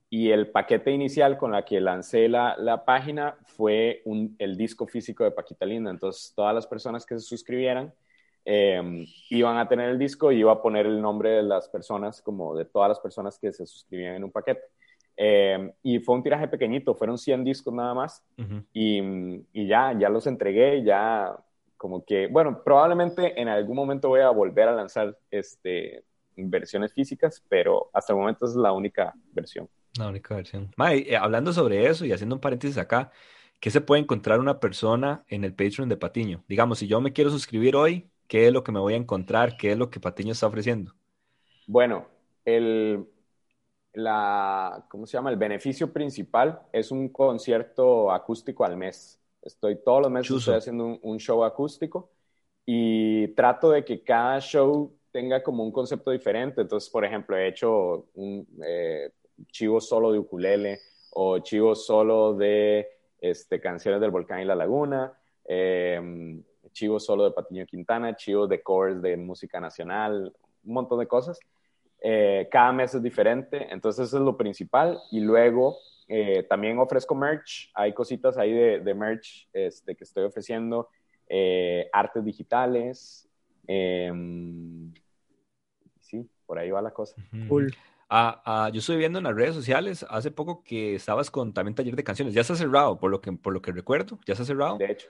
y 0.08 0.30
el 0.30 0.50
paquete 0.50 0.92
inicial 0.92 1.36
con 1.36 1.52
la 1.52 1.64
que 1.64 1.80
lancé 1.80 2.28
la, 2.28 2.56
la 2.58 2.84
página 2.84 3.36
fue 3.44 4.02
un, 4.04 4.36
el 4.38 4.56
disco 4.56 4.86
físico 4.86 5.24
de 5.24 5.32
Paquita 5.32 5.66
Linda. 5.66 5.90
Entonces, 5.90 6.32
todas 6.34 6.54
las 6.54 6.66
personas 6.66 7.04
que 7.04 7.18
se 7.18 7.26
suscribieran 7.26 7.92
em, 8.44 9.04
iban 9.30 9.58
a 9.58 9.68
tener 9.68 9.90
el 9.90 9.98
disco 9.98 10.30
y 10.30 10.38
iba 10.38 10.52
a 10.52 10.62
poner 10.62 10.86
el 10.86 11.02
nombre 11.02 11.30
de 11.30 11.42
las 11.42 11.68
personas, 11.68 12.22
como 12.22 12.54
de 12.56 12.64
todas 12.66 12.88
las 12.88 13.00
personas 13.00 13.38
que 13.38 13.52
se 13.52 13.66
suscribían 13.66 14.14
en 14.14 14.24
un 14.24 14.30
paquete. 14.30 14.62
Em, 15.16 15.72
y 15.82 15.98
fue 15.98 16.14
un 16.14 16.22
tiraje 16.22 16.46
pequeñito, 16.46 16.94
fueron 16.94 17.18
100 17.18 17.42
discos 17.42 17.74
nada 17.74 17.94
más. 17.94 18.24
y, 18.72 19.00
y, 19.52 19.66
ya, 19.66 19.92
ya 19.98 20.08
los 20.08 20.26
entregué, 20.28 20.84
ya 20.84 21.36
como 21.76 22.04
que, 22.04 22.28
bueno, 22.28 22.62
probablemente 22.62 23.40
en 23.40 23.48
algún 23.48 23.76
momento 23.76 24.08
voy 24.08 24.20
a 24.20 24.30
volver 24.30 24.68
a 24.68 24.74
lanzar 24.74 25.18
este, 25.30 26.04
versiones 26.36 26.92
físicas, 26.92 27.42
pero 27.48 27.90
hasta 27.92 28.12
el 28.12 28.18
momento 28.18 28.46
es 28.46 28.54
la 28.54 28.72
única 28.72 29.12
versión. 29.32 29.68
La 29.98 30.08
única 30.08 30.34
versión. 30.34 30.70
Eh, 30.90 31.16
hablando 31.16 31.52
sobre 31.52 31.86
eso 31.86 32.04
y 32.04 32.12
haciendo 32.12 32.34
un 32.34 32.40
paréntesis 32.40 32.78
acá, 32.78 33.10
¿qué 33.60 33.70
se 33.70 33.80
puede 33.80 34.02
encontrar 34.02 34.40
una 34.40 34.60
persona 34.60 35.24
en 35.28 35.44
el 35.44 35.54
Patreon 35.54 35.88
de 35.88 35.96
Patiño? 35.96 36.44
Digamos, 36.48 36.78
si 36.78 36.86
yo 36.86 37.00
me 37.00 37.12
quiero 37.12 37.30
suscribir 37.30 37.76
hoy, 37.76 38.10
¿qué 38.26 38.46
es 38.46 38.52
lo 38.52 38.62
que 38.62 38.72
me 38.72 38.80
voy 38.80 38.94
a 38.94 38.98
encontrar? 38.98 39.56
¿Qué 39.56 39.72
es 39.72 39.78
lo 39.78 39.90
que 39.90 40.00
Patiño 40.00 40.32
está 40.32 40.46
ofreciendo? 40.46 40.92
Bueno, 41.66 42.06
el, 42.44 43.06
la, 43.92 44.86
¿cómo 44.90 45.06
se 45.06 45.16
llama? 45.16 45.30
El 45.30 45.36
beneficio 45.36 45.92
principal 45.92 46.60
es 46.72 46.90
un 46.90 47.08
concierto 47.08 48.12
acústico 48.12 48.64
al 48.64 48.76
mes. 48.76 49.20
Estoy 49.42 49.82
todos 49.82 50.02
los 50.02 50.10
meses 50.10 50.36
estoy 50.36 50.54
haciendo 50.54 50.98
un, 51.00 51.18
show 51.18 51.44
acústico 51.44 52.10
y 52.64 53.28
trato 53.28 53.70
de 53.70 53.84
que 53.84 54.02
cada 54.02 54.40
show 54.40 54.92
tenga 55.12 55.42
como 55.42 55.64
un 55.64 55.72
concepto 55.72 56.10
diferente. 56.10 56.60
Entonces, 56.60 56.90
por 56.90 57.04
ejemplo, 57.04 57.36
he 57.36 57.48
hecho 57.48 58.08
un, 58.14 58.46
eh, 58.64 59.10
chivo 59.50 59.80
solo 59.80 60.12
de 60.12 60.18
ukulele 60.18 60.80
o 61.10 61.38
chivo 61.38 61.74
solo 61.74 62.34
de 62.34 62.88
este, 63.20 63.60
canciones 63.60 64.00
del 64.00 64.10
volcán 64.10 64.40
y 64.40 64.44
la 64.44 64.54
laguna, 64.54 65.12
eh, 65.48 66.42
chivo 66.72 67.00
solo 67.00 67.24
de 67.24 67.30
Patiño 67.30 67.64
Quintana, 67.66 68.14
chivos 68.16 68.48
de 68.48 68.62
covers 68.62 69.00
de 69.00 69.16
música 69.16 69.58
nacional, 69.60 70.32
un 70.64 70.74
montón 70.74 70.98
de 70.98 71.06
cosas. 71.06 71.38
Eh, 72.02 72.48
cada 72.50 72.72
mes 72.72 72.94
es 72.94 73.02
diferente, 73.02 73.66
entonces 73.70 74.08
eso 74.08 74.18
es 74.18 74.22
lo 74.22 74.36
principal. 74.36 75.00
Y 75.10 75.20
luego 75.20 75.78
eh, 76.06 76.42
también 76.42 76.78
ofrezco 76.78 77.14
merch, 77.14 77.70
hay 77.74 77.94
cositas 77.94 78.36
ahí 78.36 78.52
de, 78.52 78.94
merch 78.94 79.48
este, 79.52 79.96
que 79.96 80.04
estoy 80.04 80.24
ofreciendo, 80.24 80.90
artes 81.92 82.24
digitales. 82.24 83.28
Em, 83.66 84.92
sí, 86.00 86.28
por 86.44 86.58
ahí 86.58 86.70
va 86.70 86.82
la 86.82 86.92
cosa. 86.92 87.16
Cool. 87.48 87.74
Ah, 88.08 88.40
ah, 88.44 88.70
yo 88.72 88.78
estoy 88.78 88.96
viendo 88.96 89.18
en 89.18 89.24
las 89.24 89.34
redes 89.34 89.54
sociales 89.54 90.06
hace 90.08 90.30
poco 90.30 90.62
que 90.62 90.94
estabas 90.94 91.30
con 91.30 91.52
también 91.52 91.74
taller 91.74 91.96
de 91.96 92.04
canciones. 92.04 92.34
Ya 92.34 92.44
se 92.44 92.52
ha 92.52 92.56
cerrado, 92.56 92.98
por 92.98 93.10
lo 93.10 93.20
que, 93.20 93.32
por 93.32 93.52
lo 93.52 93.60
que 93.60 93.72
recuerdo, 93.72 94.18
ya 94.26 94.34
se 94.34 94.42
ha 94.42 94.44
cerrado. 94.44 94.78
De 94.78 94.92
hecho. 94.92 95.08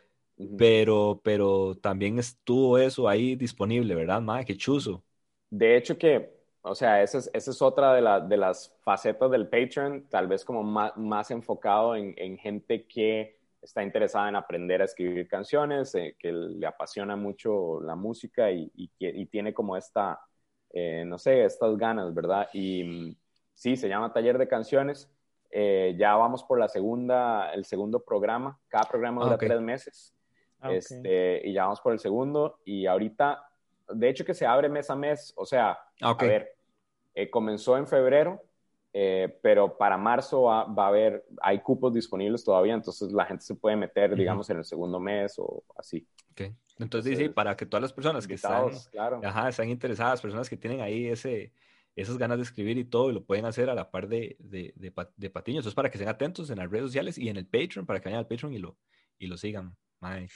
pero, 0.56 1.20
pero 1.22 1.76
también 1.76 2.18
estuvo 2.18 2.78
eso 2.78 3.08
ahí 3.08 3.36
disponible, 3.36 3.94
¿verdad, 3.94 4.22
Madre? 4.22 4.46
Qué 4.46 4.56
chuzo. 4.56 5.04
De 5.50 5.76
hecho 5.76 5.98
que, 5.98 6.36
o 6.62 6.74
sea, 6.74 7.02
esa 7.02 7.18
es, 7.18 7.30
esa 7.34 7.50
es 7.50 7.62
otra 7.62 7.94
de, 7.94 8.28
de, 8.28 8.36
las 8.36 8.74
facetas 8.82 9.30
del 9.30 9.48
Patreon, 9.48 10.06
tal 10.08 10.26
vez 10.26 10.44
como 10.44 10.62
más, 10.62 10.96
más 10.96 11.30
enfocado 11.30 11.94
en, 11.94 12.14
en, 12.16 12.38
gente 12.38 12.86
que 12.86 13.38
está 13.60 13.82
interesada 13.82 14.28
en 14.28 14.36
aprender 14.36 14.80
a 14.80 14.86
escribir 14.86 15.28
canciones, 15.28 15.94
eh, 15.94 16.16
que 16.18 16.32
le 16.32 16.66
apasiona 16.66 17.14
mucho 17.14 17.80
la 17.80 17.94
música 17.94 18.50
y, 18.50 18.70
y, 18.74 18.90
y 18.98 19.26
tiene 19.26 19.52
como 19.52 19.76
esta 19.76 20.20
eh, 20.78 21.06
no 21.06 21.16
sé, 21.16 21.42
estas 21.42 21.74
ganas, 21.78 22.12
¿verdad? 22.12 22.50
Y 22.52 22.84
mm, 22.84 23.16
sí, 23.54 23.76
se 23.76 23.88
llama 23.88 24.12
Taller 24.12 24.36
de 24.36 24.46
Canciones. 24.46 25.10
Eh, 25.50 25.96
ya 25.98 26.14
vamos 26.16 26.44
por 26.44 26.58
la 26.58 26.68
segunda, 26.68 27.50
el 27.54 27.64
segundo 27.64 28.04
programa. 28.04 28.60
Cada 28.68 28.84
programa 28.84 29.24
dura 29.24 29.38
tres 29.38 29.58
meses. 29.62 30.14
Ah, 30.60 30.70
este, 30.70 31.40
y 31.48 31.54
ya 31.54 31.62
vamos 31.62 31.80
por 31.80 31.94
el 31.94 31.98
segundo. 31.98 32.58
Y 32.66 32.84
ahorita, 32.84 33.42
de 33.88 34.06
hecho 34.10 34.26
que 34.26 34.34
se 34.34 34.44
abre 34.44 34.68
mes 34.68 34.90
a 34.90 34.96
mes. 34.96 35.32
O 35.36 35.46
sea, 35.46 35.78
a 36.02 36.12
ver, 36.12 36.54
eh, 37.14 37.30
comenzó 37.30 37.78
en 37.78 37.86
febrero, 37.86 38.42
pero 39.40 39.78
para 39.78 39.96
marzo 39.96 40.42
va, 40.42 40.60
a 40.60 40.86
haber, 40.88 41.24
hay 41.40 41.60
cupos 41.60 41.94
disponibles 41.94 42.44
todavía, 42.44 42.74
entonces 42.74 43.12
la 43.12 43.24
gente 43.24 43.44
se 43.44 43.54
puede 43.54 43.76
meter, 43.76 44.14
digamos, 44.14 44.50
en 44.50 44.58
el 44.58 44.64
segundo 44.66 45.00
mes 45.00 45.38
o 45.38 45.64
así. 45.74 46.06
Okay. 46.76 46.84
Entonces, 46.84 47.18
sí, 47.18 47.28
para 47.30 47.56
que 47.56 47.64
todas 47.64 47.82
las 47.82 47.92
personas 47.92 48.26
que 48.26 48.34
están, 48.34 48.70
ajá, 49.24 49.48
están 49.48 49.70
interesadas, 49.70 50.20
personas 50.20 50.48
que 50.50 50.58
tienen 50.58 50.82
ahí 50.82 51.06
ese, 51.06 51.52
esas 51.94 52.18
ganas 52.18 52.36
de 52.36 52.44
escribir 52.44 52.76
y 52.76 52.84
todo, 52.84 53.10
y 53.10 53.14
lo 53.14 53.24
pueden 53.24 53.46
hacer 53.46 53.70
a 53.70 53.74
la 53.74 53.90
par 53.90 54.08
de, 54.08 54.36
de, 54.38 54.74
de, 54.76 55.30
Patiño. 55.30 55.58
Entonces, 55.58 55.74
para 55.74 55.90
que 55.90 55.96
estén 55.96 56.10
atentos 56.10 56.50
en 56.50 56.58
las 56.58 56.70
redes 56.70 56.86
sociales 56.86 57.16
y 57.16 57.30
en 57.30 57.38
el 57.38 57.46
Patreon, 57.46 57.86
para 57.86 57.98
que 58.00 58.10
vayan 58.10 58.18
al 58.18 58.26
Patreon 58.26 58.52
y 58.52 58.58
lo, 58.58 58.76
y 59.18 59.26
lo 59.26 59.38
sigan. 59.38 59.74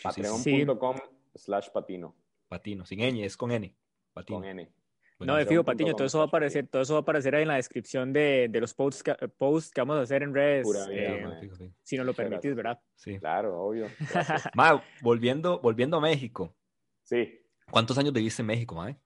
Patreon.com 0.03 0.97
slash 1.35 1.69
patino. 1.71 2.17
Patino, 2.49 2.87
sin 2.87 3.01
ñ, 3.01 3.23
es 3.23 3.37
con 3.37 3.51
N. 3.53 3.77
Patino. 4.15 4.41
Con 4.41 4.49
N. 4.49 4.73
No, 5.21 5.37
de 5.37 5.47
fijo, 5.47 5.65
Patiño, 5.65 5.95
todo 5.95 6.07
eso 6.07 6.19
va 6.19 6.25
a 6.25 6.27
aparecer, 6.29 6.67
todo 6.67 6.83
eso 6.83 6.95
va 6.95 7.01
a 7.01 7.03
aparecer 7.03 7.35
ahí 7.35 7.43
en 7.43 7.49
la 7.49 7.57
descripción 7.57 8.13
de, 8.13 8.49
de 8.51 8.61
los 8.61 8.73
posts 8.73 9.03
que, 9.03 9.15
posts 9.29 9.71
que 9.71 9.81
vamos 9.81 9.99
a 9.99 10.03
hacer 10.03 10.23
en 10.23 10.35
redes, 10.35 10.65
Pura 10.65 10.87
vida, 10.87 11.03
eh, 11.03 11.27
mae. 11.27 11.41
Fijo, 11.41 11.57
fijo. 11.57 11.75
si 11.83 11.97
nos 11.97 12.07
lo 12.07 12.15
permitís. 12.15 12.55
¿verdad? 12.55 12.81
Sí. 12.95 13.19
Claro, 13.19 13.61
obvio. 13.61 13.87
Mae, 14.55 14.81
volviendo, 15.03 15.61
volviendo 15.61 15.99
a 15.99 16.01
México. 16.01 16.55
Sí, 17.03 17.41
¿Cuántos 17.71 17.97
años 17.99 18.13
viviste 18.13 18.43
en 18.43 18.47
México, 18.47 18.75
mae? 18.75 18.97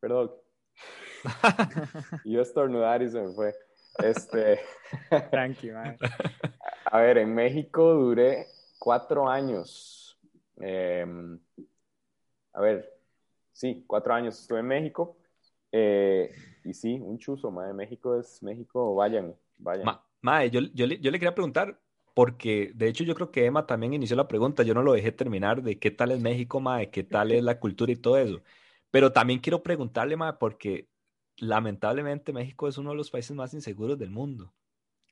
perdón. 0.00 0.32
Yo 2.24 2.40
estornudar 2.42 3.02
y 3.02 3.10
se 3.10 3.20
me 3.20 3.32
fue. 3.32 3.54
Este, 4.02 4.60
Tranqui, 5.30 5.70
mae. 5.70 5.96
a 6.86 6.98
ver, 7.00 7.18
en 7.18 7.32
México 7.34 7.94
duré 7.94 8.46
cuatro 8.78 9.28
años. 9.28 10.18
Eh, 10.60 11.06
a 12.54 12.60
ver, 12.60 12.91
sí, 13.52 13.84
cuatro 13.86 14.14
años 14.14 14.38
estuve 14.40 14.60
en 14.60 14.66
México. 14.66 15.16
Eh, 15.72 16.30
y 16.64 16.74
sí, 16.74 16.94
un 17.00 17.18
chuzo, 17.18 17.50
madre. 17.50 17.72
México 17.74 18.18
es 18.18 18.42
México, 18.42 18.94
vayan, 18.94 19.34
vayan. 19.58 19.90
Ma- 19.90 20.04
mae, 20.22 20.50
yo, 20.50 20.60
yo, 20.74 20.86
le, 20.86 20.98
yo 21.00 21.10
le 21.10 21.18
quería 21.18 21.34
preguntar, 21.34 21.80
porque 22.14 22.72
de 22.74 22.88
hecho 22.88 23.04
yo 23.04 23.14
creo 23.14 23.30
que 23.30 23.46
Emma 23.46 23.66
también 23.66 23.94
inició 23.94 24.16
la 24.16 24.28
pregunta, 24.28 24.62
yo 24.62 24.74
no 24.74 24.82
lo 24.82 24.92
dejé 24.92 25.12
terminar 25.12 25.62
de 25.62 25.78
qué 25.78 25.90
tal 25.90 26.12
es 26.12 26.20
México, 26.20 26.60
mae, 26.60 26.90
qué 26.90 27.02
tal 27.04 27.32
es 27.32 27.42
la 27.42 27.58
cultura 27.58 27.92
y 27.92 27.96
todo 27.96 28.18
eso. 28.18 28.42
Pero 28.90 29.12
también 29.12 29.40
quiero 29.40 29.62
preguntarle, 29.62 30.16
mae, 30.16 30.34
porque 30.34 30.88
lamentablemente 31.36 32.32
México 32.32 32.68
es 32.68 32.78
uno 32.78 32.90
de 32.90 32.96
los 32.96 33.10
países 33.10 33.34
más 33.36 33.54
inseguros 33.54 33.98
del 33.98 34.10
mundo. 34.10 34.54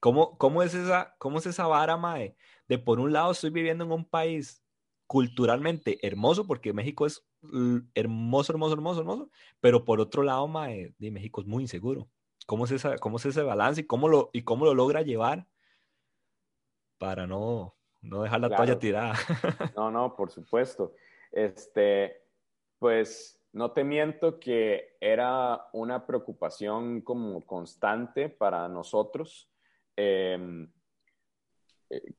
¿Cómo, 0.01 0.38
cómo 0.38 0.62
es 0.62 0.74
esa, 0.74 1.14
cómo 1.18 1.38
es 1.38 1.47
esa 1.47 1.66
vara, 1.66 1.97
mae? 1.97 2.36
De 2.68 2.78
por 2.78 3.01
un 3.01 3.12
lado 3.12 3.32
estoy 3.32 3.51
viviendo 3.51 3.84
en 3.84 3.93
un 3.93 4.05
país 4.05 4.62
culturalmente 5.07 6.07
hermoso, 6.07 6.47
porque 6.47 6.72
México 6.72 7.07
es 7.07 7.24
hermoso, 7.95 8.53
hermoso, 8.53 8.74
hermoso, 8.74 9.01
hermoso, 9.01 9.30
pero 9.61 9.84
por 9.84 10.01
otro 10.01 10.22
lado, 10.22 10.47
mae, 10.49 10.95
de 10.99 11.11
México 11.11 11.41
es 11.41 11.47
muy 11.47 11.64
inseguro. 11.64 12.09
¿Cómo 12.47 12.64
es, 12.64 12.70
esa, 12.72 12.99
cómo 12.99 13.18
es 13.18 13.26
ese 13.26 13.43
balance 13.43 13.82
y 13.82 13.86
cómo 13.86 14.09
lo, 14.09 14.30
y 14.32 14.43
cómo 14.43 14.64
lo 14.64 14.74
logra 14.74 15.03
llevar 15.03 15.47
para 16.99 17.26
no, 17.26 17.76
no 18.01 18.22
dejar 18.22 18.41
la 18.41 18.49
Claro. 18.49 18.64
toalla 18.64 18.78
tirada? 18.78 19.14
No, 19.76 19.91
no, 19.91 20.16
por 20.16 20.30
supuesto. 20.30 20.95
Este, 21.30 22.22
pues 22.78 23.41
no 23.53 23.72
te 23.72 23.84
miento 23.84 24.38
que 24.41 24.97
era 25.01 25.68
una 25.72 26.07
preocupación 26.07 27.01
como 27.03 27.45
constante 27.47 28.28
para 28.28 28.68
nosotros. 28.68 29.51
Eh, 29.97 30.66
eh, 31.91 32.14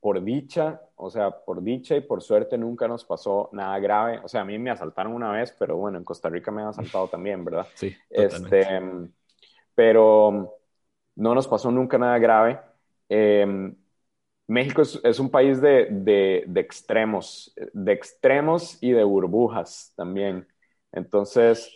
por 0.00 0.22
dicha, 0.22 0.80
o 0.96 1.10
sea, 1.10 1.30
por 1.44 1.62
dicha 1.62 1.96
y 1.96 2.00
por 2.00 2.22
suerte 2.22 2.58
nunca 2.58 2.88
nos 2.88 3.04
pasó 3.04 3.50
nada 3.52 3.78
grave. 3.78 4.20
O 4.24 4.28
sea, 4.28 4.42
a 4.42 4.44
mí 4.44 4.58
me 4.58 4.70
asaltaron 4.70 5.12
una 5.12 5.32
vez, 5.32 5.54
pero 5.58 5.76
bueno, 5.76 5.98
en 5.98 6.04
Costa 6.04 6.28
Rica 6.28 6.50
me 6.50 6.62
han 6.62 6.68
asaltado 6.68 7.08
también, 7.08 7.44
¿verdad? 7.44 7.66
Sí, 7.74 7.96
totalmente. 8.14 8.66
Este, 8.66 9.10
pero 9.74 10.54
no 11.16 11.34
nos 11.34 11.48
pasó 11.48 11.70
nunca 11.70 11.98
nada 11.98 12.18
grave. 12.18 12.60
Eh, 13.08 13.74
México 14.46 14.82
es, 14.82 15.00
es 15.04 15.18
un 15.18 15.30
país 15.30 15.60
de, 15.60 15.88
de, 15.90 16.44
de 16.46 16.60
extremos, 16.60 17.54
de 17.72 17.92
extremos 17.92 18.78
y 18.82 18.92
de 18.92 19.04
burbujas 19.04 19.92
también. 19.96 20.46
Entonces, 20.92 21.70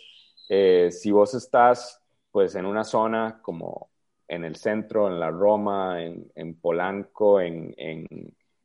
eh, 0.49 0.89
si 0.91 1.11
vos 1.11 1.33
estás 1.33 2.01
pues 2.31 2.53
en 2.55 2.65
una 2.65 2.83
zona 2.83 3.39
como 3.41 3.88
en 4.29 4.45
el 4.45 4.55
centro, 4.55 5.07
en 5.07 5.19
la 5.19 5.31
Roma, 5.31 6.01
en, 6.03 6.31
en 6.35 6.53
Polanco, 6.53 7.41
en, 7.41 7.73
en, 7.77 8.07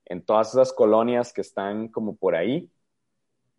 en 0.05 0.23
todas 0.23 0.51
esas 0.51 0.73
colonias 0.73 1.33
que 1.33 1.41
están 1.41 1.89
como 1.89 2.15
por 2.17 2.37
ahí, 2.37 2.71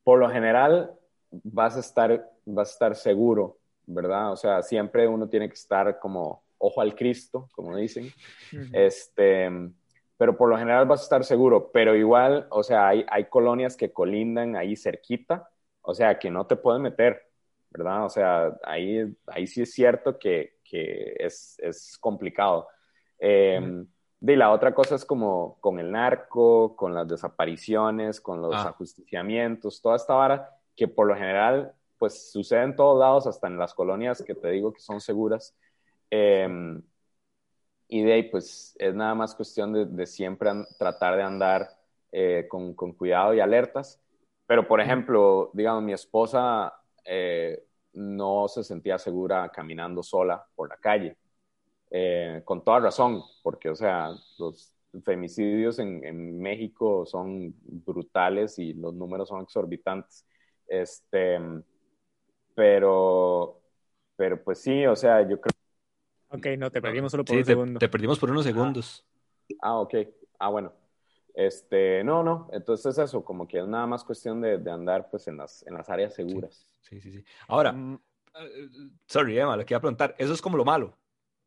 por 0.04 0.20
lo 0.20 0.30
general 0.30 0.94
vas 1.32 1.76
a 1.76 1.80
estar, 1.80 2.32
vas 2.46 2.70
a 2.70 2.72
estar 2.74 2.96
seguro, 2.96 3.58
¿verdad? 3.88 4.32
O 4.32 4.36
sea, 4.38 4.62
siempre 4.62 5.08
uno 5.08 5.28
tiene 5.28 5.50
que 5.50 5.56
estar 5.56 6.00
como 6.00 6.44
ojo 6.60 6.80
al 6.80 6.96
Cristo, 6.96 7.50
como 7.52 7.76
dicen. 7.76 8.14
Ujú. 8.54 8.70
Este, 8.72 9.50
pero 10.16 10.38
por 10.38 10.48
lo 10.48 10.58
general 10.58 10.86
vas 10.86 11.02
a 11.02 11.04
estar 11.04 11.24
seguro, 11.26 11.72
pero 11.74 11.96
igual, 11.96 12.48
o 12.52 12.62
sea, 12.62 12.88
hay, 12.88 13.04
hay 13.10 13.26
colonias 13.26 13.76
que 13.76 13.92
colindan 13.92 14.56
ahí 14.56 14.76
cerquita, 14.76 15.50
o 15.82 15.96
sea, 15.96 16.20
que 16.20 16.30
no 16.30 16.46
te 16.46 16.56
pueden 16.56 16.84
meter, 16.84 17.28
¿verdad? 17.72 18.06
O 18.06 18.10
sea, 18.10 18.56
ahí, 18.64 19.12
ahí 19.26 19.48
sí 19.48 19.64
es 19.64 19.74
cierto 19.74 20.20
que, 20.20 20.55
que 20.70 21.16
es, 21.20 21.58
es 21.60 21.98
complicado. 22.00 22.68
Eh, 23.20 23.86
de 24.20 24.36
la 24.36 24.52
otra 24.52 24.74
cosa 24.74 24.96
es 24.96 25.06
como 25.06 25.58
con 25.62 25.80
el 25.80 25.92
narco, 25.92 26.76
con 26.76 26.94
las 26.96 27.08
desapariciones, 27.08 28.20
con 28.20 28.42
los 28.42 28.56
Ah. 28.56 28.70
ajusticiamientos, 28.70 29.82
toda 29.82 29.96
esta 29.98 30.16
vara 30.16 30.50
que 30.76 30.88
por 30.88 31.08
lo 31.08 31.16
general 31.16 31.74
pues 31.98 32.32
sucede 32.32 32.64
en 32.64 32.76
todos 32.76 33.00
lados, 33.00 33.28
hasta 33.28 33.48
en 33.48 33.58
las 33.58 33.74
colonias 33.74 34.22
que 34.24 34.36
te 34.36 34.50
digo 34.50 34.74
que 34.74 34.82
son 34.82 35.00
seguras. 35.00 35.56
Eh, 36.12 36.48
y 37.88 38.02
de 38.04 38.14
ahí 38.14 38.24
pues 38.24 38.76
es 38.80 38.94
nada 38.96 39.14
más 39.16 39.36
cuestión 39.36 39.72
de, 39.74 39.86
de 39.86 40.06
siempre 40.06 40.50
tratar 40.80 41.16
de 41.18 41.24
andar 41.24 41.70
eh, 42.12 42.48
con, 42.50 42.74
con 42.74 42.94
cuidado 42.94 43.34
y 43.34 43.40
alertas. 43.40 44.02
Pero 44.48 44.68
por 44.68 44.82
ejemplo, 44.82 45.52
digamos, 45.54 45.84
mi 45.84 45.94
esposa 45.94 46.74
eh, 47.06 47.64
no 47.96 48.48
se 48.48 48.64
sentía 48.64 48.98
segura 49.00 49.50
caminando 49.52 50.04
sola 50.04 50.46
por 50.56 50.70
la 50.70 50.78
calle. 50.78 51.18
Eh, 51.92 52.42
con 52.46 52.64
toda 52.64 52.80
razón, 52.82 53.22
porque, 53.44 53.70
o 53.70 53.76
sea, 53.76 54.12
los 54.40 54.74
femicidios 55.06 55.80
en, 55.80 56.04
en 56.06 56.40
México 56.40 57.06
son 57.06 57.56
brutales 57.64 58.60
y 58.60 58.74
los 58.74 58.94
números 58.94 59.30
son 59.30 59.42
exorbitantes. 59.44 60.26
Este, 60.68 61.40
pero, 62.56 63.62
pero 64.16 64.44
pues 64.44 64.62
sí, 64.62 64.86
o 64.86 64.96
sea, 64.96 65.22
yo 65.28 65.40
creo. 65.40 65.52
Ok, 66.30 66.48
no, 66.58 66.72
te 66.72 66.82
perdimos 66.82 67.12
solo 67.12 67.26
por 67.26 67.36
Sí, 67.36 67.38
un 67.38 67.46
te, 67.46 67.56
segundo. 67.56 67.80
te 67.80 67.90
perdimos 67.90 68.20
por 68.20 68.30
unos 68.32 68.46
segundos. 68.46 69.06
Ah, 69.62 69.80
ok. 69.82 69.94
Ah, 70.40 70.50
bueno. 70.50 70.74
Este, 71.36 72.04
no, 72.04 72.24
no. 72.24 72.50
Entonces 72.52 72.98
eso, 72.98 73.24
como 73.24 73.48
que 73.48 73.60
es 73.60 73.68
nada 73.68 73.86
más 73.88 74.04
cuestión 74.04 74.42
de, 74.42 74.58
de 74.58 74.72
andar 74.72 75.10
pues 75.10 75.28
en 75.28 75.38
las, 75.38 75.66
en 75.68 75.74
las 75.76 75.90
áreas 75.90 76.14
seguras. 76.14 76.68
Sí, 76.82 77.02
sí, 77.02 77.12
sí. 77.12 77.24
Ahora, 77.48 77.72
Mm, 77.74 77.96
eh, 78.36 78.70
sorry, 79.08 79.38
Emma, 79.40 79.58
le 79.58 79.66
quería 79.66 79.80
preguntar, 79.80 80.16
eso 80.18 80.34
es 80.34 80.42
como 80.42 80.58
lo 80.58 80.66
malo, 80.66 80.98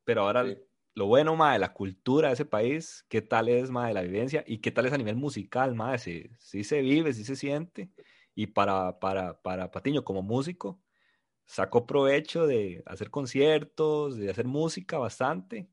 pero 0.04 0.22
ahora 0.22 0.44
Sí. 0.44 0.58
lo 0.94 1.06
bueno, 1.06 1.36
ma, 1.36 1.52
de 1.52 1.58
la 1.60 1.72
cultura 1.72 2.28
de 2.28 2.34
ese 2.34 2.44
país, 2.44 3.04
¿qué 3.08 3.22
tal 3.22 3.48
es, 3.48 3.70
ma, 3.70 3.86
de 3.88 3.94
la 3.94 4.02
vivencia? 4.02 4.42
¿Y 4.46 4.58
qué 4.58 4.70
tal 4.72 4.86
es 4.86 4.92
a 4.92 4.98
nivel 4.98 5.16
musical, 5.16 5.74
ma? 5.74 5.96
Sí, 5.98 6.30
sí 6.38 6.64
se 6.64 6.80
vive, 6.82 7.12
sí 7.12 7.24
se 7.24 7.36
siente. 7.36 7.90
Y 8.34 8.48
para, 8.48 8.98
para, 8.98 9.40
para 9.42 9.70
Patiño, 9.70 10.04
como 10.04 10.22
músico, 10.22 10.80
sacó 11.46 11.86
provecho 11.86 12.46
de 12.46 12.82
hacer 12.86 13.10
conciertos, 13.10 14.16
de 14.18 14.30
hacer 14.30 14.46
música 14.46 14.98
bastante. 14.98 15.70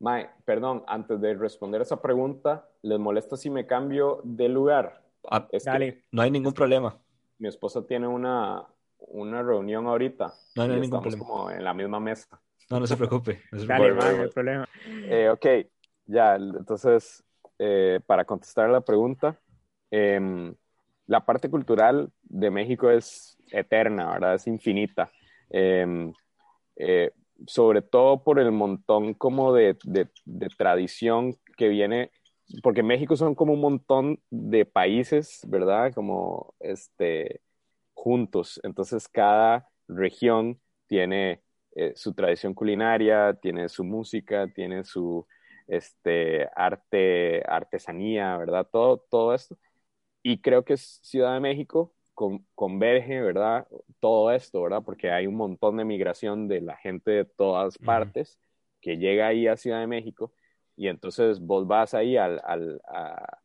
Mae, 0.00 0.30
perdón, 0.44 0.84
antes 0.86 1.20
de 1.20 1.34
responder 1.34 1.80
esa 1.80 2.00
pregunta, 2.00 2.68
¿les 2.82 2.98
molesta 2.98 3.36
si 3.36 3.50
me 3.50 3.66
cambio 3.66 4.20
de 4.24 4.48
lugar? 4.48 5.02
Ah, 5.30 5.48
Es 5.50 5.64
que 5.64 5.70
Dale. 5.70 6.04
no 6.12 6.22
hay 6.22 6.30
ningún 6.30 6.52
problema. 6.54 6.96
mi 7.38 7.48
esposa 7.48 7.84
tiene 7.86 8.06
una, 8.06 8.64
una 8.98 9.42
reunión 9.42 9.86
ahorita. 9.86 10.32
No, 10.56 10.66
no 10.68 10.74
hay 10.74 10.80
ningún 10.80 10.84
estamos 11.00 11.02
problema. 11.16 11.24
como 11.26 11.50
en 11.50 11.64
la 11.64 11.74
misma 11.74 12.00
mesa. 12.00 12.40
No, 12.70 12.80
no 12.80 12.86
se 12.86 12.96
preocupe. 12.96 13.42
no 13.50 13.58
se 13.58 13.66
Dale, 13.66 13.92
preocupe. 13.92 14.06
man, 14.06 14.16
no 14.16 14.22
hay 14.22 14.28
problema. 14.30 14.68
Eh, 15.10 15.28
ok, 15.30 15.46
ya, 16.06 16.36
entonces, 16.36 17.24
eh, 17.58 18.00
para 18.06 18.24
contestar 18.24 18.70
la 18.70 18.80
pregunta, 18.80 19.38
em, 19.90 20.54
la 21.06 21.24
parte 21.24 21.50
cultural 21.50 22.10
de 22.22 22.50
México 22.50 22.90
es 22.90 23.36
eterna, 23.50 24.12
¿verdad? 24.12 24.34
Es 24.34 24.46
infinita. 24.46 25.10
Em, 25.50 26.12
eh, 26.76 27.12
sobre 27.46 27.82
todo 27.82 28.22
por 28.24 28.38
el 28.40 28.52
montón 28.52 29.14
como 29.14 29.52
de, 29.54 29.76
de- 29.84 30.08
tradición 30.56 31.36
que 31.56 31.68
viene, 31.68 32.10
porque 32.62 32.82
México 32.82 33.16
son 33.16 33.34
como 33.34 33.52
un 33.54 33.60
montón 33.60 34.20
de 34.30 34.64
países, 34.64 35.40
¿verdad? 35.48 35.92
Como 35.94 36.54
este, 36.60 37.40
juntos. 37.94 38.60
Entonces 38.64 39.08
cada 39.08 39.68
región 39.88 40.60
tiene 40.86 41.42
eh, 41.76 41.92
su 41.96 42.14
tradición 42.14 42.54
culinaria, 42.54 43.34
tiene 43.40 43.68
su 43.68 43.84
música, 43.84 44.48
tiene 44.52 44.84
su 44.84 45.26
este, 45.66 46.48
arte, 46.56 47.42
artesanía, 47.46 48.36
¿verdad? 48.38 48.66
Todo, 48.70 48.98
todo 49.10 49.34
esto. 49.34 49.56
Y 50.22 50.40
creo 50.40 50.64
que 50.64 50.76
Ciudad 50.76 51.34
de 51.34 51.40
México 51.40 51.94
con- 52.18 52.44
converge, 52.56 53.20
¿verdad? 53.20 53.68
Todo 54.00 54.32
esto, 54.32 54.60
¿verdad? 54.60 54.82
Porque 54.84 55.08
hay 55.08 55.28
un 55.28 55.36
montón 55.36 55.76
de 55.76 55.84
migración 55.84 56.48
de 56.48 56.60
la 56.60 56.76
gente 56.76 57.12
de 57.12 57.24
todas 57.24 57.78
partes 57.78 58.40
que 58.80 58.96
llega 58.98 59.28
ahí 59.28 59.46
a 59.46 59.56
Ciudad 59.56 59.78
de 59.78 59.86
México 59.86 60.32
y 60.76 60.88
entonces 60.88 61.38
vos 61.38 61.68
vas 61.68 61.94
ahí 61.94 62.16
al, 62.16 62.40
al- 62.44 62.80
a, 62.88 63.38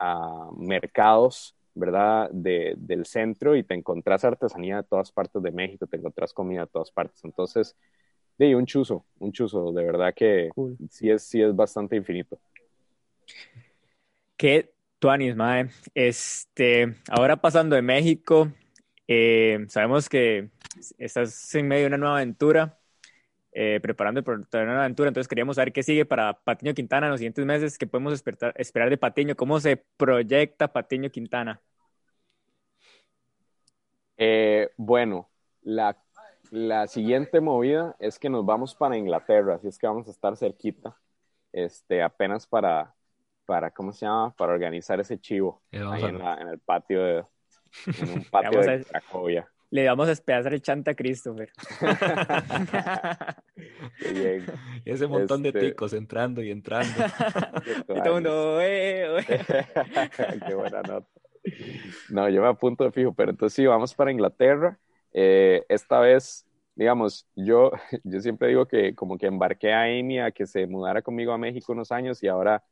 a 0.00 0.48
mercados, 0.56 1.54
¿verdad? 1.72 2.28
De- 2.32 2.74
del 2.78 3.06
centro 3.06 3.54
y 3.54 3.62
te 3.62 3.74
encontrás 3.74 4.24
artesanía 4.24 4.78
de 4.78 4.82
todas 4.88 5.12
partes 5.12 5.40
de 5.40 5.52
México, 5.52 5.86
te 5.86 5.96
encontrás 5.96 6.34
comida 6.34 6.62
de 6.62 6.66
todas 6.66 6.90
partes. 6.90 7.22
Entonces, 7.24 7.76
de 8.36 8.56
un 8.56 8.66
chuzo, 8.66 9.04
un 9.20 9.30
chuzo, 9.30 9.70
de 9.70 9.84
verdad 9.84 10.12
que 10.12 10.50
Cool. 10.52 10.76
sí 10.88 11.08
es, 11.10 11.22
sí 11.22 11.40
es 11.40 11.54
bastante 11.54 11.94
infinito. 11.94 12.40
Qué 14.36 14.72
tuanis, 15.00 15.34
mae. 15.34 15.70
Este, 15.94 16.94
ahora 17.10 17.36
pasando 17.40 17.74
de 17.74 17.82
México, 17.82 18.52
eh, 19.08 19.66
sabemos 19.68 20.08
que 20.08 20.50
estás 20.98 21.54
en 21.56 21.66
medio 21.68 21.82
de 21.82 21.88
una 21.88 21.98
nueva 21.98 22.16
aventura, 22.16 22.78
eh, 23.52 23.80
preparando 23.82 24.22
por 24.22 24.36
una 24.36 24.64
nueva 24.64 24.80
aventura, 24.82 25.08
entonces 25.08 25.28
queríamos 25.28 25.56
saber 25.56 25.72
qué 25.72 25.82
sigue 25.82 26.04
para 26.04 26.40
Patiño 26.44 26.74
Quintana 26.74 27.06
en 27.06 27.12
los 27.12 27.20
siguientes 27.20 27.44
meses, 27.46 27.78
qué 27.78 27.86
podemos 27.86 28.12
esperar, 28.12 28.54
esperar 28.56 28.90
de 28.90 28.98
Patiño, 28.98 29.34
cómo 29.36 29.58
se 29.58 29.78
proyecta 29.96 30.72
Patiño 30.72 31.10
Quintana. 31.10 31.60
Eh, 34.18 34.70
bueno, 34.76 35.30
la, 35.62 35.96
la, 36.50 36.86
siguiente 36.86 37.40
movida 37.40 37.96
es 37.98 38.18
que 38.18 38.28
nos 38.28 38.44
vamos 38.44 38.74
para 38.74 38.98
Inglaterra, 38.98 39.54
así 39.54 39.68
es 39.68 39.78
que 39.78 39.86
vamos 39.86 40.06
a 40.08 40.10
estar 40.10 40.36
cerquita, 40.36 40.94
este, 41.52 42.02
apenas 42.02 42.46
para, 42.46 42.94
para 43.50 43.72
¿cómo 43.72 43.92
se 43.92 44.06
llama? 44.06 44.32
Para 44.36 44.52
organizar 44.52 45.00
ese 45.00 45.18
chivo 45.18 45.60
ahí 45.72 46.04
en, 46.04 46.20
la, 46.20 46.40
en, 46.40 46.46
el 46.46 46.60
patio 46.60 47.02
de, 47.02 47.24
en 48.00 48.12
un 48.12 48.24
patio 48.30 48.60
de 48.60 48.84
Cracovia. 48.84 49.50
Le 49.70 49.88
vamos 49.88 50.06
a 50.06 50.10
despedazar 50.10 50.54
el 50.54 50.62
chanta 50.62 50.92
a 50.92 50.94
Christopher. 50.94 51.50
bien. 54.14 54.46
Y 54.84 54.90
ese 54.92 55.08
montón 55.08 55.44
este... 55.44 55.58
de 55.58 55.70
ticos 55.70 55.92
entrando 55.94 56.44
y 56.44 56.52
entrando. 56.52 56.94
y 57.88 58.02
todo 58.02 58.14
mundo, 58.14 58.60
eh, 58.60 59.16
Qué 60.46 60.54
buena 60.54 60.82
nota. 60.82 61.08
No, 62.08 62.28
yo 62.28 62.42
me 62.42 62.48
apunto 62.48 62.84
de 62.84 62.92
fijo, 62.92 63.12
pero 63.12 63.32
entonces 63.32 63.56
sí, 63.56 63.66
vamos 63.66 63.96
para 63.96 64.12
Inglaterra. 64.12 64.78
Eh, 65.12 65.64
esta 65.68 65.98
vez, 65.98 66.46
digamos, 66.76 67.26
yo, 67.34 67.72
yo 68.04 68.20
siempre 68.20 68.46
digo 68.46 68.66
que 68.66 68.94
como 68.94 69.18
que 69.18 69.26
embarqué 69.26 69.72
a 69.72 69.82
Amy 69.82 70.20
a 70.20 70.30
que 70.30 70.46
se 70.46 70.68
mudara 70.68 71.02
conmigo 71.02 71.32
a 71.32 71.38
México 71.38 71.72
unos 71.72 71.90
años 71.90 72.22
y 72.22 72.28
ahora, 72.28 72.62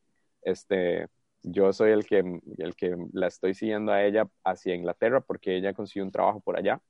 este, 0.50 1.08
yo 1.42 1.72
soy 1.72 1.92
el 1.92 2.06
que, 2.06 2.18
el 2.58 2.74
que 2.76 2.96
la 3.12 3.28
estoy 3.28 3.54
siguiendo 3.54 3.92
a 3.92 4.04
ella 4.04 4.28
hacia 4.44 4.74
Inglaterra 4.74 5.20
porque 5.20 5.56
ella 5.56 5.74
consiguió 5.74 6.04
un 6.04 6.12
trabajo 6.12 6.40
por 6.40 6.58
allá. 6.58 6.80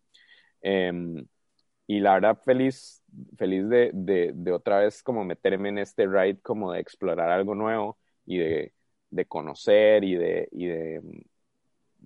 Eh, 0.62 0.92
y 1.86 2.00
la 2.00 2.14
verdad, 2.14 2.38
feliz, 2.44 3.02
feliz 3.38 3.68
de, 3.68 3.90
de, 3.94 4.32
de, 4.34 4.52
otra 4.52 4.80
vez 4.80 5.02
como 5.02 5.24
meterme 5.24 5.70
en 5.70 5.78
este 5.78 6.06
ride, 6.06 6.38
como 6.42 6.72
de 6.72 6.80
explorar 6.80 7.30
algo 7.30 7.54
nuevo 7.54 7.98
y 8.26 8.38
de, 8.38 8.74
de 9.10 9.24
conocer 9.26 10.04
y 10.04 10.14
de, 10.14 10.48
y 10.52 10.66
de, 10.66 11.00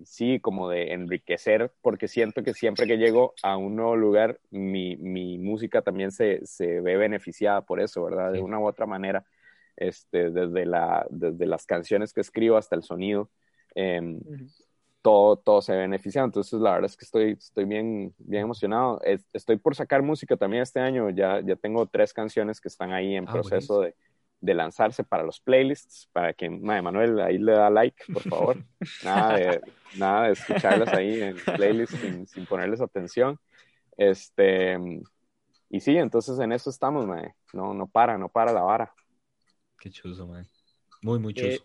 sí, 0.05 0.39
como 0.39 0.69
de 0.69 0.93
enriquecer, 0.93 1.73
porque 1.81 2.07
siento 2.07 2.43
que 2.43 2.53
siempre 2.53 2.87
que 2.87 2.97
llego 2.97 3.33
a 3.43 3.57
un 3.57 3.75
nuevo 3.75 3.95
lugar, 3.97 4.39
mi, 4.51 4.95
mi 4.97 5.37
música 5.37 5.81
también 5.81 6.11
se, 6.11 6.45
se, 6.45 6.79
ve 6.81 6.97
beneficiada 6.97 7.61
por 7.61 7.81
eso, 7.81 8.03
¿verdad? 8.05 8.31
De 8.31 8.41
una 8.41 8.59
u 8.59 8.65
otra 8.67 8.85
manera 8.85 9.25
este, 9.75 10.29
desde, 10.29 10.65
la, 10.65 11.05
desde 11.09 11.45
las 11.45 11.65
canciones 11.65 12.13
que 12.13 12.21
escribo 12.21 12.57
hasta 12.57 12.75
el 12.75 12.83
sonido, 12.83 13.29
eh, 13.75 13.99
uh 14.01 14.05
-huh. 14.05 14.65
todo, 15.01 15.37
todo 15.37 15.61
se 15.61 15.75
beneficia. 15.75 16.23
Entonces, 16.23 16.59
la 16.59 16.71
verdad 16.71 16.89
es 16.89 16.97
que 16.97 17.05
estoy, 17.05 17.31
estoy 17.31 17.65
bien, 17.65 18.13
bien 18.17 18.43
emocionado. 18.43 19.01
Estoy 19.33 19.57
por 19.57 19.75
sacar 19.75 20.01
música 20.01 20.37
también 20.37 20.63
este 20.63 20.79
año. 20.79 21.09
Ya, 21.09 21.41
ya 21.41 21.55
tengo 21.55 21.85
tres 21.87 22.13
canciones 22.13 22.61
que 22.61 22.69
están 22.69 22.91
ahí 22.91 23.15
en 23.15 23.27
ah, 23.27 23.31
proceso 23.31 23.81
de, 23.81 23.95
de, 24.39 24.53
lanzarse 24.53 25.03
para 25.03 25.23
los 25.23 25.39
playlists, 25.39 26.09
para 26.13 26.33
que 26.33 26.49
Manuel 26.49 27.19
ahí 27.19 27.37
le 27.37 27.53
da 27.53 27.69
like, 27.69 28.13
por 28.13 28.23
favor. 28.23 28.57
nada, 29.03 29.37
de, 29.37 29.61
nada 29.97 30.27
de 30.27 30.33
escucharlas 30.33 30.93
ahí 30.93 31.21
en 31.21 31.35
playlists 31.35 31.97
sin, 31.99 32.27
sin 32.27 32.45
ponerles 32.45 32.81
atención. 32.81 33.39
Este, 33.97 34.77
y 35.69 35.79
sí, 35.79 35.97
entonces 35.97 36.37
en 36.39 36.51
eso 36.51 36.69
estamos. 36.69 37.07
No, 37.51 37.73
no 37.73 37.87
para, 37.87 38.17
no 38.17 38.29
para 38.29 38.53
la 38.53 38.61
vara. 38.61 38.93
Qué 39.83 39.89
chuzo, 39.89 40.25
man. 40.25 40.47
Muy, 41.01 41.19
muy 41.19 41.33
chuzo. 41.33 41.45
Eh, 41.45 41.59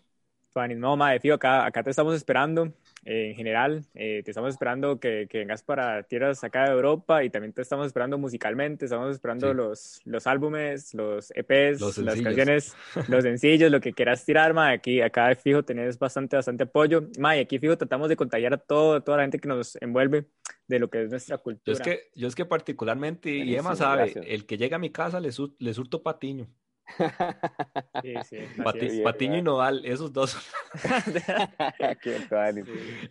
Fanny, 0.51 0.75
no, 0.75 0.97
madre, 0.97 1.21
tío, 1.21 1.35
acá, 1.35 1.65
acá 1.65 1.83
te 1.83 1.91
estamos 1.91 2.13
esperando. 2.13 2.73
Eh, 3.05 3.29
en 3.29 3.35
general, 3.35 3.85
eh, 3.93 4.21
te 4.25 4.31
estamos 4.31 4.49
esperando 4.49 4.99
que, 4.99 5.25
que, 5.29 5.37
vengas 5.37 5.63
para 5.63 6.03
tierras 6.03 6.43
acá 6.43 6.65
de 6.65 6.71
Europa 6.71 7.23
y 7.23 7.29
también 7.29 7.53
te 7.53 7.61
estamos 7.61 7.87
esperando 7.87 8.17
musicalmente. 8.17 8.83
Estamos 8.83 9.15
esperando 9.15 9.51
sí. 9.51 9.55
los, 9.55 10.01
los 10.03 10.27
álbumes, 10.27 10.93
los 10.93 11.31
EPs, 11.33 11.79
los 11.79 11.97
las 11.99 12.19
canciones, 12.19 12.75
los 13.07 13.23
sencillos, 13.23 13.71
lo 13.71 13.79
que 13.79 13.93
quieras 13.93 14.25
tirar, 14.25 14.53
madre. 14.53 14.75
Aquí, 14.75 14.99
acá 14.99 15.33
fijo, 15.35 15.63
tenés 15.63 15.97
bastante, 15.97 16.35
bastante 16.35 16.63
apoyo. 16.63 17.07
Madre, 17.17 17.39
aquí 17.39 17.57
fijo, 17.57 17.77
tratamos 17.77 18.09
de 18.09 18.17
contagiar 18.17 18.53
a 18.53 18.57
todo, 18.57 19.01
toda 19.01 19.19
la 19.19 19.23
gente 19.23 19.39
que 19.39 19.47
nos 19.47 19.77
envuelve 19.81 20.25
de 20.67 20.79
lo 20.79 20.89
que 20.89 21.03
es 21.03 21.09
nuestra 21.09 21.37
cultura. 21.37 21.63
Yo 21.67 21.71
es 21.71 21.79
que, 21.79 22.09
yo 22.15 22.27
es 22.27 22.35
que 22.35 22.43
particularmente, 22.43 23.31
y 23.31 23.55
Emma 23.55 23.77
sabe, 23.77 24.11
gracias. 24.11 24.25
el 24.27 24.45
que 24.45 24.57
llega 24.57 24.75
a 24.75 24.79
mi 24.79 24.89
casa 24.89 25.21
le, 25.21 25.31
sur, 25.31 25.55
le 25.57 25.73
surto 25.73 26.03
patiño. 26.03 26.49
Sí, 28.03 28.13
sí, 28.23 28.37
Pati, 28.63 28.87
bien, 28.87 29.03
Patiño 29.03 29.37
y 29.37 29.41
Nodal, 29.41 29.85
esos 29.85 30.11
dos. 30.13 30.37
Qué 32.01 32.15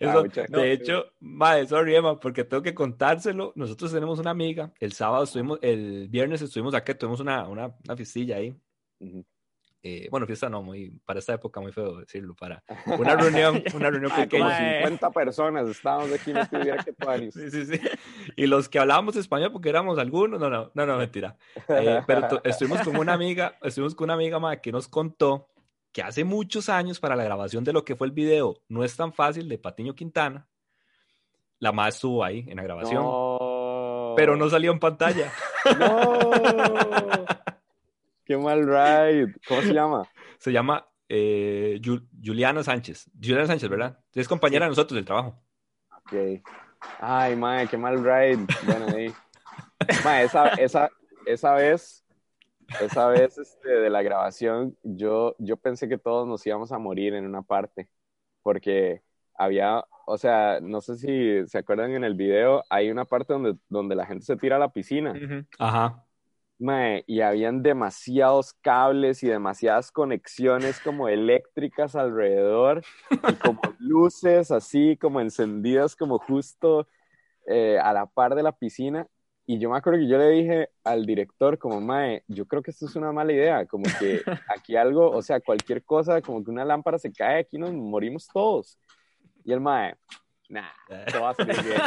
Eso, 0.01 0.24
no, 0.49 0.61
de 0.61 0.72
hecho, 0.72 1.05
madre, 1.20 1.66
sorry 1.66 1.95
Emma, 1.95 2.18
porque 2.18 2.45
tengo 2.45 2.62
que 2.62 2.74
contárselo. 2.74 3.53
Nosotros 3.55 3.93
tenemos 3.93 4.18
una 4.18 4.31
amiga, 4.31 4.72
el 4.81 4.93
sábado 4.93 5.24
estuvimos, 5.24 5.59
el 5.62 6.09
viernes 6.09 6.43
estuvimos 6.43 6.74
aquí, 6.74 6.95
tuvimos 6.95 7.20
una, 7.20 7.47
una, 7.49 7.74
una 7.85 7.97
fiestilla 7.97 8.37
ahí. 8.37 8.55
Uh 9.01 9.07
-huh. 9.07 9.24
Eh, 9.81 10.09
bueno, 10.11 10.26
fiesta 10.26 10.49
no, 10.49 10.61
muy, 10.61 10.91
para 11.05 11.20
esta 11.20 11.35
época 11.35 11.61
muy 11.61 11.70
feo 11.70 12.01
decirlo, 12.01 12.35
para 12.35 12.64
una 12.99 13.14
reunión, 13.16 13.62
una 13.74 13.91
reunión 13.91 14.11
pequeña. 14.11 14.57
Como 14.57 14.76
50 14.79 15.11
personas 15.11 15.68
estábamos 15.68 16.12
aquí, 16.12 16.33
no 16.33 16.41
estuviera 16.41 16.83
que 16.83 17.31
sí, 17.31 17.51
sí, 17.51 17.66
sí. 17.66 17.81
Y 18.35 18.47
los 18.47 18.68
que 18.68 18.81
hablábamos 18.81 19.14
español 19.14 19.53
porque 19.53 19.68
éramos 19.68 19.99
algunos, 19.99 20.41
no, 20.41 20.51
no, 20.51 20.72
no, 20.74 20.87
no 20.87 20.99
mentira. 20.99 21.37
Eh, 21.68 22.03
pero 22.07 22.43
estuvimos 22.43 22.81
con 22.81 22.97
una 22.97 23.12
amiga, 23.12 23.57
estuvimos 23.62 23.95
con 23.95 24.07
una 24.07 24.14
amiga 24.14 24.41
madre, 24.41 24.61
que 24.61 24.72
nos 24.72 24.89
contó 24.89 25.49
que 25.93 26.03
hace 26.03 26.24
muchos 26.24 26.68
años 26.68 26.99
para 26.99 27.14
la 27.14 27.22
grabación 27.22 27.62
de 27.62 27.72
lo 27.72 27.85
que 27.85 27.97
fue 27.97 28.09
el 28.09 28.12
video 28.12 28.57
No 28.68 28.85
es 28.85 28.97
tan 28.97 29.12
fácil 29.12 29.49
de 29.49 29.59
Patiño 29.59 29.95
Quintana, 29.95 30.49
la 31.61 31.70
madre 31.70 31.91
estuvo 31.91 32.24
ahí 32.24 32.45
en 32.49 32.57
la 32.57 32.62
grabación, 32.64 33.05
no. 33.05 34.14
pero 34.16 34.37
no 34.37 34.51
salió 34.51 34.72
en 34.72 34.81
pantalla. 34.81 35.33
No. 35.79 36.31
Qué 38.29 38.37
mal 38.37 38.66
ride. 38.66 39.35
¿Cómo 39.49 39.62
se 39.62 39.72
llama? 39.72 40.07
Se 40.39 40.53
llama 40.53 40.87
eh, 41.09 41.81
Juliana 42.22 42.62
Sánchez. 42.62 43.11
Juliana 43.14 43.47
Sánchez, 43.47 43.70
¿verdad? 43.70 43.99
Es 44.12 44.29
compañera 44.29 44.66
de 44.66 44.68
nosotros 44.68 44.97
del 44.97 45.07
trabajo. 45.07 45.43
Ok. 45.91 46.43
Ay, 47.01 47.37
mae, 47.37 47.66
qué 47.68 47.79
mal 47.79 48.05
ride. 48.05 48.47
Bueno, 48.66 48.87
ahí. 48.95 49.11
mae, 50.05 50.24
esa, 50.24 50.49
esa, 50.51 50.91
esa 51.24 51.55
vez, 51.55 52.05
esa 52.83 53.09
vez 53.09 53.39
este, 53.39 53.70
de 53.70 53.89
la 53.89 54.03
grabación, 54.03 54.76
yo, 54.83 55.35
yo 55.39 55.57
pensé 55.57 55.89
que 55.89 55.97
todos 55.97 56.29
nos 56.29 56.47
íbamos 56.47 56.70
a 56.70 56.79
morir 56.79 57.14
en 57.14 57.24
una 57.24 57.41
parte. 57.41 57.89
Porque 58.43 59.01
había, 59.39 59.83
o 60.07 60.18
sea, 60.18 60.61
no 60.61 60.83
sé 60.83 60.97
si 60.97 61.49
se 61.49 61.57
acuerdan 61.57 61.93
en 61.93 62.05
el 62.05 62.14
video, 62.14 62.62
hay 62.68 62.91
una 62.91 63.07
parte 63.07 63.33
donde, 63.33 63.57
donde 63.70 63.95
la 63.97 64.05
gente 64.05 64.26
se 64.26 64.37
tira 64.37 64.57
a 64.57 64.59
la 64.59 64.70
piscina. 64.70 65.12
Uh 65.12 65.14
-huh. 65.14 65.47
Ajá. 65.59 66.05
Mae, 66.59 67.04
y 67.06 67.20
habían 67.20 67.62
demasiados 67.62 68.52
cables 68.54 69.22
y 69.22 69.28
demasiadas 69.28 69.92
conexiones 69.92 70.80
como 70.80 71.09
eléctricas 71.09 71.94
alrededor 71.94 72.82
y 73.11 73.34
como 73.34 73.61
luces 73.78 74.50
así 74.50 74.96
como 74.96 75.20
encendidas 75.20 75.94
como 75.94 76.18
justo 76.18 76.88
eh, 77.46 77.78
a 77.80 77.92
la 77.92 78.06
par 78.06 78.34
de 78.34 78.42
la 78.42 78.52
piscina. 78.52 79.06
Y 79.46 79.59
yo 79.59 79.70
me 79.70 79.78
acuerdo 79.78 80.00
que 80.00 80.09
yo 80.09 80.18
le 80.18 80.28
dije 80.28 80.68
al 80.84 81.06
director 81.06 81.59
como, 81.59 81.80
Mae, 81.80 82.22
yo 82.28 82.46
creo 82.46 82.62
que 82.62 82.70
esto 82.70 82.84
es 82.84 82.96
una 82.96 83.12
mala 83.12 83.32
idea, 83.32 83.64
como 83.64 83.84
que 83.98 84.20
aquí 84.54 84.76
algo, 84.76 85.11
o 85.11 85.22
sea, 85.22 85.40
cualquier 85.40 85.82
cosa, 85.84 86.20
como 86.20 86.44
que 86.44 86.50
una 86.50 86.66
lámpara 86.66 86.98
se 86.98 87.11
cae, 87.12 87.40
aquí 87.40 87.56
nos 87.56 87.72
morimos 87.72 88.28
todos. 88.28 88.78
Y 89.44 89.52
el 89.52 89.61
Mae, 89.61 89.94
nah, 90.50 90.68
todo 91.11 91.22
va 91.22 91.30
a 91.30 91.34
salir 91.34 91.56
bien. 91.62 91.80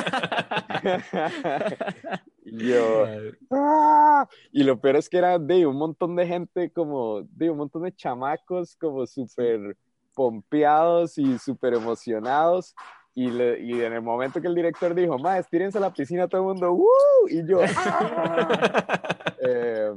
y 2.44 2.70
yo, 2.70 3.06
¡ah! 3.52 4.28
y 4.52 4.64
lo 4.64 4.80
peor 4.80 4.96
es 4.96 5.10
que 5.10 5.18
era 5.18 5.38
de 5.38 5.66
un 5.66 5.76
montón 5.78 6.16
de 6.16 6.26
gente, 6.26 6.72
como 6.72 7.22
de 7.22 7.50
un 7.50 7.58
montón 7.58 7.84
de 7.84 7.94
chamacos, 7.94 8.76
como 8.76 9.06
súper 9.06 9.78
pompeados 10.14 11.18
y 11.18 11.38
súper 11.38 11.76
emocionados. 11.76 12.76
Y, 13.14 13.30
le, 13.30 13.60
y, 13.62 13.82
en 13.82 13.94
el 13.94 14.02
momento 14.02 14.42
que 14.42 14.48
el 14.48 14.56
director 14.56 14.96
dijo, 14.96 15.20
ma, 15.20 15.38
estírense 15.38 15.78
a 15.78 15.82
la 15.82 15.94
piscina, 15.94 16.28
todo 16.28 16.42
el 16.42 16.48
mundo, 16.48 16.72
¡uh! 16.72 17.28
Y 17.28 17.46
yo, 17.46 17.60
¡ah! 17.76 19.34
eh, 19.42 19.92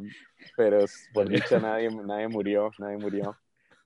pero 0.57 0.84
por 1.12 1.28
dicha 1.28 1.61
nadie, 1.61 1.90
nadie 1.90 2.28
murió, 2.28 2.70
nadie 2.78 2.99
murió. 2.99 3.36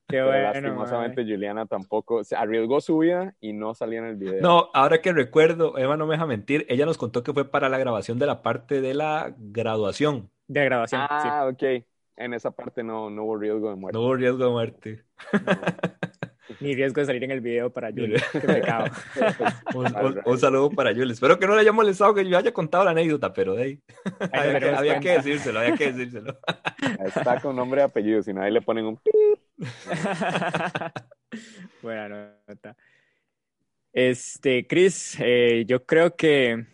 Qué 0.09 0.23
bueno, 0.23 0.41
lastimosamente 0.41 1.21
man. 1.21 1.31
Juliana 1.31 1.65
tampoco 1.67 2.23
se 2.23 2.35
arriesgó 2.35 2.81
su 2.81 2.97
vida 2.97 3.35
y 3.39 3.53
no 3.53 3.75
salió 3.75 3.99
en 3.99 4.05
el 4.05 4.15
video. 4.15 4.41
No, 4.41 4.71
ahora 4.73 5.01
que 5.01 5.13
recuerdo, 5.13 5.77
Eva 5.77 5.97
no 5.97 6.07
me 6.07 6.15
deja 6.15 6.25
mentir, 6.25 6.65
ella 6.67 6.87
nos 6.87 6.97
contó 6.97 7.21
que 7.21 7.31
fue 7.31 7.45
para 7.45 7.69
la 7.69 7.77
grabación 7.77 8.17
de 8.17 8.25
la 8.25 8.41
parte 8.41 8.81
de 8.81 8.95
la 8.95 9.35
graduación. 9.37 10.31
De 10.47 10.65
grabación. 10.65 11.01
Ah, 11.07 11.47
sí. 11.47 11.53
ok. 11.53 11.85
En 12.17 12.33
esa 12.33 12.49
parte 12.49 12.83
no, 12.83 13.11
no 13.11 13.23
hubo 13.23 13.37
riesgo 13.37 13.69
de 13.69 13.75
muerte. 13.75 13.97
No 13.97 14.03
hubo 14.03 14.15
riesgo 14.15 14.45
de 14.45 14.49
muerte. 14.49 15.03
No. 15.31 15.39
Ni 16.59 16.73
riesgo 16.73 16.99
de 17.01 17.05
salir 17.05 17.23
en 17.23 17.31
el 17.31 17.41
video 17.41 17.71
para 17.71 17.89
Julie. 17.91 18.17
Qué 18.31 18.39
pecado. 18.39 18.85
un, 19.75 19.85
un, 19.85 20.21
un, 20.25 20.37
saludo 20.39 20.71
para 20.71 20.89
Julie. 20.89 21.13
Espero 21.13 21.37
que 21.37 21.45
no 21.45 21.53
le 21.53 21.61
haya 21.61 21.71
molestado 21.71 22.15
que 22.15 22.27
yo 22.27 22.37
haya 22.37 22.51
contado 22.51 22.83
la 22.83 22.91
anécdota, 22.91 23.31
pero 23.31 23.53
de 23.53 23.63
ahí. 23.63 23.79
había, 24.33 24.59
que, 24.59 24.69
había 24.69 24.99
que 24.99 25.09
decírselo, 25.11 25.59
había 25.59 25.75
que 25.75 25.91
decírselo. 25.91 26.37
Está 27.05 27.39
con 27.39 27.55
nombre 27.55 27.81
y 27.81 27.83
apellido, 27.83 28.23
si 28.23 28.33
no 28.33 28.41
ahí 28.41 28.51
le 28.51 28.61
ponen 28.61 28.85
un 28.87 28.99
bueno, 31.81 32.31
Este, 33.91 34.67
Chris, 34.67 35.17
eh, 35.19 35.65
yo 35.67 35.85
creo 35.85 36.15
que, 36.15 36.65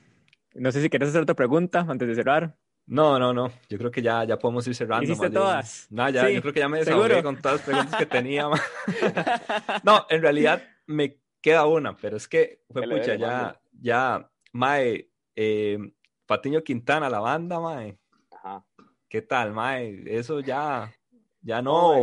no 0.54 0.72
sé 0.72 0.82
si 0.82 0.90
quieres 0.90 1.10
hacer 1.10 1.22
otra 1.22 1.36
pregunta 1.36 1.86
antes 1.88 2.08
de 2.08 2.16
cerrar. 2.16 2.56
No, 2.88 3.18
no, 3.18 3.34
no. 3.34 3.52
Yo 3.68 3.78
creo 3.80 3.90
que 3.90 4.02
ya, 4.02 4.24
ya 4.26 4.38
podemos 4.38 4.68
ir 4.68 4.76
cerrando. 4.76 5.04
¿Hiciste 5.06 5.32
todas? 5.32 5.88
No, 5.90 6.08
ya, 6.10 6.30
yo 6.30 6.42
creo 6.42 6.54
que 6.54 6.60
ya 6.60 6.70
me 6.70 6.80
desahogué 6.80 7.24
con 7.24 7.42
todas 7.42 7.58
las 7.58 7.66
preguntas 7.66 7.96
que 7.96 8.06
tenía. 8.06 8.48
no, 9.84 10.06
en 10.08 10.22
realidad 10.22 10.64
me 10.86 11.18
queda 11.42 11.66
una, 11.66 11.96
pero 11.98 12.18
es 12.18 12.28
que 12.28 12.62
fue 12.70 12.84
pucha, 12.84 13.16
ya, 13.16 13.60
ya, 13.72 14.30
Mae, 14.52 15.10
eh, 15.36 15.80
Patiño 16.28 16.64
Quintana, 16.64 17.10
la 17.10 17.20
banda, 17.20 17.60
Mae. 17.60 17.98
Ajá. 18.32 18.64
¿Qué 19.10 19.24
tal, 19.24 19.52
Mae? 19.54 20.04
Eso 20.06 20.40
ya, 20.42 20.94
ya 21.42 21.64
no, 21.64 21.96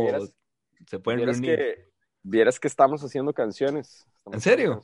se 0.87 0.99
pueden 0.99 1.25
reunir. 1.25 1.57
Que, 1.57 1.89
vieras 2.23 2.59
que 2.59 2.67
estamos 2.67 3.03
haciendo 3.03 3.33
canciones. 3.33 4.05
¿En 4.31 4.41
serio? 4.41 4.81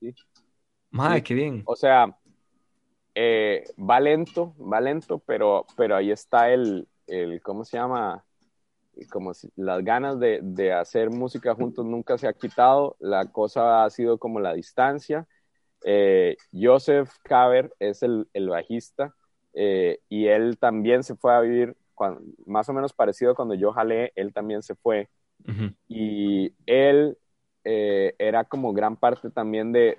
Sí. 0.00 0.14
Mae, 0.90 1.22
qué 1.22 1.34
bien. 1.34 1.62
O 1.66 1.76
sea, 1.76 2.16
eh, 3.14 3.64
va 3.78 3.98
lento, 4.00 4.54
va 4.58 4.80
lento, 4.80 5.18
pero, 5.18 5.66
pero 5.76 5.96
ahí 5.96 6.10
está 6.10 6.50
el, 6.50 6.86
el 7.06 7.40
¿cómo 7.42 7.64
se 7.64 7.76
llama? 7.76 8.24
Como 9.10 9.34
si, 9.34 9.50
las 9.56 9.84
ganas 9.84 10.18
de, 10.20 10.40
de, 10.42 10.72
hacer 10.72 11.10
música 11.10 11.54
juntos 11.54 11.84
nunca 11.84 12.16
se 12.16 12.28
ha 12.28 12.32
quitado, 12.32 12.96
la 12.98 13.26
cosa 13.30 13.84
ha 13.84 13.90
sido 13.90 14.18
como 14.18 14.40
la 14.40 14.54
distancia. 14.54 15.26
Eh, 15.84 16.36
Joseph 16.52 17.10
Caber 17.22 17.74
es 17.78 18.02
el, 18.02 18.28
el 18.32 18.48
bajista 18.48 19.14
eh, 19.54 20.00
y 20.08 20.26
él 20.26 20.58
también 20.58 21.02
se 21.02 21.16
fue 21.16 21.34
a 21.34 21.40
vivir, 21.40 21.76
más 22.44 22.68
o 22.68 22.74
menos 22.74 22.92
parecido 22.92 23.34
cuando 23.34 23.54
yo 23.54 23.72
jalé, 23.72 24.12
él 24.14 24.32
también 24.32 24.62
se 24.62 24.74
fue. 24.74 25.08
Y 25.88 26.52
él 26.66 27.16
eh, 27.68 28.14
era 28.18 28.44
como 28.44 28.72
gran 28.72 28.96
parte 28.96 29.28
también 29.28 29.72
de, 29.72 29.96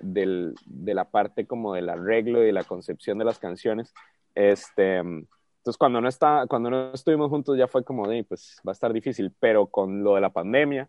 la 0.66 1.10
parte 1.10 1.46
como 1.46 1.74
del 1.74 1.90
arreglo 1.90 2.42
y 2.42 2.46
de 2.46 2.52
la 2.52 2.64
concepción 2.64 3.18
de 3.18 3.26
las 3.26 3.38
canciones. 3.38 3.92
Este, 4.34 4.98
entonces 4.98 5.76
cuando 5.78 6.00
no, 6.00 6.08
está, 6.08 6.46
cuando 6.48 6.70
no 6.70 6.94
estuvimos 6.94 7.28
juntos 7.28 7.58
ya 7.58 7.68
fue 7.68 7.84
como 7.84 8.08
de, 8.08 8.24
pues 8.24 8.56
va 8.66 8.72
a 8.72 8.72
estar 8.72 8.90
difícil, 8.90 9.34
pero 9.38 9.66
con 9.66 10.02
lo 10.02 10.14
de 10.14 10.22
la 10.22 10.32
pandemia, 10.32 10.88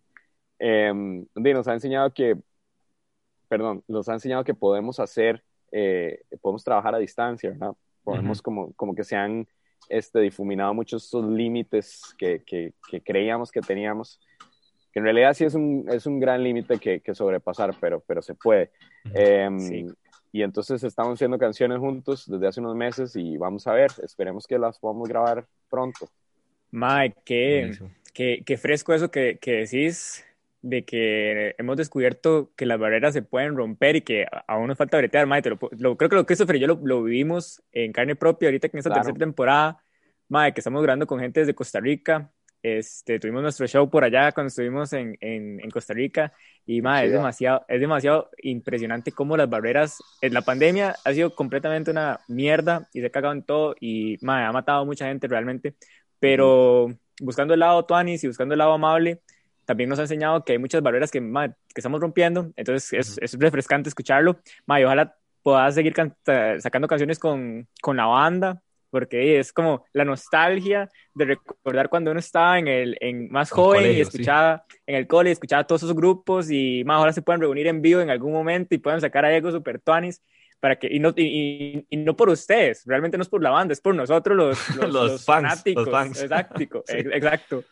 eh, 0.58 0.93
nos 1.36 1.68
ha 1.68 1.74
enseñado 1.74 2.14
que, 2.14 2.38
perdón, 3.50 3.84
nos 3.89 4.08
ha 4.08 4.14
enseñado 4.14 4.45
que 4.45 4.54
podemos 4.54 5.02
hacer, 5.02 5.43
eh, 5.74 6.24
podemos 6.39 6.64
trabajar 6.64 6.95
a 6.95 7.00
distancia, 7.00 7.50
¿verdad? 7.50 7.74
Podemos 8.06 8.41
como, 8.41 8.72
como 8.74 8.95
que 8.95 9.04
se 9.04 9.18
han 9.18 9.45
este, 9.89 10.22
difuminado 10.22 10.74
muchos 10.74 11.06
esos 11.06 11.26
límites 11.26 12.16
que, 12.18 12.41
que, 12.45 12.74
que 12.89 13.02
creíamos 13.02 13.52
que 13.52 13.60
teníamos 13.60 14.22
que 14.91 14.99
en 14.99 15.05
realidad 15.05 15.33
sí 15.33 15.45
es 15.45 15.53
un, 15.53 15.85
es 15.89 16.05
un 16.05 16.19
gran 16.19 16.43
límite 16.43 16.77
que, 16.79 16.99
que, 17.01 17.13
sobrepasar, 17.13 17.75
pero, 17.79 18.03
pero 18.05 18.21
se 18.21 18.33
puede. 18.33 18.71
Em, 19.13 19.93
y 20.31 20.43
entonces 20.43 20.83
estamos 20.83 21.15
haciendo 21.15 21.37
canciones 21.37 21.79
juntos 21.79 22.25
desde 22.27 22.47
hace 22.47 22.59
unos 22.59 22.75
meses 22.75 23.15
y 23.15 23.37
vamos 23.37 23.65
a 23.67 23.73
ver, 23.73 23.91
esperemos 24.03 24.45
que 24.47 24.57
las 24.57 24.79
podamos 24.79 25.07
grabar 25.07 25.45
pronto. 25.69 26.09
Mike, 26.71 27.17
qué, 27.25 27.71
qué, 28.13 28.43
qué, 28.45 28.57
fresco 28.57 28.93
eso 28.93 29.09
que, 29.09 29.37
que, 29.39 29.53
decís 29.53 30.23
de 30.61 30.83
que 30.85 31.55
hemos 31.57 31.77
descubierto 31.77 32.51
que 32.55 32.67
las 32.67 32.77
barreras 32.77 33.13
se 33.13 33.23
pueden 33.23 33.55
romper 33.55 33.95
y 33.95 34.01
que 34.01 34.27
aún 34.47 34.67
nos 34.67 34.77
falta 34.77 34.97
bretear, 34.97 35.25
Mike. 35.25 35.49
Lo, 35.49 35.97
creo 35.97 36.09
que 36.09 36.15
lo 36.15 36.25
Christopher 36.25 36.57
y 36.57 36.59
yo 36.59 36.67
lo, 36.67 36.79
lo, 36.83 37.03
vivimos 37.03 37.63
en 37.71 37.91
carne 37.91 38.15
propia 38.15 38.49
ahorita 38.49 38.69
que 38.69 38.77
en 38.77 38.79
esta 38.79 38.93
tercera 38.93 39.17
temporada, 39.17 39.81
Mike, 40.27 40.53
que 40.53 40.59
estamos 40.61 40.83
grabando 40.83 41.07
con 41.07 41.19
gente 41.19 41.39
desde 41.39 41.55
Costa 41.55 41.79
Rica, 41.79 42.31
este, 42.62 43.20
tuvimos 43.20 43.41
nuestro 43.41 43.68
show 43.68 43.89
por 43.89 44.03
allá 44.03 44.32
cuando 44.32 44.49
estuvimos 44.49 44.91
en, 44.93 45.18
en, 45.22 45.60
en 45.62 45.70
Costa 45.70 45.93
Rica 45.93 46.34
y 46.66 46.82
ma, 46.82 47.03
es, 47.03 47.12
demasiado, 47.12 47.66
es 47.68 47.80
demasiado 47.80 48.30
impresionante 48.43 49.12
cómo 49.12 49.38
las 49.38 49.49
barreras, 49.49 49.97
en 50.22 50.34
la 50.34 50.41
pandemia 50.41 50.95
ha 51.03 51.14
sido 51.14 51.34
completamente 51.34 51.91
una 51.91 52.20
mierda 52.28 52.88
y 52.93 52.99
se 52.99 53.07
ha 53.07 53.10
cagado 53.10 53.34
en 53.34 53.43
todo 53.43 53.76
y 53.80 54.18
ma, 54.22 54.47
ha 54.47 54.51
matado 54.51 54.82
a 54.82 54.86
mucha 54.86 55.07
gente 55.07 55.28
realmente, 55.28 55.76
pero 56.20 56.88
buscando 57.22 57.53
el 57.53 57.62
lado 57.62 57.86
tuanis 57.86 58.24
y 58.24 58.28
buscando 58.28 58.53
el 58.53 58.60
lado 58.60 58.74
amable, 58.74 59.22
también 59.66 59.89
nos 59.89 59.99
ha 59.99 60.03
enseñado 60.03 60.43
que 60.43 60.53
hay 60.53 60.57
muchas 60.57 60.82
barreras 60.82 61.12
que, 61.12 61.22
ma, 61.22 61.47
que 61.47 61.55
estamos 61.78 62.01
rompiendo, 62.01 62.51
entonces 62.55 62.93
es, 62.93 63.18
es 63.22 63.39
refrescante 63.39 63.89
escucharlo, 63.89 64.39
ma, 64.66 64.82
y 64.82 64.84
ojalá 64.84 65.16
puedas 65.43 65.76
seguir 65.76 65.93
sacando 66.60 66.88
canciones 66.88 67.20
con, 67.20 67.68
con 67.82 67.97
la 67.97 68.05
banda, 68.05 68.62
porque 68.89 69.39
es 69.39 69.53
como 69.53 69.85
la 69.93 70.05
nostalgia 70.05 70.89
de 71.13 71.25
recordar 71.25 71.89
cuando 71.89 72.11
uno 72.11 72.19
estaba 72.19 72.59
en 72.59 72.67
el 72.67 72.97
en 72.99 73.29
más 73.31 73.51
joven 73.51 73.91
y 73.91 74.01
escuchaba 74.01 74.65
en 74.85 74.95
el 74.95 75.07
cole, 75.07 75.31
escuchaba 75.31 75.65
todos 75.65 75.83
esos 75.83 75.95
grupos 75.95 76.49
y 76.49 76.83
más 76.85 76.97
ahora 76.97 77.13
se 77.13 77.21
pueden 77.21 77.41
reunir 77.41 77.67
en 77.67 77.81
vivo 77.81 78.01
en 78.01 78.09
algún 78.09 78.33
momento 78.33 78.75
y 78.75 78.79
pueden 78.79 79.01
sacar 79.01 79.25
a 79.25 79.35
Ego 79.35 79.51
Super 79.51 79.79
Tuanis 79.79 80.21
para 80.59 80.77
que 80.77 80.87
y 80.91 80.99
no 80.99 81.13
y, 81.15 81.85
y, 81.89 81.97
no 81.97 82.15
por 82.15 82.29
ustedes, 82.29 82.83
realmente 82.85 83.17
no 83.17 83.23
es 83.23 83.29
por 83.29 83.41
la 83.41 83.49
banda, 83.49 83.73
es 83.73 83.81
por 83.81 83.95
nosotros 83.95 84.35
los 84.35 84.69
los, 84.75 84.91
los, 84.91 85.25
fanáticos, 85.25 85.85
los 85.85 85.91
fans. 85.91 86.21
Exacto, 86.21 86.83
sí. 86.87 86.97
exacto. 86.97 87.63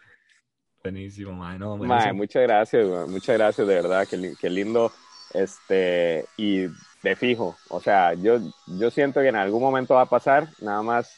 Buenísimo, 0.84 1.34
man. 1.34 1.60
No, 1.60 1.78
buenísimo. 1.78 2.14
muchas 2.14 2.44
gracias, 2.44 2.88
man. 2.88 3.12
muchas 3.12 3.38
gracias 3.38 3.68
de 3.68 3.76
verdad, 3.76 4.08
qué, 4.10 4.34
qué 4.40 4.50
lindo 4.50 4.92
este 5.34 6.26
y 6.38 6.68
de 7.04 7.16
fijo. 7.16 7.56
O 7.70 7.80
sea, 7.80 8.14
yo, 8.14 8.40
yo 8.68 8.92
siento 8.92 9.22
que 9.22 9.28
en 9.28 9.36
algún 9.36 9.62
momento 9.62 9.96
va 9.96 10.02
a 10.02 10.10
pasar, 10.10 10.48
nada 10.62 10.82
más 10.82 11.18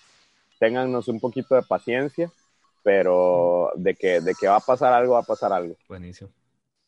téngannos 0.59 1.07
un 1.07 1.19
poquito 1.19 1.55
de 1.55 1.63
paciencia, 1.63 2.31
pero 2.83 3.71
de 3.75 3.95
que, 3.95 4.21
de 4.21 4.33
que 4.35 4.47
va 4.47 4.57
a 4.57 4.61
pasar 4.61 4.93
algo, 4.93 5.13
va 5.13 5.19
a 5.19 5.23
pasar 5.23 5.53
algo. 5.53 5.75
Buenísimo. 5.87 6.31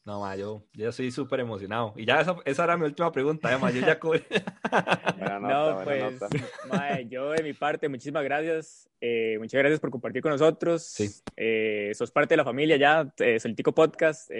No, 0.03 0.19
ma, 0.19 0.35
yo, 0.35 0.63
yo 0.73 0.89
estoy 0.89 1.11
súper 1.11 1.41
emocionado. 1.41 1.93
Y 1.95 2.05
ya 2.05 2.21
esa, 2.21 2.35
esa, 2.45 2.63
era 2.63 2.75
mi 2.75 2.85
última 2.85 3.11
pregunta, 3.11 3.53
¿eh, 3.53 3.57
ma, 3.59 3.69
yo 3.69 3.81
ya 3.81 3.99
No, 5.39 5.83
pues, 5.83 6.19
ma, 6.67 7.01
yo 7.01 7.29
de 7.31 7.43
mi 7.43 7.53
parte, 7.53 7.87
muchísimas 7.87 8.23
gracias. 8.23 8.89
Eh, 8.99 9.37
muchas 9.37 9.59
gracias 9.59 9.79
por 9.79 9.91
compartir 9.91 10.23
con 10.23 10.31
nosotros. 10.31 10.81
Sí. 10.81 11.07
Eh, 11.37 11.91
sos 11.93 12.09
parte 12.09 12.33
de 12.33 12.37
la 12.37 12.43
familia 12.43 12.77
ya, 12.77 13.13
eh, 13.19 13.39
Solitico 13.39 13.73
Podcast. 13.75 14.31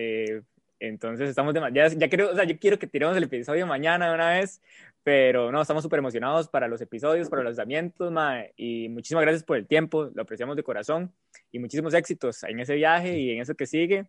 Entonces 0.81 1.29
estamos 1.29 1.53
de, 1.53 1.61
ya, 1.73 1.87
ya 1.89 2.09
quiero, 2.09 2.31
o 2.31 2.35
sea, 2.35 2.43
yo 2.43 2.57
quiero 2.57 2.79
que 2.79 2.87
tiremos 2.87 3.15
el 3.15 3.23
episodio 3.23 3.67
mañana 3.67 4.09
de 4.09 4.15
una 4.15 4.31
vez, 4.31 4.59
pero 5.03 5.51
no, 5.51 5.61
estamos 5.61 5.83
súper 5.83 5.99
emocionados 5.99 6.47
para 6.47 6.67
los 6.67 6.81
episodios, 6.81 7.29
para 7.29 7.43
los 7.43 7.51
lanzamientos, 7.51 8.11
mae, 8.11 8.51
y 8.57 8.89
muchísimas 8.89 9.21
gracias 9.21 9.43
por 9.43 9.57
el 9.57 9.67
tiempo, 9.67 10.09
lo 10.11 10.23
apreciamos 10.23 10.55
de 10.55 10.63
corazón, 10.63 11.13
y 11.51 11.59
muchísimos 11.59 11.93
éxitos 11.93 12.43
en 12.45 12.59
ese 12.59 12.73
viaje 12.73 13.15
y 13.19 13.29
en 13.29 13.41
eso 13.41 13.53
que 13.53 13.67
sigue. 13.67 14.07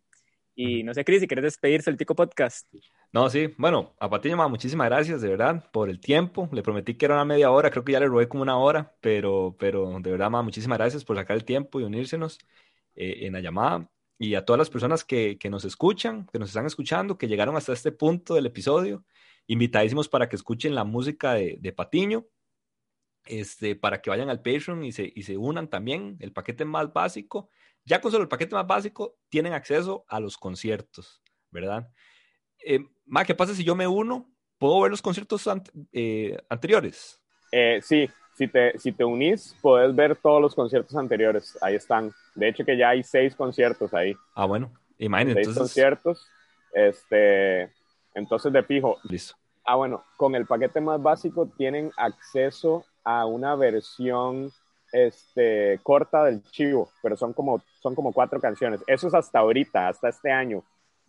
Y 0.54 0.82
no 0.82 0.94
sé, 0.94 1.04
Cris, 1.04 1.20
si 1.20 1.26
quieres 1.26 1.44
despedirse 1.44 1.90
del 1.90 1.98
Tico 1.98 2.14
Podcast. 2.14 2.66
No, 3.12 3.28
sí, 3.28 3.52
bueno, 3.58 3.94
a 3.98 4.08
Patiño, 4.08 4.38
ma, 4.38 4.48
muchísimas 4.48 4.88
gracias, 4.88 5.20
de 5.20 5.28
verdad, 5.28 5.70
por 5.72 5.90
el 5.90 6.00
tiempo. 6.00 6.48
Le 6.52 6.62
prometí 6.62 6.94
que 6.94 7.04
era 7.04 7.14
una 7.14 7.26
media 7.26 7.50
hora, 7.50 7.70
creo 7.70 7.84
que 7.84 7.92
ya 7.92 8.00
le 8.00 8.06
robé 8.06 8.28
como 8.28 8.42
una 8.42 8.56
hora, 8.56 8.94
pero, 9.02 9.54
pero 9.58 9.98
de 10.00 10.10
verdad, 10.10 10.30
ma, 10.30 10.42
muchísimas 10.42 10.78
gracias 10.78 11.04
por 11.04 11.16
sacar 11.16 11.36
el 11.36 11.44
tiempo 11.44 11.80
y 11.80 11.84
unírsenos 11.84 12.38
eh, 12.94 13.26
en 13.26 13.34
la 13.34 13.40
llamada 13.40 13.90
y 14.22 14.36
a 14.36 14.44
todas 14.44 14.58
las 14.58 14.70
personas 14.70 15.04
que, 15.04 15.36
que, 15.36 15.50
nos 15.50 15.64
escuchan, 15.64 16.28
que 16.32 16.38
nos 16.38 16.50
están 16.50 16.64
escuchando, 16.64 17.18
que 17.18 17.26
llegaron 17.26 17.56
hasta 17.56 17.72
este 17.72 17.90
punto 17.90 18.34
del 18.34 18.46
episodio, 18.46 19.04
invitadísimos 19.48 20.08
para 20.08 20.28
que 20.28 20.36
escuchen 20.36 20.76
la 20.76 20.84
música 20.84 21.34
de, 21.34 21.56
de 21.58 21.72
Patiño, 21.72 22.26
este, 23.24 23.74
para 23.74 24.00
que 24.00 24.10
vayan 24.10 24.30
al 24.30 24.40
Patreon 24.40 24.84
y 24.84 24.92
se, 24.92 25.12
y 25.12 25.24
se 25.24 25.36
unan 25.36 25.68
también, 25.68 26.16
el 26.20 26.32
paquete 26.32 26.64
más 26.64 26.92
básico. 26.92 27.50
Ya 27.84 28.00
con 28.00 28.12
solo 28.12 28.22
el 28.22 28.28
paquete 28.28 28.54
más 28.54 28.66
básico 28.66 29.18
tienen 29.28 29.54
acceso 29.54 30.04
a 30.06 30.20
los 30.20 30.38
conciertos, 30.38 31.20
¿verdad? 31.50 31.90
Eh, 32.64 32.78
Ma, 33.04 33.24
¿qué 33.24 33.34
pasa 33.34 33.56
si 33.56 33.64
yo 33.64 33.74
me 33.74 33.88
uno? 33.88 34.32
¿Puedo 34.56 34.80
ver 34.82 34.92
los 34.92 35.02
conciertos 35.02 35.48
an 35.48 35.64
eh, 35.92 36.38
anteriores? 36.48 37.20
Eh, 37.50 37.80
sí, 37.82 38.08
si 38.42 38.48
te, 38.48 38.78
si 38.78 38.92
te 38.92 39.04
unís, 39.04 39.56
puedes 39.60 39.94
ver 39.94 40.16
todos 40.16 40.40
los 40.42 40.54
conciertos 40.54 40.96
anteriores. 40.96 41.56
Ahí 41.62 41.76
están. 41.76 42.12
De 42.34 42.48
hecho, 42.48 42.64
que 42.64 42.76
ya 42.76 42.90
hay 42.90 43.04
seis 43.04 43.36
conciertos 43.36 43.94
ahí. 43.94 44.16
Ah, 44.34 44.46
bueno. 44.46 44.72
Imagínate. 44.98 45.36
Seis 45.36 45.48
entonces... 45.48 45.70
conciertos. 45.70 46.28
Este, 46.72 47.70
entonces, 48.14 48.52
de 48.52 48.62
fijo. 48.64 48.96
Listo. 49.04 49.34
Ah, 49.64 49.76
bueno, 49.76 50.02
con 50.16 50.34
el 50.34 50.46
paquete 50.46 50.80
más 50.80 51.00
básico 51.00 51.46
tienen 51.56 51.92
acceso 51.96 52.84
a 53.04 53.26
una 53.26 53.54
versión 53.54 54.50
este, 54.92 55.78
corta 55.84 56.24
del 56.24 56.42
chivo, 56.50 56.90
pero 57.00 57.16
son 57.16 57.32
como, 57.32 57.62
son 57.80 57.94
como 57.94 58.12
cuatro 58.12 58.40
canciones. 58.40 58.82
Eso 58.88 59.06
es 59.06 59.14
hasta 59.14 59.38
ahorita, 59.38 59.86
hasta 59.86 60.08
este 60.08 60.32
año 60.32 60.64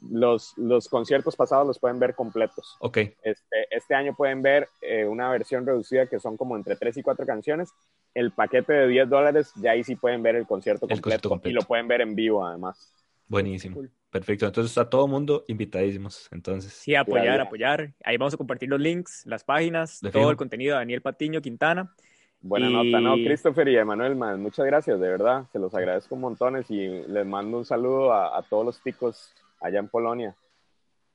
los, 0.10 0.54
los 0.58 0.88
conciertos 0.88 1.36
pasados 1.36 1.66
los 1.66 1.80
pueden 1.80 2.00
ver 2.00 2.16
completos. 2.16 2.76
Ok. 2.80 2.98
Este, 2.98 3.68
este 3.72 3.96
año 3.96 4.16
pueden 4.16 4.42
ver 4.42 4.70
eh, 4.82 5.06
una 5.06 5.30
versión 5.30 5.66
reducida 5.66 6.08
que 6.08 6.20
son 6.20 6.38
como 6.38 6.56
entre 6.56 6.76
3 6.76 6.98
y 6.98 7.04
4 7.04 7.26
canciones. 7.26 7.70
El 8.14 8.32
paquete 8.32 8.74
de 8.74 8.88
10 8.88 9.10
dólares, 9.10 9.52
ya 9.56 9.72
ahí 9.72 9.84
sí 9.84 9.96
pueden 9.96 10.22
ver 10.22 10.36
el 10.36 10.46
concierto, 10.46 10.86
el 10.88 11.02
completo, 11.02 11.30
completo, 11.30 11.50
y 11.50 11.54
lo 11.54 11.62
pueden 11.62 11.88
ver 11.88 12.02
en 12.02 12.16
vivo 12.16 12.46
además. 12.46 12.94
Buenísimo. 13.28 13.76
Cool. 13.76 13.92
Perfecto. 14.12 14.46
Entonces 14.46 14.72
está 14.72 14.90
todo 14.90 15.08
mundo 15.08 15.44
invitadísimos. 15.48 16.28
Entonces. 16.32 16.74
Sí, 16.74 16.94
apoyar, 16.94 17.42
apoyar. 17.42 17.94
Ahí 18.04 18.18
vamos 18.18 18.34
a 18.34 18.38
compartir 18.38 18.70
los 18.70 18.80
links, 18.80 19.26
las 19.26 19.44
páginas, 19.44 20.02
de 20.02 20.12
todo 20.12 20.24
fijo. 20.24 20.32
el 20.32 20.38
contenido 20.38 20.76
de 20.76 20.80
Daniel 20.80 21.02
Patiño 21.02 21.42
Quintana. 21.42 21.96
Buena 22.42 22.70
y... 22.70 22.74
nota, 22.74 23.02
¿no? 23.02 23.16
Christopher 23.16 23.68
y 23.70 23.78
Emanuel, 23.78 24.16
man, 24.16 24.42
muchas 24.42 24.66
gracias, 24.66 25.00
de 25.00 25.08
verdad. 25.08 25.46
Se 25.52 25.58
los 25.58 25.74
agradezco 25.74 26.16
montones 26.18 26.70
y 26.70 26.88
les 26.88 27.26
mando 27.26 27.58
un 27.58 27.66
saludo 27.66 28.14
a, 28.14 28.38
a 28.38 28.44
todos 28.44 28.66
los 28.66 28.84
ticos 28.84 29.34
allá 29.64 29.80
en 29.80 29.88
Polonia. 29.88 30.36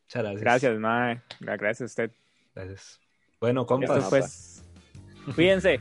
Muchas 0.07 0.23
gracias. 0.23 0.41
Gracias, 0.41 0.79
Mae. 0.79 1.23
Gracias 1.41 1.83
a 1.83 1.85
usted. 1.85 2.11
Gracias. 2.55 2.99
Bueno, 3.41 3.61
Esto 3.61 3.75
compas. 3.75 4.09
pues. 4.09 4.65
Cuídense. 5.35 5.81